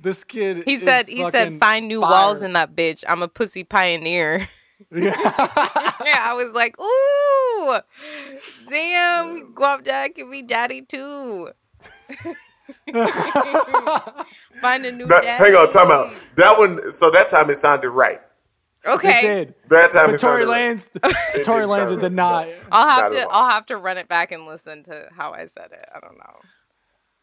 [0.00, 3.04] This kid he is said he said find new fire." walls in that bitch.
[3.08, 4.48] I'm a pussy pioneer.
[4.92, 5.12] Yeah.
[5.20, 7.80] yeah, I was like, ooh,
[8.70, 11.50] damn, Guapdad can be daddy too.
[14.60, 15.44] Find a new That- daddy.
[15.44, 16.12] hang on, time out.
[16.36, 16.92] That one.
[16.92, 18.20] So that time it sounded right.
[18.86, 19.54] Okay, It did.
[19.68, 20.78] That time But it Tory sounded right.
[20.78, 22.46] Lanez, Tory didn't Lanez sound did not.
[22.70, 23.28] I'll have Not to.
[23.30, 25.84] I'll have to run it back and listen to how I said it.
[25.94, 26.40] I don't know.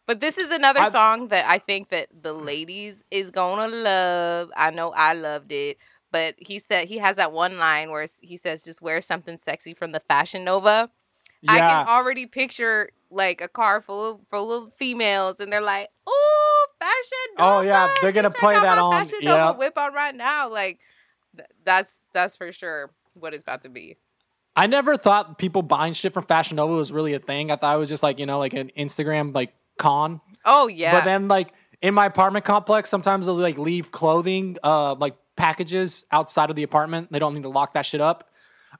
[0.07, 4.51] But this is another I- song that I think that the ladies is gonna love.
[4.55, 5.77] I know I loved it.
[6.11, 9.73] But he said he has that one line where he says, "Just wear something sexy
[9.73, 10.89] from the Fashion Nova."
[11.41, 11.51] Yeah.
[11.51, 15.89] I can already picture like a car full of full of females, and they're like,
[16.07, 19.51] "Oh, Fashion Nova!" Oh, yeah, they're gonna play that on- Fashion Nova yeah.
[19.51, 20.47] whip on right now.
[20.49, 20.79] Like,
[21.35, 23.97] th- that's that's for sure what it's about to be.
[24.55, 27.51] I never thought people buying shit from Fashion Nova was really a thing.
[27.51, 30.21] I thought it was just like, you know, like an Instagram like con.
[30.45, 34.95] Oh yeah, But then like in my apartment complex, sometimes they'll like leave clothing, uh,
[34.95, 37.11] like packages outside of the apartment.
[37.11, 38.29] They don't need to lock that shit up.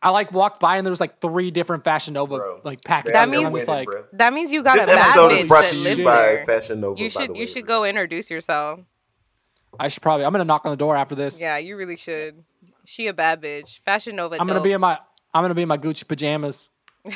[0.02, 3.14] I like walked by and there was like three different Fashion Nova Bro, like packages.
[3.14, 4.04] That means- I'm like, bro.
[4.14, 6.16] That means you got This a bad episode bitch is brought that to you by
[6.18, 6.46] there.
[6.46, 7.00] Fashion Nova.
[7.02, 7.46] You by should the you way.
[7.46, 8.82] should go introduce yourself.
[9.80, 10.26] I should probably.
[10.26, 11.40] I'm gonna knock on the door after this.
[11.40, 12.44] Yeah, you really should.
[12.86, 13.80] She a bad bitch.
[13.86, 14.38] Fashion Nova.
[14.40, 15.00] I'm gonna be in my.
[15.34, 16.70] I'm gonna be in my Gucci pajamas.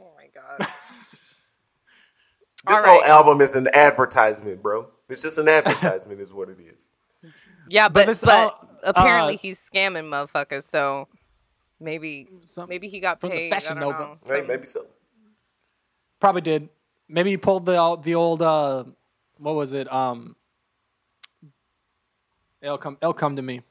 [0.00, 0.68] Oh my god.
[2.68, 3.08] This All whole right.
[3.10, 4.88] album is an advertisement, bro.
[5.08, 6.88] It's just an advertisement, is what it is.
[7.68, 10.68] Yeah, but this- but uh, apparently uh, he's scamming motherfuckers.
[10.68, 11.08] So
[11.80, 13.50] maybe Some- maybe he got from the paid.
[13.52, 14.02] Fashion I don't Nova.
[14.04, 14.18] know.
[14.26, 14.86] Hey, maybe so.
[16.20, 16.68] Probably did.
[17.08, 18.42] Maybe he pulled the the old.
[18.42, 18.84] uh
[19.38, 19.90] What was it?
[19.92, 20.36] Um.
[22.60, 22.98] It'll come.
[23.00, 23.62] It'll come to me.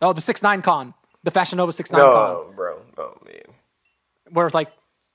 [0.00, 0.94] Oh, the six nine con.
[1.24, 2.54] The Fashion Nova six nine con.
[2.54, 2.80] Bro.
[2.96, 3.54] Oh man.
[4.30, 4.68] where it's like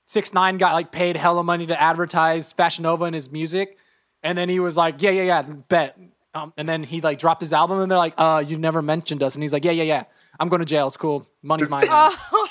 [0.06, 3.76] six nine got like paid hella money to advertise Fashion Nova and his music,
[4.22, 5.98] and then he was like, yeah, yeah, yeah, bet.
[6.34, 9.22] Um, and then he like dropped his album, and they're like, uh, you never mentioned
[9.22, 10.04] us, and he's like, yeah, yeah, yeah,
[10.40, 10.86] I'm going to jail.
[10.88, 11.26] It's cool.
[11.42, 11.84] Money's mine.
[11.86, 12.48] now." Oh,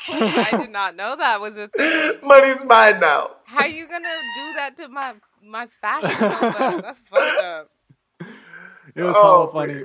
[0.51, 2.13] I did not know that was a thing.
[2.23, 3.31] Money's mine now.
[3.45, 6.81] How you gonna do that to my my fashion Nova?
[6.81, 7.69] That's fucked up.
[8.95, 9.73] It was Oh, so funny.
[9.73, 9.83] man.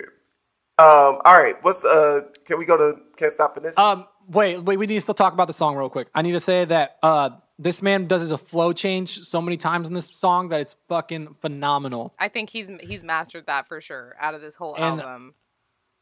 [0.78, 2.22] Um, all right, what's uh?
[2.44, 4.78] Can we go to Can't Stop this Um, wait, wait.
[4.78, 6.08] We need to still talk about the song real quick.
[6.14, 7.30] I need to say that uh,
[7.62, 10.74] this man does his a flow change so many times in this song that it's
[10.88, 12.12] fucking phenomenal.
[12.18, 14.14] I think he's he's mastered that for sure.
[14.18, 15.34] Out of this whole And- album,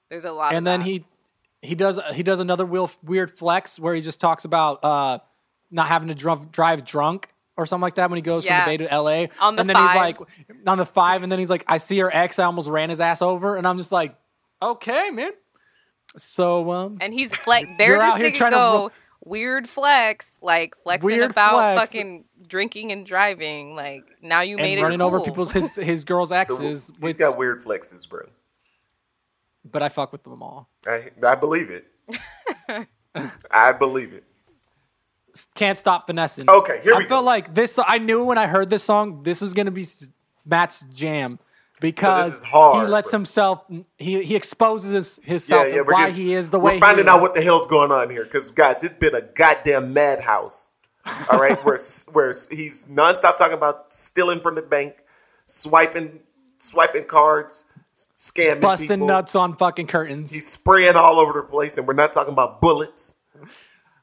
[0.09, 0.51] there's a lot.
[0.55, 0.87] and of then that.
[0.87, 1.05] he
[1.61, 5.19] he does he does another weird weird flex where he just talks about uh
[5.71, 8.63] not having to dr- drive drunk or something like that when he goes Yeah.
[8.65, 9.29] from the Bay to L.A.
[9.41, 10.19] On the and then he's like
[10.67, 12.39] on the five, and then he's like, I see her ex.
[12.39, 14.15] I almost ran his ass over, and I'm just like,
[14.63, 15.33] okay, man.
[16.17, 17.69] So um, and he's flex.
[17.77, 18.91] There, You're out here trying to ro-
[19.25, 21.81] weird flex, like flexing Weird about flex.
[21.81, 23.75] fucking drinking and driving.
[23.75, 27.01] Like now you made and it running over people's his his girl's So, exes, he's
[27.01, 28.29] which, got weird flexes, bro.
[29.65, 30.69] but I fuck with them all.
[30.87, 31.87] I I believe it.
[33.51, 34.25] I believe it.
[35.55, 36.49] Can't stop finessing.
[36.49, 37.27] Okay, here I we felt go.
[37.27, 37.79] like this.
[37.85, 39.87] I knew when I heard this song, this was gonna be
[40.45, 41.39] Matt's jam
[41.81, 43.19] because is hard, he lets bro.
[43.19, 43.65] himself.
[43.97, 46.75] He he exposes his, himself yeah, we're why getting- he is the way.
[46.75, 49.93] we're finding out what the hell's going on here, because guys, it's been a goddamn
[49.93, 50.73] madhouse.
[51.31, 51.79] All right, where
[52.13, 55.03] where he's nonstop talking about stealing from the bank,
[55.45, 56.21] swiping
[56.59, 57.65] swiping cards,
[58.17, 59.07] scamming busting people.
[59.07, 60.31] nuts on fucking curtains.
[60.31, 63.15] He's spraying all over the place, and we're not talking about bullets.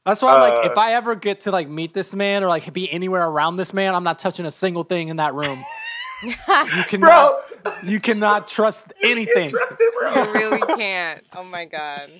[0.04, 2.72] That's why, like, uh, if I ever get to like meet this man or like
[2.72, 5.58] be anywhere around this man, I'm not touching a single thing in that room.
[6.22, 6.32] you
[6.86, 9.44] cannot, Bro, you cannot trust anything.
[9.44, 10.24] you trust it, bro.
[10.24, 11.24] You really can't.
[11.34, 12.10] Oh my god.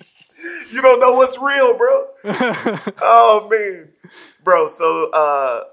[0.71, 2.07] You don't know what's real, bro.
[3.01, 3.89] oh man,
[4.43, 4.67] bro.
[4.67, 5.63] So uh,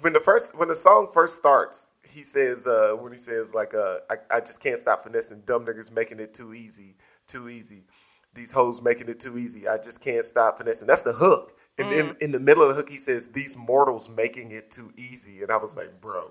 [0.00, 3.74] when the first when the song first starts, he says uh, when he says like
[3.74, 6.96] uh, I, I just can't stop finessing dumb niggas making it too easy,
[7.26, 7.84] too easy.
[8.32, 9.68] These hoes making it too easy.
[9.68, 10.86] I just can't stop finessing.
[10.86, 11.56] That's the hook.
[11.78, 14.92] And then in the middle of the hook, he says these mortals making it too
[14.98, 15.42] easy.
[15.42, 16.30] And I was like, bro,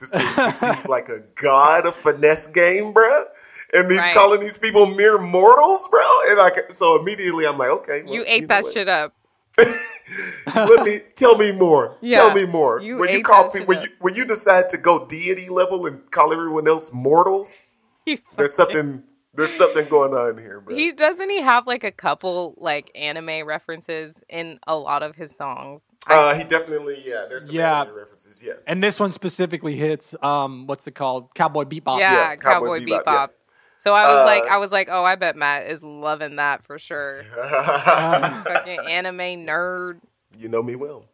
[0.00, 3.24] this dude he's like a god of finesse game, bro.
[3.72, 4.14] And he's Right.
[4.14, 6.02] calling these people mere mortals, bro.
[6.28, 8.72] And like, so immediately I'm like, okay, well, You ate that what?
[8.72, 9.14] shit up.
[10.54, 11.96] Let me tell me more.
[12.00, 12.16] Yeah.
[12.16, 12.80] Tell me more.
[12.80, 16.10] You when you call people, when you, when you decide to go deity level and
[16.10, 17.62] call everyone else mortals,
[18.36, 19.02] there's something
[19.34, 20.74] there's something going on here, bro.
[20.74, 25.30] He doesn't he have like a couple like anime references in a lot of his
[25.32, 25.82] songs.
[26.08, 27.26] Uh, he definitely yeah.
[27.28, 27.82] There's some Yeah.
[27.82, 28.42] anime references.
[28.42, 28.54] Yeah.
[28.66, 31.34] And this one specifically hits um what's it called?
[31.34, 31.98] Cowboy Bebop.
[32.00, 33.04] yeah, yeah, Cowboy, Cowboy Bebop.
[33.04, 33.26] Bebop, yeah.
[33.78, 36.62] So I was like, Uh, I was like, oh, I bet Matt is loving that
[36.64, 37.22] for sure.
[37.34, 40.00] Fucking anime nerd.
[40.36, 41.04] you know me well.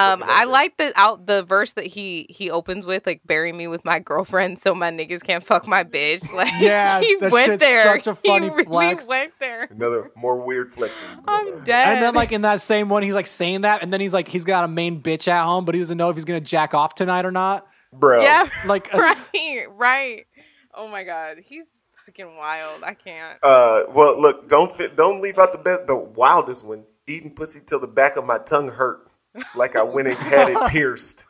[0.00, 3.66] Um, I like the out the verse that he he opens with, like "Bury me
[3.66, 7.84] with my girlfriend, so my niggas can't fuck my bitch." Like, Yeah, he went there.
[7.84, 9.08] such a funny he really flex.
[9.08, 9.68] went there.
[9.70, 11.06] Another more weird flexing.
[11.28, 11.94] I'm dead.
[11.94, 14.28] And then like in that same one, he's like saying that, and then he's like
[14.28, 16.74] he's got a main bitch at home, but he doesn't know if he's gonna jack
[16.74, 17.66] off tonight or not.
[17.92, 18.20] bro.
[18.22, 20.26] yeah, Like- right, right.
[20.74, 21.66] Oh my god, he's
[22.06, 22.82] fucking wild.
[22.84, 23.38] I can't.
[23.42, 26.84] Uh, well, look, don't fit, don't leave out the best, the wildest one.
[27.06, 29.09] Eating pussy till the back of my tongue hurt,
[29.56, 31.24] like I went and had it pierced.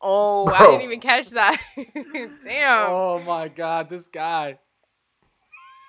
[0.00, 1.60] Oh, I didn't even catch that.
[2.44, 2.86] Damn.
[2.90, 4.58] Oh my god, this guy.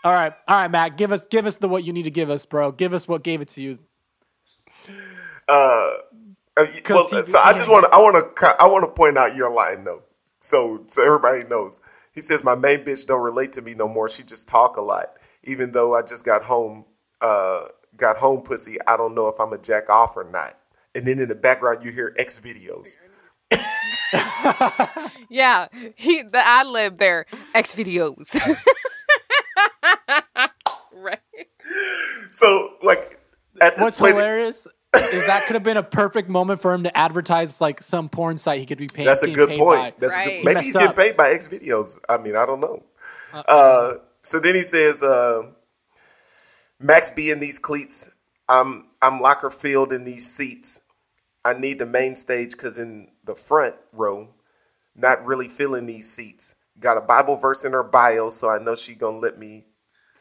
[0.04, 2.30] All right, all right, Matt, give us give us the what you need to give
[2.30, 2.72] us, bro.
[2.72, 3.80] Give us what gave it to you.
[5.50, 5.96] Uh, uh,
[6.58, 8.90] y- 'Cause well, he- so I just want to, I want to, I want to
[8.92, 10.04] point out your line though,
[10.40, 11.80] so so everybody knows.
[12.14, 14.10] He says my main bitch don't relate to me no more.
[14.10, 15.14] She just talk a lot.
[15.44, 16.84] Even though I just got home,
[17.22, 17.66] uh,
[17.96, 18.78] got home pussy.
[18.88, 20.58] I don't know if I'm a jack off or not.
[20.98, 22.98] And then in the background you hear X videos.
[25.30, 27.26] Yeah, he the ad lib there.
[27.54, 28.26] X videos.
[30.94, 31.20] right.
[32.30, 33.20] So like
[33.60, 36.84] at this What's point, hilarious is that could have been a perfect moment for him
[36.84, 39.06] to advertise like some porn site he could be paying.
[39.06, 39.60] That's a good point.
[39.60, 39.94] by.
[40.00, 40.26] That's a Right.
[40.26, 40.96] good, He maybe messed he's getting up.
[40.96, 42.00] paid by X videos.
[42.08, 42.84] I mean, I don't know.
[43.34, 45.44] Uh, so then he says, uh,
[46.80, 48.10] "Max be in these cleats.
[48.48, 50.80] I'm I'm locker filled in these seats.
[51.48, 54.28] I need the main stage because in the front row,
[54.96, 56.56] not really feeling these seats.
[56.80, 59.66] Got a Bible verse in her bio, so I know she gonna let me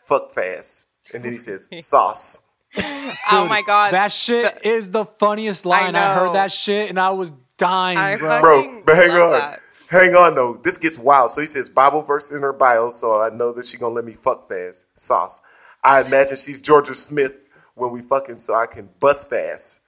[0.04, 2.42] fuck fast." And then he says, "Sauce."
[2.78, 3.92] oh my god.
[3.92, 5.96] that shit is the funniest line.
[5.96, 6.14] I, know.
[6.14, 8.40] heard that shit and I was dying, I bro.
[8.40, 8.82] bro.
[8.84, 9.62] But hang on, that.
[9.88, 10.60] hang on though.
[10.62, 11.32] This gets wild.
[11.32, 14.04] So he says Bible verse in her bio, so I know that she gonna let
[14.04, 14.86] me fuck fast.
[14.94, 15.40] Sauce.
[15.82, 17.32] I imagine she's Jorja Smith
[17.74, 19.80] when we fucking, so I can bust fast.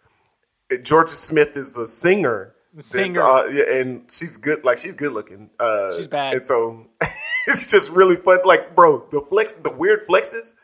[0.71, 2.55] Jorja Smith is a singer.
[2.75, 3.23] that's, singer.
[3.23, 4.65] uh, and she's good.
[4.65, 5.51] Like she's good looking.
[5.59, 6.35] Uh, She's bad.
[6.35, 6.87] And so
[7.47, 8.41] it's just really fun.
[8.45, 10.55] Like, bro, the flex, the weird flexes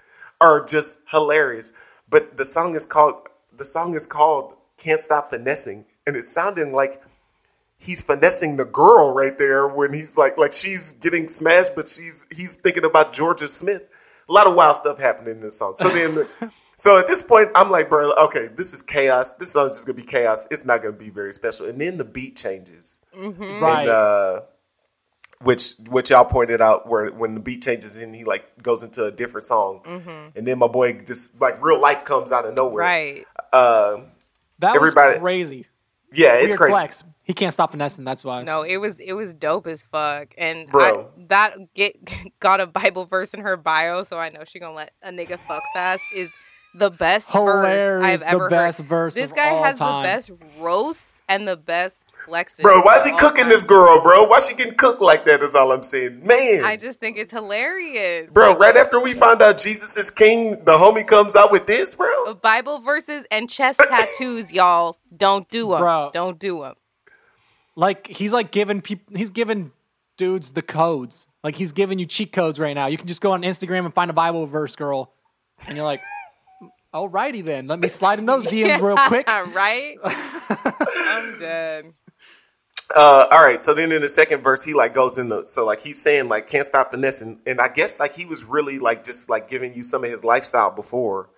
[0.40, 1.72] are just hilarious.
[2.08, 6.72] But the song is called the song is called "Can't Stop Finessing," and it's sounding
[6.72, 7.02] like
[7.78, 12.26] he's finessing the girl right there when he's like like she's getting smashed, but she's
[12.30, 13.82] he's thinking about Jorja Smith.
[14.28, 15.74] A lot of wild stuff happening in this song.
[15.76, 16.26] So then,
[16.76, 19.34] so at this point, I'm like, bro, okay, this is chaos.
[19.34, 20.46] This song's just gonna be chaos.
[20.50, 21.66] It's not gonna be very special.
[21.66, 23.32] And then the beat changes, Right.
[23.82, 24.40] and uh,
[25.42, 29.04] which which y'all pointed out where when the beat changes and he like goes into
[29.04, 32.84] a different song, and then my boy just like real life comes out of nowhere.
[32.84, 33.26] Right.
[33.52, 33.98] Uh,
[34.60, 35.66] that everybody- was crazy.
[36.12, 36.72] yeah, it's Weird crazy.
[36.72, 37.04] flex.
[37.24, 38.04] He can't stop finessing.
[38.04, 38.42] That's why.
[38.42, 41.10] No, it was it was dope as fuck, and Bro.
[41.18, 41.96] I, that get
[42.40, 45.38] got a Bible verse in her bio, so I know she gonna let a nigga
[45.48, 46.02] fuck fast.
[46.14, 46.30] Is
[46.74, 48.86] the best Hilarious, verse I've ever the ever best heard.
[48.88, 50.02] verse This of guy all has time.
[50.02, 52.60] the best roasts and the best flexes.
[52.60, 53.48] Bro, why is he cooking time.
[53.50, 54.24] this girl, bro?
[54.24, 55.42] Why she getting cooked like that?
[55.42, 56.64] Is all I'm saying, man.
[56.64, 60.72] I just think it's hilarious, bro, right after we find out Jesus is king, the
[60.72, 62.08] homie comes out with this, bro.
[62.26, 64.98] Uh, Bible verses and chest tattoos, y'all.
[65.16, 65.78] Don't do them.
[65.78, 66.10] Bro.
[66.12, 66.74] Don't do them.
[67.76, 69.16] Like he's like giving people.
[69.16, 69.72] He's giving
[70.16, 71.26] dudes the codes.
[71.42, 72.86] Like he's giving you cheat codes right now.
[72.86, 75.12] You can just go on Instagram and find a Bible verse girl,
[75.66, 76.00] and you're like,
[76.94, 77.66] alrighty then.
[77.66, 79.26] Let me slide in those DMs real quick.
[79.28, 79.96] right?
[80.04, 81.92] I'm dead.
[82.94, 85.80] Uh, all right, so then in the second verse, he like goes into so like
[85.80, 89.28] he's saying like can't stop finessing, and I guess like he was really like just
[89.28, 91.30] like giving you some of his lifestyle before,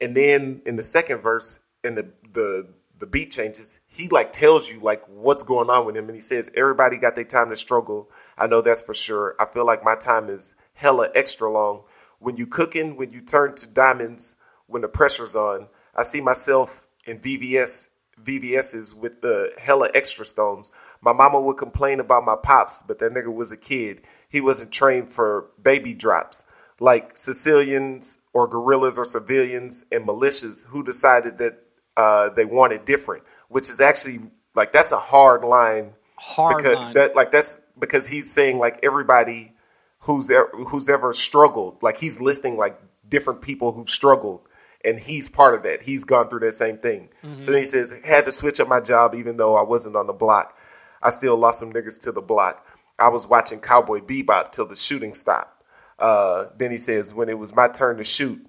[0.00, 4.70] and then in the second verse, in the the the beat changes, he like tells
[4.70, 7.56] you like what's going on with him, and he says everybody got their time to
[7.56, 8.10] struggle.
[8.38, 9.34] I know that's for sure.
[9.40, 11.82] I feel like my time is hella extra long.
[12.18, 14.36] When you cooking, when you turn to diamonds,
[14.72, 17.88] when the pressure's on, I see myself in VVS
[18.22, 20.70] VVS's with the hella extra stones.
[21.00, 24.02] My mama would complain about my pops, but that nigga was a kid.
[24.28, 26.44] He wasn't trained for baby drops.
[26.78, 31.58] Like Sicilians or guerrillas or civilians and militias who decided that
[31.96, 34.20] uh, they wanted different, which is actually
[34.54, 36.94] like that's a hard line Hard because line.
[36.94, 39.52] that like that's because he's saying like everybody
[40.00, 44.40] who's ever, who's ever struggled like he's listing like different people who've struggled
[44.84, 45.82] and he's part of that.
[45.82, 47.08] He's gone through that same thing.
[47.40, 50.06] So then he says had to switch up my job even though i wasn't on
[50.06, 50.56] the block.
[51.02, 52.66] I still lost some niggas to the block.
[52.98, 55.64] I was watching cowboy bebop till the shooting stopped.
[55.98, 58.44] Uh, then he says when it was my turn to shoot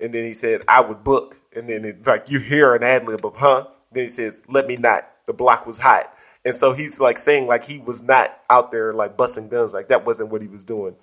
[0.00, 1.38] and then he said i would book.
[1.54, 3.66] And then it, like you hear an ad lib of huh?
[3.92, 5.08] Then he says let me not.
[5.26, 6.12] The block was hot.
[6.44, 9.72] And so he's like saying like he was not out there like busting guns.
[9.72, 10.96] Like that wasn't what he was doing.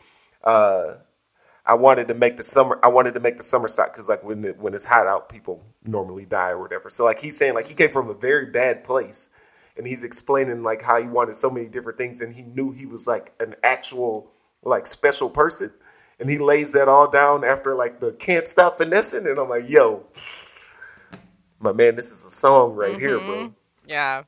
[0.43, 0.95] Uh
[1.66, 2.80] I wanted to make the summer.
[2.84, 5.30] I wanted to make the summer stop because, like, when it, when it's hot out,
[5.30, 6.89] people normally die or whatever.
[6.89, 9.30] So, like, he's saying, like, he came from a very bad place,
[9.78, 12.86] and he's explaining like how he wanted so many different things, and he knew he
[12.86, 14.32] was like an actual
[14.64, 15.72] like special person,
[16.20, 19.70] and he lays that all down after like the can't stop finessing, and I'm like,
[19.70, 20.05] yo,
[21.59, 23.36] my man, this is a song right here, bro.
[23.36, 23.53] Mm-hmm.
[23.88, 24.24] Yeah.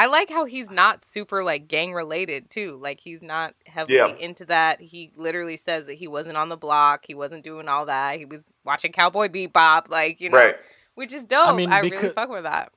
[0.00, 2.78] I like how he's not super like gang related too.
[2.80, 4.06] Like he's not heavily Yeah.
[4.06, 4.80] into that.
[4.80, 7.04] He literally says that he wasn't on the block.
[7.06, 8.18] He wasn't doing all that.
[8.18, 10.56] He was watching Cowboy Bebop, like you know, Right.
[10.94, 11.48] which is dope.
[11.48, 12.72] I, mean, really fuck with that.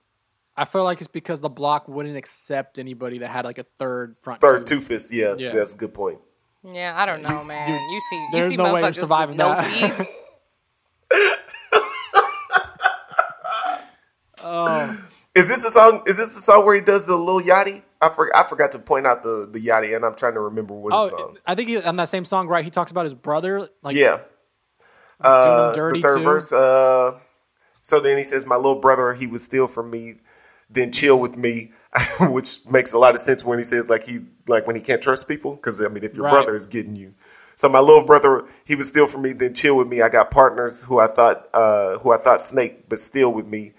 [0.58, 4.18] I feel like it's because the block wouldn't accept anybody that had like a third
[4.22, 4.42] front.
[4.42, 5.54] Third two fist, yeah, Yeah.
[5.54, 6.20] that's a good point.
[6.70, 7.70] Yeah, I don't know, man.
[7.70, 10.08] You, see, you there's see no way you're motherfuckers surviving with no that.
[14.46, 14.98] Oh,
[15.36, 16.04] Is this the song?
[16.06, 17.82] Is this the song where he does the little Yachty?
[18.02, 20.74] I for, I forgot to point out the the Yachty, and I'm trying to remember
[20.76, 21.38] what oh, song.
[21.46, 22.64] I think he, on that same song, right?
[22.64, 24.20] He talks about his brother, like Yeah.
[25.20, 26.24] Uh, dirty, the third too.
[26.24, 26.52] verse.
[26.52, 27.18] Uh,
[27.82, 30.16] so then he says, "My little brother, he would steal from me,
[30.70, 31.72] then chill with me,"
[32.20, 35.02] which makes a lot of sense when he says like he like when he can't
[35.02, 36.32] trust people because I mean if your Right.
[36.32, 37.14] brother is getting you.
[37.56, 40.02] So my little brother, he would steal from me, then chill with me.
[40.02, 43.74] I got partners who I thought uh, who I thought snake, but still with me.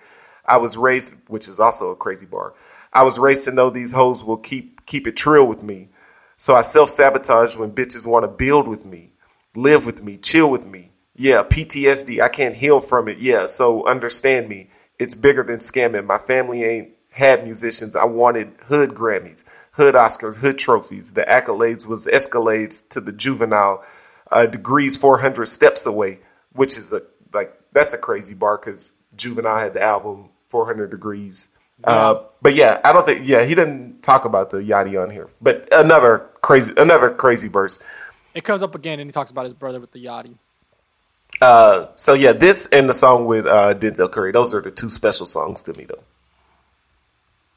[0.46, 2.54] I was raised, which is also a crazy bar.
[2.92, 5.88] I was raised to know these hoes will keep keep it trill with me.
[6.36, 9.12] So I self sabotage when bitches want to build with me,
[9.54, 10.90] live with me, chill with me.
[11.16, 12.20] Yeah, PTSD.
[12.20, 13.18] I can't heal from it.
[13.18, 14.68] Yeah, so understand me.
[14.98, 16.06] It's bigger than scamming.
[16.06, 17.94] My family ain't had musicians.
[17.94, 21.12] I wanted hood Grammys, hood Oscars, hood trophies.
[21.12, 23.84] The accolades was escalades to the juvenile
[24.32, 26.18] uh, degrees 400 steps away,
[26.52, 31.48] which is a like that's a crazy bar because juvenile had the album 400 degrees.
[31.82, 35.28] Uh, but yeah, I don't think yeah he didn't talk about the Yachty on here.
[35.42, 37.82] But another crazy another crazy verse.
[38.34, 40.36] it comes up again, and he talks about his brother with the Yachty.
[41.42, 44.30] Uh, so yeah, this and the song with uh, Denzel Curry.
[44.30, 46.04] Those are the two special songs to me though.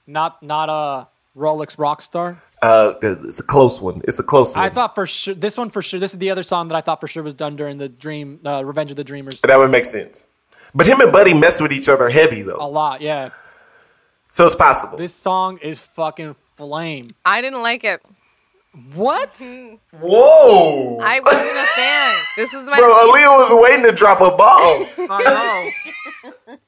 [0.08, 1.08] Not not a
[1.40, 2.40] Rolex Rockstar.
[2.64, 4.02] Uh, it's a close one.
[4.06, 4.66] It's a close one.
[4.66, 6.00] I thought for sure this one for sure.
[6.00, 8.40] This is the other song that I thought for sure was done during the Dream,
[8.44, 9.42] uh, Revenge of the Dreamers.
[9.42, 10.26] that would make sense.
[10.74, 12.58] But him and Buddy mess with each other heavy though.
[12.60, 13.30] A lot, yeah.
[14.30, 14.98] so it's possible.
[14.98, 17.08] This song is fucking flame.
[17.26, 18.02] I didn't like it.
[18.94, 19.30] What?
[20.00, 22.16] Whoa, I wasn't a fan.
[22.36, 24.86] This was my bro, Aaliyah was waiting to drop a bomb.
[25.10, 25.72] I
[26.26, 26.58] know.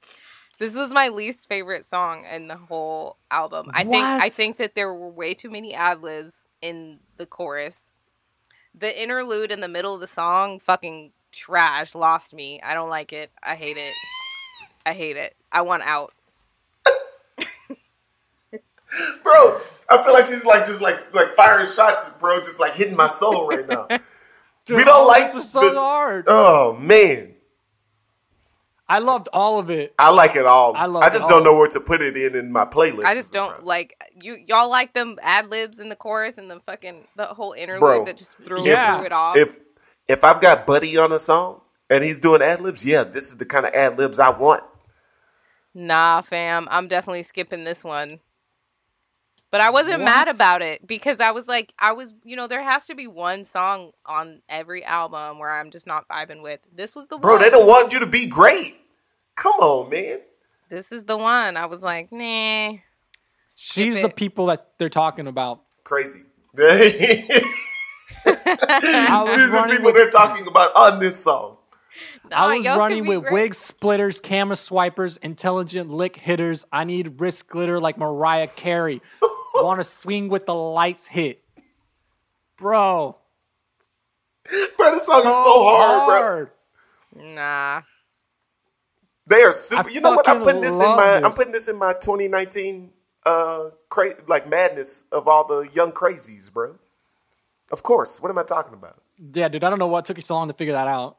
[0.59, 3.71] This was my least favorite song in the whole album.
[3.73, 7.83] I think I think that there were way too many ad libs in the chorus.
[8.75, 12.59] The interlude in the middle of the song, fucking trash, lost me.
[12.61, 13.31] I don't like it.
[13.43, 13.93] I hate it.
[14.85, 15.35] I hate it.
[15.51, 16.13] I want out.
[19.23, 19.61] bro.
[19.91, 23.07] I feel like she's like just like like firing shots, bro, just like hitting my
[23.07, 23.87] soul right now.
[24.65, 26.25] Dude, we don't like this was so this- hard.
[26.27, 27.33] Oh man,
[28.87, 29.93] I loved all of it.
[29.97, 30.75] I like it all.
[30.75, 31.29] I I, love it just all.
[31.29, 33.05] don't know where to put it in in my playlist.
[33.05, 34.37] I just don't like you.
[34.47, 38.05] Y'all like them ad libs in the chorus and the fucking the whole interlude Bro,
[38.05, 38.97] that just threw, Yeah.
[38.97, 39.37] threw it off.
[39.37, 39.59] If
[40.09, 43.37] if I've got Buddy on a song and he's doing ad libs, yeah, this is
[43.37, 44.63] the kind of ad libs I want.
[45.73, 46.67] Nah, fam.
[46.71, 48.19] I'm definitely skipping this one.
[49.51, 52.61] But I wasn't mad about it because I was like, I was, you know, there
[52.61, 56.59] has to be one song on every album where I'm just not vibing with.
[56.75, 57.41] This was the Bro, one.
[57.41, 58.77] they don't want you to be great.
[59.35, 60.19] Come on, man.
[60.69, 61.57] This is the one.
[61.57, 62.73] I was like, nah.
[63.55, 65.61] She's the people that they're talking about.
[65.83, 66.21] Crazy.
[68.71, 71.57] I She's was the running people with, they're talking about on this song.
[72.31, 73.33] I was running with great.
[73.33, 76.65] wig splitters, camera swipers, intelligent lick hitters.
[76.71, 79.01] I need wrist glitter like Mariah Carey.
[79.55, 81.41] Want to swing with the lights hit,
[82.57, 83.17] bro.
[84.77, 86.49] Bro, this song is so hard,
[87.15, 87.25] bro.
[87.35, 87.81] Nah.
[89.27, 89.89] They are super.
[89.89, 90.27] I you know what?
[90.27, 91.21] I'm putting this in love my.
[91.23, 92.91] I'm putting this in my 2019
[93.25, 96.75] uh cra- like madness of all the young crazies, bro.
[97.71, 98.21] Of course.
[98.21, 99.01] What am I talking about?
[99.33, 99.63] Yeah, dude.
[99.63, 101.17] I don't know what took you so long to figure that out.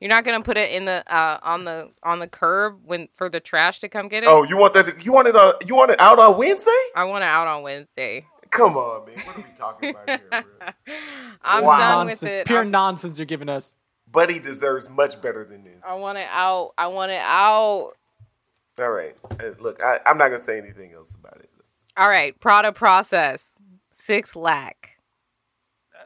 [0.00, 3.28] You're not gonna put it in the uh on the on the curb when for
[3.28, 4.28] the trash to come get it?
[4.28, 4.86] Oh, you want that?
[4.86, 5.34] To, you want it?
[5.34, 6.70] Uh, you want it out on Wednesday?
[6.94, 8.24] I want it out on Wednesday.
[8.50, 9.16] Come on, man.
[9.26, 10.40] What are we talking about here, bro?
[11.42, 11.78] I'm Wow.
[11.78, 12.30] done with Nonsense.
[12.30, 12.46] it.
[12.46, 13.74] Pure I'm- nonsense you're giving us.
[14.10, 15.84] Buddy deserves much better than this.
[15.86, 16.72] I want it out.
[16.78, 17.92] I want it out.
[18.80, 19.14] All right.
[19.32, 21.50] Uh, look, I, I'm not gonna say anything else about it.
[21.96, 23.48] All right, Prada process
[24.08, 24.96] six lack.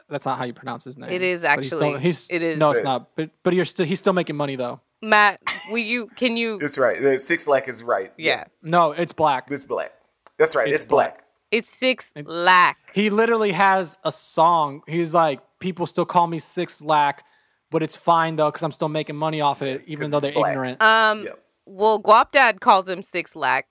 [0.09, 1.09] That's not how you pronounce his name.
[1.09, 2.01] It is But he's still- actually.
[2.01, 2.57] he's, It is.
[2.57, 3.15] No, it's not.
[3.15, 4.81] But but you're still he's still making money though.
[5.01, 5.41] Matt,
[5.71, 6.07] will you?
[6.15, 6.59] Can you?
[6.61, 7.03] It's right.
[7.03, 8.13] Uh, Six Lack is right.
[8.17, 9.49] Yeah, No, it's black.
[9.51, 9.91] It's black.
[10.37, 10.67] That's right.
[10.67, 11.23] It's, It's black.
[11.51, 12.77] it's six lack.
[12.95, 14.81] He literally has a song.
[14.87, 17.23] He's like, people still call me Six Lack,
[17.69, 20.51] but it's fine though because I'm still making money off it, even though they're black.
[20.53, 20.81] ignorant.
[20.81, 21.23] Um.
[21.25, 21.39] Yep.
[21.65, 23.67] Well, Guapdad calls him six lack.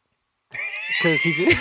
[1.03, 1.39] Because he's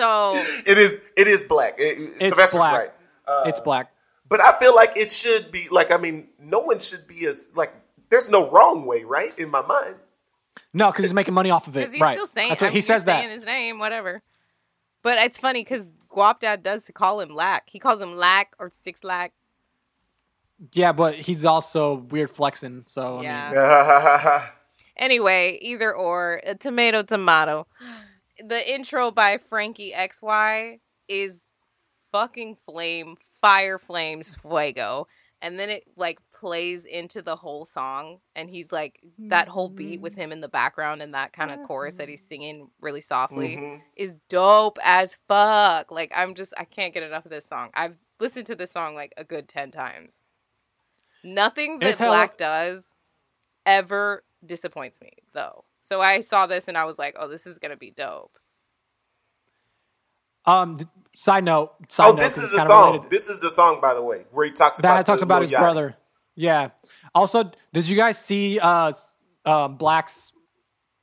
[0.00, 1.00] So It is.
[1.16, 1.78] It is black.
[1.78, 2.72] It, It's Sylvester's black.
[2.78, 2.90] right.
[3.26, 3.92] Uh, it's black.
[4.28, 5.90] But I feel like it should be like.
[5.90, 7.72] I mean, no one should be as like.
[8.08, 9.36] There's no wrong way, right?
[9.38, 9.96] In my mind.
[10.72, 11.90] No, because he's making money off of it.
[11.92, 12.16] he's right.
[12.16, 13.34] still saying, That's I mean, he says saying that.
[13.34, 14.22] his name, whatever.
[15.02, 17.68] But it's funny because Guapdad does call him lack.
[17.70, 19.32] He calls him lack or six lack.
[20.72, 22.84] Yeah, but he's also weird flexing.
[22.86, 24.40] So I Yeah.
[24.40, 24.48] mean.
[24.96, 27.66] Anyway, either or, a tomato, tomato.
[28.44, 31.50] The intro by Frankie XY is
[32.12, 35.06] fucking flame, fire flames, fuego.
[35.42, 38.18] And then it like plays into the whole song.
[38.36, 41.62] And he's like, that whole beat with him in the background and that kind of
[41.62, 43.80] chorus that he's singing really softly Mhm.
[43.96, 45.90] is dope as fuck.
[45.90, 47.70] Like, I'm just, I can't get enough of this song.
[47.74, 50.16] I've listened to this song like a good 10 times.
[51.22, 52.84] Nothing that Black does
[53.66, 55.64] ever disappoints me, though.
[55.90, 58.38] So I saw this and I was like, oh, this is going to be dope.
[60.46, 60.78] um,
[61.14, 61.72] side note.
[61.88, 62.92] Side Oh, note, this 'cause is the song.
[62.92, 63.10] related.
[63.10, 65.50] This is the song, by the way, where he talks about That talks about his
[65.50, 65.58] Yachty.
[65.58, 65.96] brother.
[66.34, 66.70] Yeah.
[67.14, 69.10] Also, did you guys see uh, s-
[69.44, 70.32] um, Black's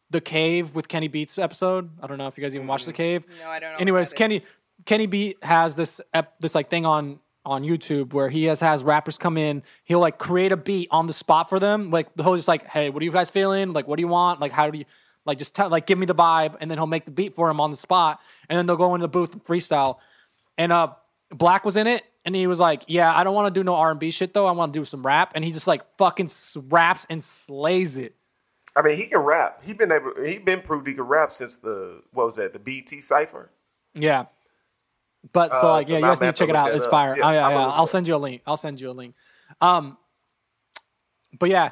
[0.09, 1.91] The Cave with Kenny Beats episode?
[2.01, 3.25] I don't know if you guys even watched The Cave.
[3.43, 3.77] No, I don't know.
[3.79, 4.41] Anyways, Kenny
[4.85, 8.83] Kenny Beat has this ep- this like thing on on YouTube where he has has
[8.83, 9.63] rappers come in.
[9.83, 11.89] He'll like create a beat on the spot for them.
[11.89, 13.73] Like he'll just like, hey, what are you guys feeling?
[13.73, 14.39] Like, what do you want?
[14.39, 14.85] Like, how do you
[15.25, 17.49] like just tell like give me the vibe, and then he'll make the beat for
[17.49, 18.19] him on the spot,
[18.49, 19.97] and then they'll go into the booth and freestyle.
[20.57, 20.93] And uh,
[21.29, 23.75] Black was in it, and he was like, yeah, I don't want to do no
[23.75, 24.45] R and B shit though.
[24.45, 26.29] I want to do some rap, and he just like fucking
[26.69, 28.15] raps and slays it.
[28.75, 29.63] I mean, he can rap.
[29.63, 30.13] He been able.
[30.23, 32.53] He been proved he can rap since the what was that?
[32.53, 33.51] The BT cipher.
[33.93, 34.25] Yeah.
[35.33, 36.73] But so Uh, like so yeah, you guys need to check it out.
[36.73, 36.91] It's up.
[36.91, 37.15] fire.
[37.17, 37.67] Yeah, oh yeah, yeah.
[37.69, 38.41] I'll send you a link.
[38.45, 39.15] I'll send you a link.
[39.61, 39.97] Um
[41.37, 41.71] but yeah,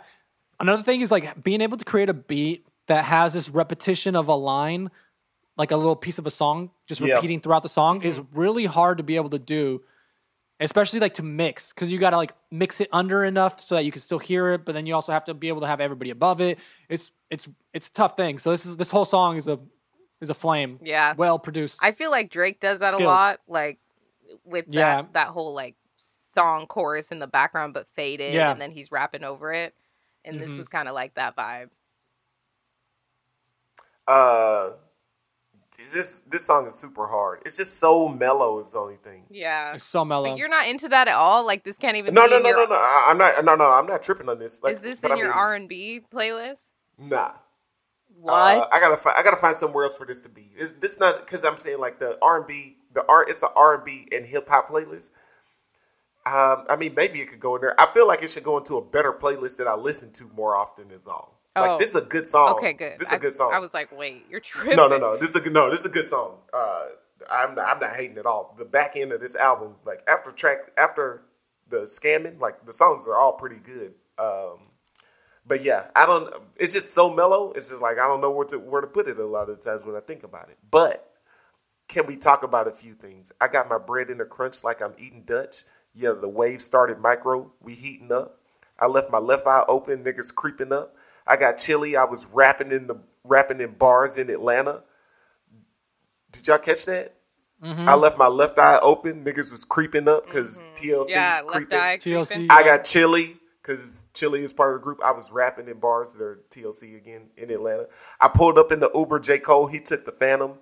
[0.60, 4.28] another thing is like being able to create a beat that has this repetition of
[4.28, 4.91] a line,
[5.58, 7.16] like a little piece of a song, just Yeah.
[7.16, 9.82] repeating throughout the song, is really hard to be able to do.
[10.60, 13.91] Especially like to mix, because you gotta like mix it under enough so that you
[13.91, 16.12] can still hear it, but then you also have to be able to have everybody
[16.12, 16.60] above it.
[16.88, 18.39] It's it's it's a tough thing.
[18.39, 19.60] So this is this whole song is a
[20.22, 20.80] is a flame.
[20.82, 21.13] Yeah.
[21.18, 21.80] Well produced.
[21.82, 23.03] I feel like Drake does that Skilled.
[23.03, 23.80] a lot, like
[24.43, 24.97] with Yeah.
[25.01, 25.76] that that whole like
[26.34, 28.51] song chorus in the background, but faded, Yeah.
[28.51, 29.74] and then he's rapping over it.
[30.24, 30.57] And this Mhm.
[30.57, 31.70] was kind of like that vibe.
[34.07, 34.72] Uh,
[35.91, 37.41] this this song is super hard.
[37.45, 38.59] It's just so mellow.
[38.59, 39.26] Is the only thing.
[39.30, 40.30] Yeah, it's so mellow.
[40.30, 41.45] but you're not into that at all.
[41.45, 42.13] Like this can't even.
[42.13, 42.76] No, be no, in no, your, no, no.
[42.76, 43.43] I- I'm not.
[43.45, 43.72] No, no.
[43.72, 44.61] I'm not tripping on this.
[44.63, 46.66] Like, Is this in I your R and B playlist?
[46.97, 47.32] Nah.
[48.22, 48.34] What?
[48.34, 49.16] Uh, I gotta find.
[49.18, 50.49] I gotta find somewhere else for this to be.
[50.57, 53.24] Is this not because I'm saying like the R and B, the R.
[53.28, 55.11] It's an R and B and hip hop playlist.
[56.26, 57.80] Um, I mean, maybe it could go in there.
[57.80, 60.55] I feel like it should go into a better playlist that I listen to more
[60.55, 60.89] often.
[60.91, 61.39] Is all.
[61.55, 61.61] Oh.
[61.61, 62.53] Like this is a good song.
[62.55, 62.99] okay, good.
[62.99, 63.51] This is a I- good song.
[63.53, 64.76] I was like, wait, you're tripping.
[64.76, 65.18] no, no, no.
[65.18, 65.53] This is a good.
[65.53, 66.38] No, this is a good song.
[66.51, 66.86] Uh,
[67.30, 68.55] I'm not, I'm not hating at all.
[68.57, 71.22] The back end of this album, like after track after
[71.70, 73.93] the scamming, like the songs are all pretty good.
[74.18, 74.59] Um,
[75.48, 76.34] but yeah, I don't.
[76.58, 77.52] It's just so mellow.
[77.56, 79.62] It's just like I don't know where to where to put it a lot of
[79.62, 80.58] the times when I think about it.
[80.72, 81.12] But
[81.88, 83.32] can we talk about a few things?
[83.39, 85.64] I got my bread in a crunch like I'm eating Dutch.
[85.93, 87.52] Yeah, the wave started micro.
[87.62, 88.39] We heating up.
[88.80, 90.04] I left my left eye open.
[90.04, 90.96] Niggas creeping up.
[91.28, 91.96] I got chilly.
[91.96, 94.84] I was rapping in the rapping in bars in Atlanta.
[96.32, 97.14] Did y'all catch that?
[97.64, 97.88] Mhm.
[97.88, 99.24] I left my left eye open.
[99.24, 101.06] Niggas was creeping up because TLC.
[101.06, 101.10] Mm-hmm.
[101.12, 101.78] yeah, left creeping.
[101.78, 101.98] eye.
[101.98, 102.28] TLC.
[102.28, 102.48] creeping.
[102.52, 104.99] I got chilly because Chili is part of the group.
[105.03, 106.13] I was rapping in bars.
[106.13, 107.88] They're TLC again in Atlanta.
[108.20, 109.20] I pulled up in the Uber.
[109.20, 109.68] J Cole.
[109.68, 110.53] He took the Phantom.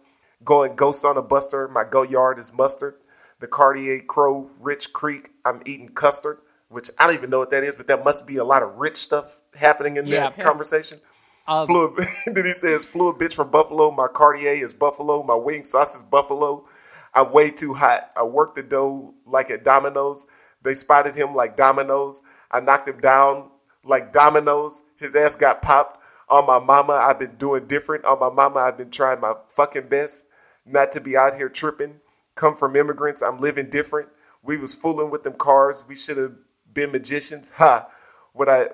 [0.44, 1.68] Going ghost on a buster.
[1.68, 2.96] My Goyard is mustard.
[3.40, 5.32] The Cartier Crow Rich Creek.
[5.46, 6.40] I'm eating custard,
[6.70, 8.76] which I don't even know what that is, but that must be a lot of
[8.78, 11.00] rich stuff happening in that conversation.
[11.48, 12.06] Um, Fluid.
[12.26, 13.92] then he says, "Fluid bitch from Buffalo.
[13.92, 15.24] My Cartier is Buffalo.
[15.24, 16.66] My wing sauce is Buffalo.
[17.14, 18.12] I'm way too hot.
[18.16, 20.26] I work the dough like at Domino's.
[20.62, 22.22] They spotted him like dominoes.
[22.54, 23.50] I knocked him down
[23.84, 24.84] like dominoes.
[24.98, 26.00] His ass got popped.
[26.30, 28.06] On my mama, I've been doing different.
[28.06, 30.26] On my mama, I've been trying my fucking best
[30.66, 31.96] not to be out here tripping.
[32.36, 33.22] Come from immigrants.
[33.22, 34.10] I'm living different.
[34.42, 35.84] We was fooling with them cars.
[35.88, 36.34] We should have
[36.74, 37.50] been magicians.
[37.56, 37.88] Ha.
[38.34, 38.70] What I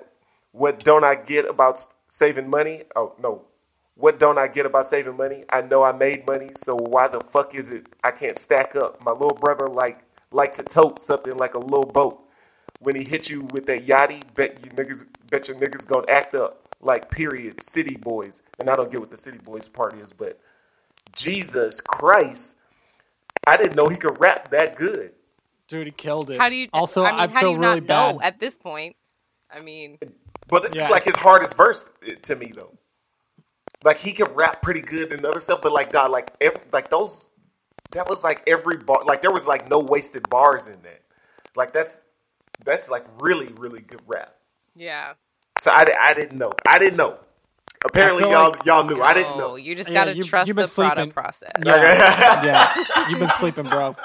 [0.52, 2.84] what don't I get about saving money?
[2.96, 3.42] Oh no.
[3.94, 5.44] What don't I get about saving money?
[5.50, 9.04] I know I made money, so why the fuck is it I can't stack up?
[9.04, 10.00] My little brother like
[10.32, 12.22] like to tote something like a little boat.
[12.80, 16.34] When he hit you with that yachty, bet you niggas bet your niggas gonna act
[16.34, 16.62] up.
[16.82, 18.42] Like period, city boys.
[18.58, 20.40] And I don't get what the city boys part is, but
[21.14, 22.58] Jesus Christ,
[23.46, 25.12] I didn't know he could rap that good.
[25.68, 26.38] dude, he killed it.
[26.38, 26.68] How do you?
[26.72, 28.14] Also, I mean, I how do feel you really not bad.
[28.14, 28.96] know at this point?
[29.50, 29.98] I mean,
[30.48, 30.84] But this Yeah.
[30.86, 32.72] is like his hardest verse eh, to me though.
[33.84, 36.90] Like he can rap pretty good and other stuff, but like God, like every, like
[36.90, 37.30] those,
[37.92, 39.04] that was like every bar.
[39.04, 41.00] Like there was like no wasted bars in that.
[41.56, 42.02] Like that's
[42.64, 44.34] that's like really really good rap.
[44.76, 45.14] yeah.
[45.60, 46.52] So I, I didn't know.
[46.66, 47.18] I didn't know.
[47.84, 49.00] Apparently y'all like- y'all knew.
[49.02, 49.56] I didn't know.
[49.56, 51.10] You just gotta you- trust you've the been sleeping.
[51.10, 51.52] product process.
[51.64, 53.08] Yeah, yeah.
[53.08, 53.96] You've been sleeping, bro.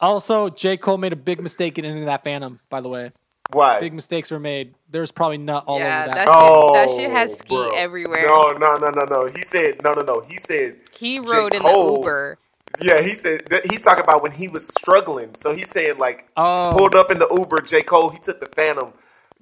[0.00, 0.76] Also, J.
[0.76, 2.58] Cole made a big mistake getting into that Phantom.
[2.70, 3.12] By the way,
[3.52, 3.80] Why?
[3.80, 4.74] big mistakes were made.
[4.90, 6.28] There's probably nut all Yeah, over that that.
[6.30, 7.70] Oh, shit- oh, that shit has ski bro.
[7.76, 8.22] everywhere.
[8.26, 9.26] No, no, no, no, no.
[9.26, 10.20] He said no, no, no.
[10.20, 11.24] He said He J.
[11.32, 12.38] rode in Cole- the Uber.
[12.78, 15.34] Yeah, he said that he's talking about when he was struggling.
[15.34, 16.76] So he's saying like Oh.
[16.76, 17.82] pulled up in the Uber, J.
[17.82, 18.92] Cole, he took the Phantom,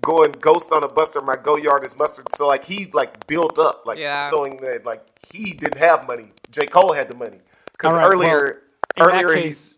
[0.03, 2.33] going ghost on a buster, my Goyard is mustard.
[2.35, 4.31] So like he like built up, like Yeah.
[4.31, 6.33] showing that like he didn't have money.
[6.50, 6.67] J.
[6.67, 7.41] Cole had the money.
[7.72, 8.63] Because right, earlier
[8.96, 9.78] In earlier case,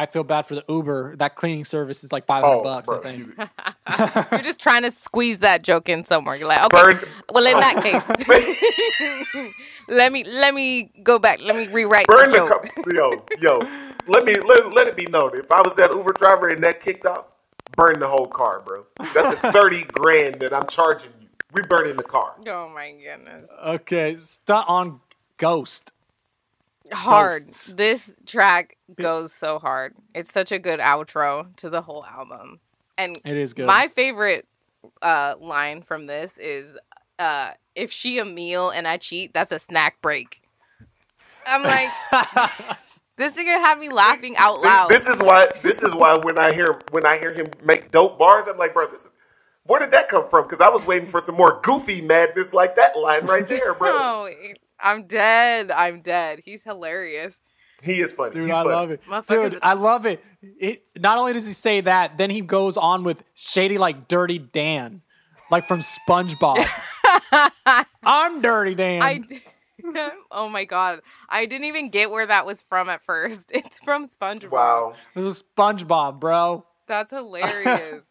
[0.00, 1.16] I feel bad for the Uber.
[1.16, 2.86] That cleaning service is like 500 Oh, bucks.
[2.88, 3.18] bro, I think.
[3.18, 3.34] you-
[4.32, 6.36] You're just trying to squeeze that joke in somewhere.
[6.36, 7.82] You're like, okay, Burn- well, in that
[9.42, 9.52] case,
[9.88, 11.40] let me let me go back.
[11.42, 12.68] Let me rewrite burn the the joke.
[12.84, 13.58] co- yo, yo.
[14.06, 15.32] Let me let, let it be known.
[15.34, 17.26] If I was that Uber driver and that kicked off,
[17.76, 18.86] burn the whole car, bro.
[19.14, 21.26] That's a 30 grand that I'm charging you.
[21.52, 22.34] We burning the car.
[22.48, 25.00] oh my goodness, Okay, stunt on
[25.36, 25.92] Ghost.
[26.92, 27.46] Hard.
[27.46, 27.66] Ghosts.
[27.66, 29.94] This track goes so hard.
[30.14, 32.60] It's such a good outro to the whole album,
[32.98, 33.66] and It is good.
[33.66, 34.46] My favorite
[35.02, 36.72] uh, line from this is,
[37.18, 40.42] uh, "If she a meal and I cheat, that's a snack break."
[41.46, 41.90] I'm like,
[43.16, 44.88] this nigga had me laughing out See, loud.
[44.88, 48.18] this is why this is why when I hear when I hear him make dope
[48.18, 49.08] bars, I'm like, bro, this
[49.64, 50.44] where did that come from?
[50.44, 53.88] Because I was waiting for some more goofy madness like that line right there, bro.
[53.98, 54.28] no,
[54.82, 55.70] I'm dead.
[55.70, 56.42] I'm dead.
[56.44, 57.40] He's hilarious.
[57.82, 58.32] He is funny.
[58.32, 58.70] Dude, He's I funny.
[58.74, 59.00] love it.
[59.28, 60.22] Dude, I love it.
[60.42, 60.82] it.
[60.98, 65.00] Not only does he say that, then he goes on with shady like Dirty Dan,
[65.50, 66.64] like from SpongeBob.
[68.02, 69.02] I'm Dirty Dan.
[69.02, 69.18] I.
[69.18, 69.40] d-
[70.30, 71.00] oh my god,
[71.30, 73.50] I didn't even get where that was from at first.
[73.54, 74.50] It's from SpongeBob.
[74.50, 74.94] Wow.
[75.14, 76.66] This is SpongeBob, bro.
[76.86, 78.04] that's hilarious.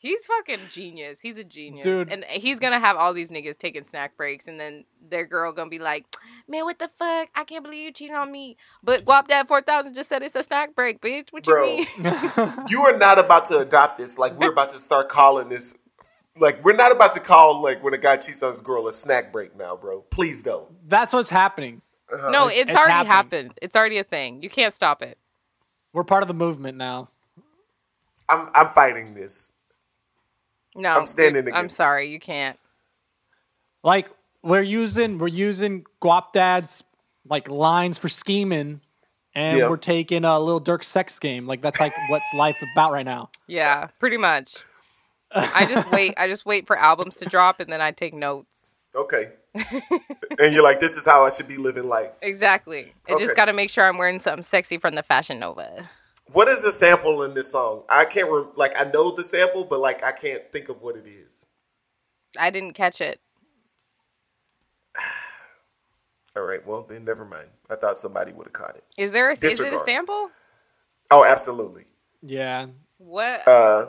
[0.00, 1.18] He's fucking genius.
[1.20, 1.82] He's a genius.
[1.84, 2.12] Dude.
[2.12, 5.50] And eh, he's gonna have all these niggas taking snack breaks and then their girl
[5.52, 6.06] gonna be like,
[6.46, 7.28] Man, what the fuck?
[7.34, 8.56] I can't believe you cheating on me.
[8.82, 11.32] But Guapdad 4000 just said it's a snack break, bitch.
[11.32, 11.64] What Bro.
[11.64, 12.12] you mean?
[12.68, 14.18] You are not about to adopt this.
[14.18, 15.76] Like we're about to start calling this.
[16.38, 18.92] Like we're not about to call like when a guy cheats on his girl a
[18.92, 20.02] snack break now, bro.
[20.02, 20.68] Please don't.
[20.88, 21.82] That's what's happening.
[22.12, 22.30] Uh-huh.
[22.30, 23.10] no, It's- it's, it's already happening.
[23.12, 23.58] happened.
[23.60, 24.42] It's already a thing.
[24.44, 25.18] You can't stop it.
[25.92, 27.08] We're part of the movement now.
[28.28, 29.54] I'm I'm fighting this.
[30.78, 30.96] No.
[30.98, 32.58] I'm standing you- I'm sorry, you can't.
[33.82, 34.08] Like
[34.42, 36.82] we're using we're using Guapdad's
[37.24, 38.80] like lines for scheming,
[39.34, 39.68] and Yeah.
[39.68, 41.46] we're taking a little Dirk sex game.
[41.46, 43.30] Like that's like what's life about right now.
[43.46, 44.56] Yeah, pretty much.
[45.34, 46.14] I just wait.
[46.16, 48.76] I just wait for albums to drop and then I take notes.
[48.94, 49.30] Okay.
[50.38, 52.12] and you're like, this is how I should be living life.
[52.22, 52.94] Exactly.
[53.08, 53.24] I Okay.
[53.24, 55.88] just got to make sure I'm wearing something sexy from the Fashion Nova.
[56.32, 57.84] What is the sample in this song?
[57.88, 60.96] I can't re- like I know the sample, but like I can't think of what
[60.96, 61.46] it is.
[62.38, 63.20] I didn't catch it.
[66.36, 67.48] All right, well then never mind.
[67.70, 68.84] I thought somebody would have caught it.
[68.96, 70.30] Is there a, is it a sample?
[71.10, 71.84] Oh, absolutely.
[72.22, 72.66] Yeah.
[72.98, 73.46] What?
[73.48, 73.88] Uh,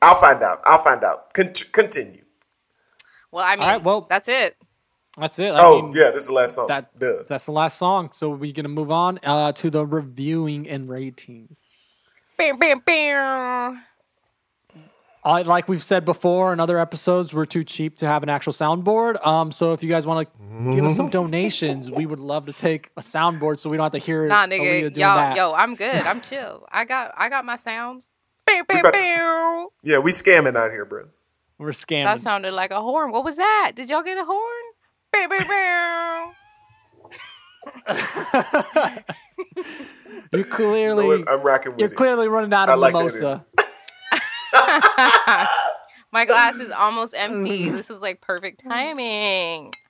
[0.00, 0.60] I'll find out.
[0.64, 1.34] I'll find out.
[1.34, 2.22] Con- continue.
[3.32, 4.56] well, I mean, right, well- that's it.
[5.18, 5.50] That's it.
[5.52, 6.66] I Oh mean, yeah, this is the last song.
[6.68, 7.22] that Duh.
[7.28, 8.10] that's the last song.
[8.12, 11.60] So we're gonna move on uh, to the reviewing and ratings.
[12.36, 13.82] Bam, bam, bam.
[15.26, 18.52] I, like we've said before in other episodes, we're too cheap to have an actual
[18.52, 19.24] soundboard.
[19.26, 22.52] Um, so if you guys want to give us some donations, we would love to
[22.52, 25.36] take a soundboard so we don't have to hear Nah, Aaliyah nigga, doing yo, that.
[25.36, 25.94] yo, I'm good.
[26.04, 26.66] I'm chill.
[26.70, 28.12] I got, I got my sounds.
[28.44, 29.66] Bam, bam, about to- bam.
[29.82, 31.04] Yeah, we scamming out here, bro.
[31.56, 32.04] We're scamming.
[32.04, 33.10] That sounded like a horn.
[33.10, 33.72] What was that?
[33.76, 34.63] Did y'all get a horn?
[40.32, 41.24] You clearly know?
[41.28, 41.96] I'm rocking with you're it.
[41.96, 43.44] clearly running out I of like mimosa.
[46.12, 47.68] My glass is almost empty.
[47.70, 49.72] This is like perfect timing.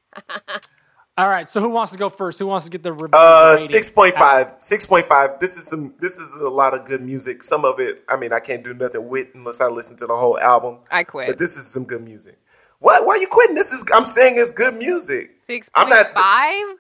[1.17, 2.41] All right, so who wants to go first?
[2.41, 3.69] Who wants to get the re- Uh, rating?
[3.69, 4.55] six point five.
[4.59, 5.39] Six point five.
[5.39, 5.95] This is some.
[6.01, 7.45] This is a lot of good music.
[7.45, 10.17] Some of it, I mean, I can't do nothing with unless I listen to the
[10.17, 10.79] whole album.
[10.91, 11.29] I quit.
[11.29, 12.37] But this is some good music.
[12.85, 13.07] What?
[13.07, 13.55] Why are you quitting?
[13.57, 13.83] This is.
[13.95, 15.37] I'm saying it's good music.
[15.47, 16.77] Six I'm point not- five.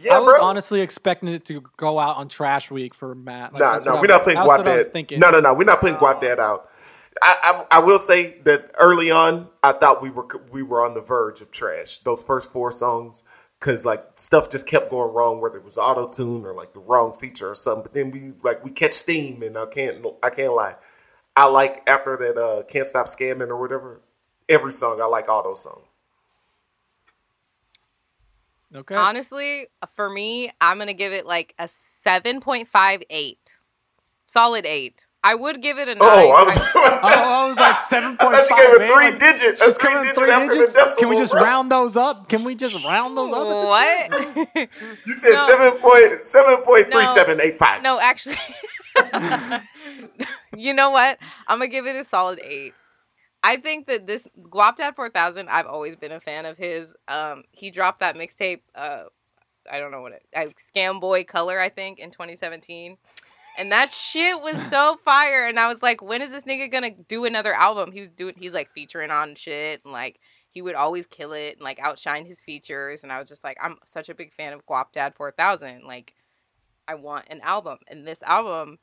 [0.00, 0.44] Yeah, I was bro.
[0.46, 3.52] honestly expecting it to go out on Trash Week for Matt.
[3.52, 4.92] Like, No, no, we're not putting what I Guap.
[5.08, 5.18] Dad.
[5.18, 6.68] No, no, no, we're not putting Guapdad out.
[7.20, 10.94] I, I, I will say that early on, I thought we were we were on
[10.94, 11.98] the verge of trash.
[11.98, 13.24] Those first four songs,
[13.58, 16.80] because like stuff just kept going wrong, whether it was auto tune or like the
[16.80, 17.82] wrong feature or something.
[17.82, 20.76] But then we like we catch steam, and I can't I can't lie.
[21.34, 24.00] I like after that uh, can't stop scamming or whatever.
[24.48, 25.98] Every song I like all those songs.
[28.74, 28.94] Okay.
[28.94, 31.68] Honestly, for me, I'm gonna give it like a
[32.04, 33.38] seven point five eight,
[34.26, 35.06] solid eight.
[35.24, 36.00] I would give it a nine.
[36.02, 36.56] Oh, I was.
[37.00, 39.58] Oh, I was like seven I point thought she gave it three digit.
[39.60, 40.72] She's A three digit three after digits.
[40.72, 40.98] the decimal.
[41.00, 41.42] Can we just bro.
[41.42, 42.28] round those up?
[42.28, 43.46] Can we just round those up?
[44.56, 44.68] what?
[45.06, 45.46] You said No.
[45.48, 47.14] seven point seven point three No.
[47.14, 47.82] seven eight five.
[47.82, 48.36] no, actually,
[50.56, 51.18] you know what?
[51.46, 52.74] I'm gonna give it a solid eight.
[53.42, 56.94] I think that this Guapdad 4000, I've always been a fan of his.
[57.06, 58.60] Um, he dropped that mixtape.
[58.74, 59.04] Uh,
[59.70, 62.96] I don't know what it, uh, Scam Boy Color, I think, in 2017.
[63.56, 65.46] And that shit was so fire.
[65.46, 67.92] And I was like, when is this nigga gonna do another album?
[67.92, 70.20] He was doing, he's like featuring on shit, and like
[70.50, 73.02] he would always kill it and like outshine his features.
[73.02, 75.82] And I was just like, I'm such a big fan of Guapdad 4000.
[75.86, 76.14] Like,
[76.88, 78.78] I want an album, and this album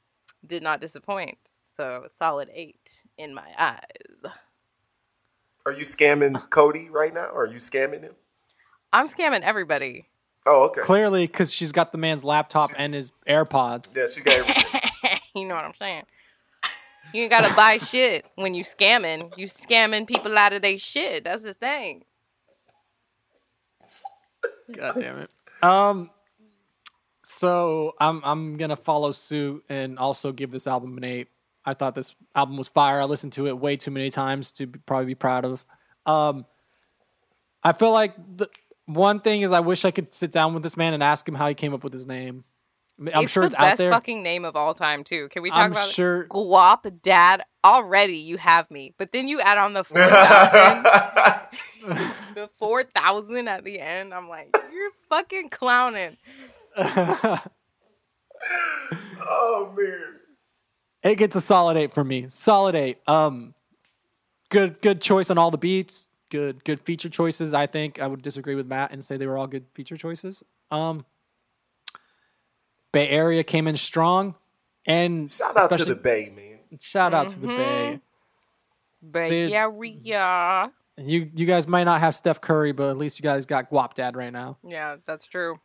[0.45, 1.37] did not disappoint.
[1.63, 3.79] So solid eight in my eyes.
[5.65, 7.25] Are you scamming Cody right now?
[7.25, 8.15] Or are you scamming him?
[8.93, 10.07] I'm scamming everybody.
[10.45, 10.81] Oh, okay.
[10.81, 13.95] Clearly, because she's got the man's laptop and his AirPods.
[13.95, 14.81] Yeah, she got everything.
[15.35, 16.03] you know what I'm saying?
[17.13, 19.31] You ain't gotta buy shit when you scamming.
[19.37, 21.23] You scamming people out of their shit.
[21.23, 22.03] That's the thing.
[24.71, 25.29] God damn it.
[25.63, 26.09] Um.
[27.23, 31.27] So I'm I'm gonna follow suit and also give this album an eight.
[31.65, 33.01] I thought this album was fire.
[33.01, 35.65] I listened to it way too many times to be, probably be proud of.
[36.05, 36.45] Um.
[37.63, 38.47] I feel like the
[38.85, 41.33] one thing is I wish I could sit down with this man and ask him
[41.33, 42.43] how he came up with his name.
[42.99, 43.91] I mean, I'm it's sure the it's best out there.
[43.91, 45.27] fucking name of all time too.
[45.29, 46.29] Can we talk I'm about sure- it?
[46.29, 47.39] Guapdad.
[47.65, 50.83] Already you have me, but then you add on the four thousand.
[52.35, 54.13] the four thousand at the end.
[54.13, 56.17] I'm like, you're fucking clowning.
[56.77, 57.41] oh
[59.75, 60.19] man.
[61.05, 62.25] It gets a solid eight for me.
[62.29, 62.97] Solid eight.
[63.07, 63.53] Um,
[64.49, 66.07] good good choice on all the beats.
[66.31, 67.53] Good good feature choices.
[67.53, 70.43] I think I would disagree with Matt and say they were all good feature choices.
[70.71, 71.05] Um,
[72.91, 74.33] Bay Area came in strong,
[74.87, 76.79] and Shout out to the Bay, man.
[76.79, 77.99] shout out to the Bay.
[79.11, 80.71] Bay Area.
[80.97, 84.15] You you guys might not have Steph Curry, but at least you guys got Guapdad
[84.15, 84.57] right now.
[84.63, 85.59] Yeah, that's true.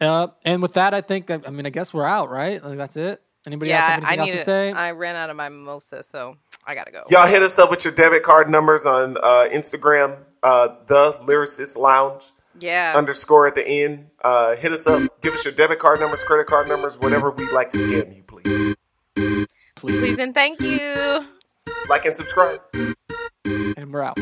[0.00, 2.62] Uh, and with that, I think I, I mean I guess we're out, right?
[2.64, 3.22] Like that's it.
[3.46, 4.72] Anybody else yeah, have I anything else need to say?
[4.72, 6.36] I ran out of my mimosa, so
[6.66, 7.02] I gotta go.
[7.10, 11.76] Y'all hit us up with your debit card numbers on uh, Instagram, uh, the Lyricist
[11.76, 12.94] Lounge yeah.
[12.96, 14.08] underscore at the end.
[14.22, 15.20] Uh, hit us up.
[15.22, 18.22] Give us your debit card numbers, credit card numbers, whatever we'd like to scam you,
[18.22, 18.74] please.
[19.14, 20.00] Please.
[20.00, 21.26] Please and thank you.
[21.88, 22.60] Like and subscribe.
[23.44, 24.18] And we're out.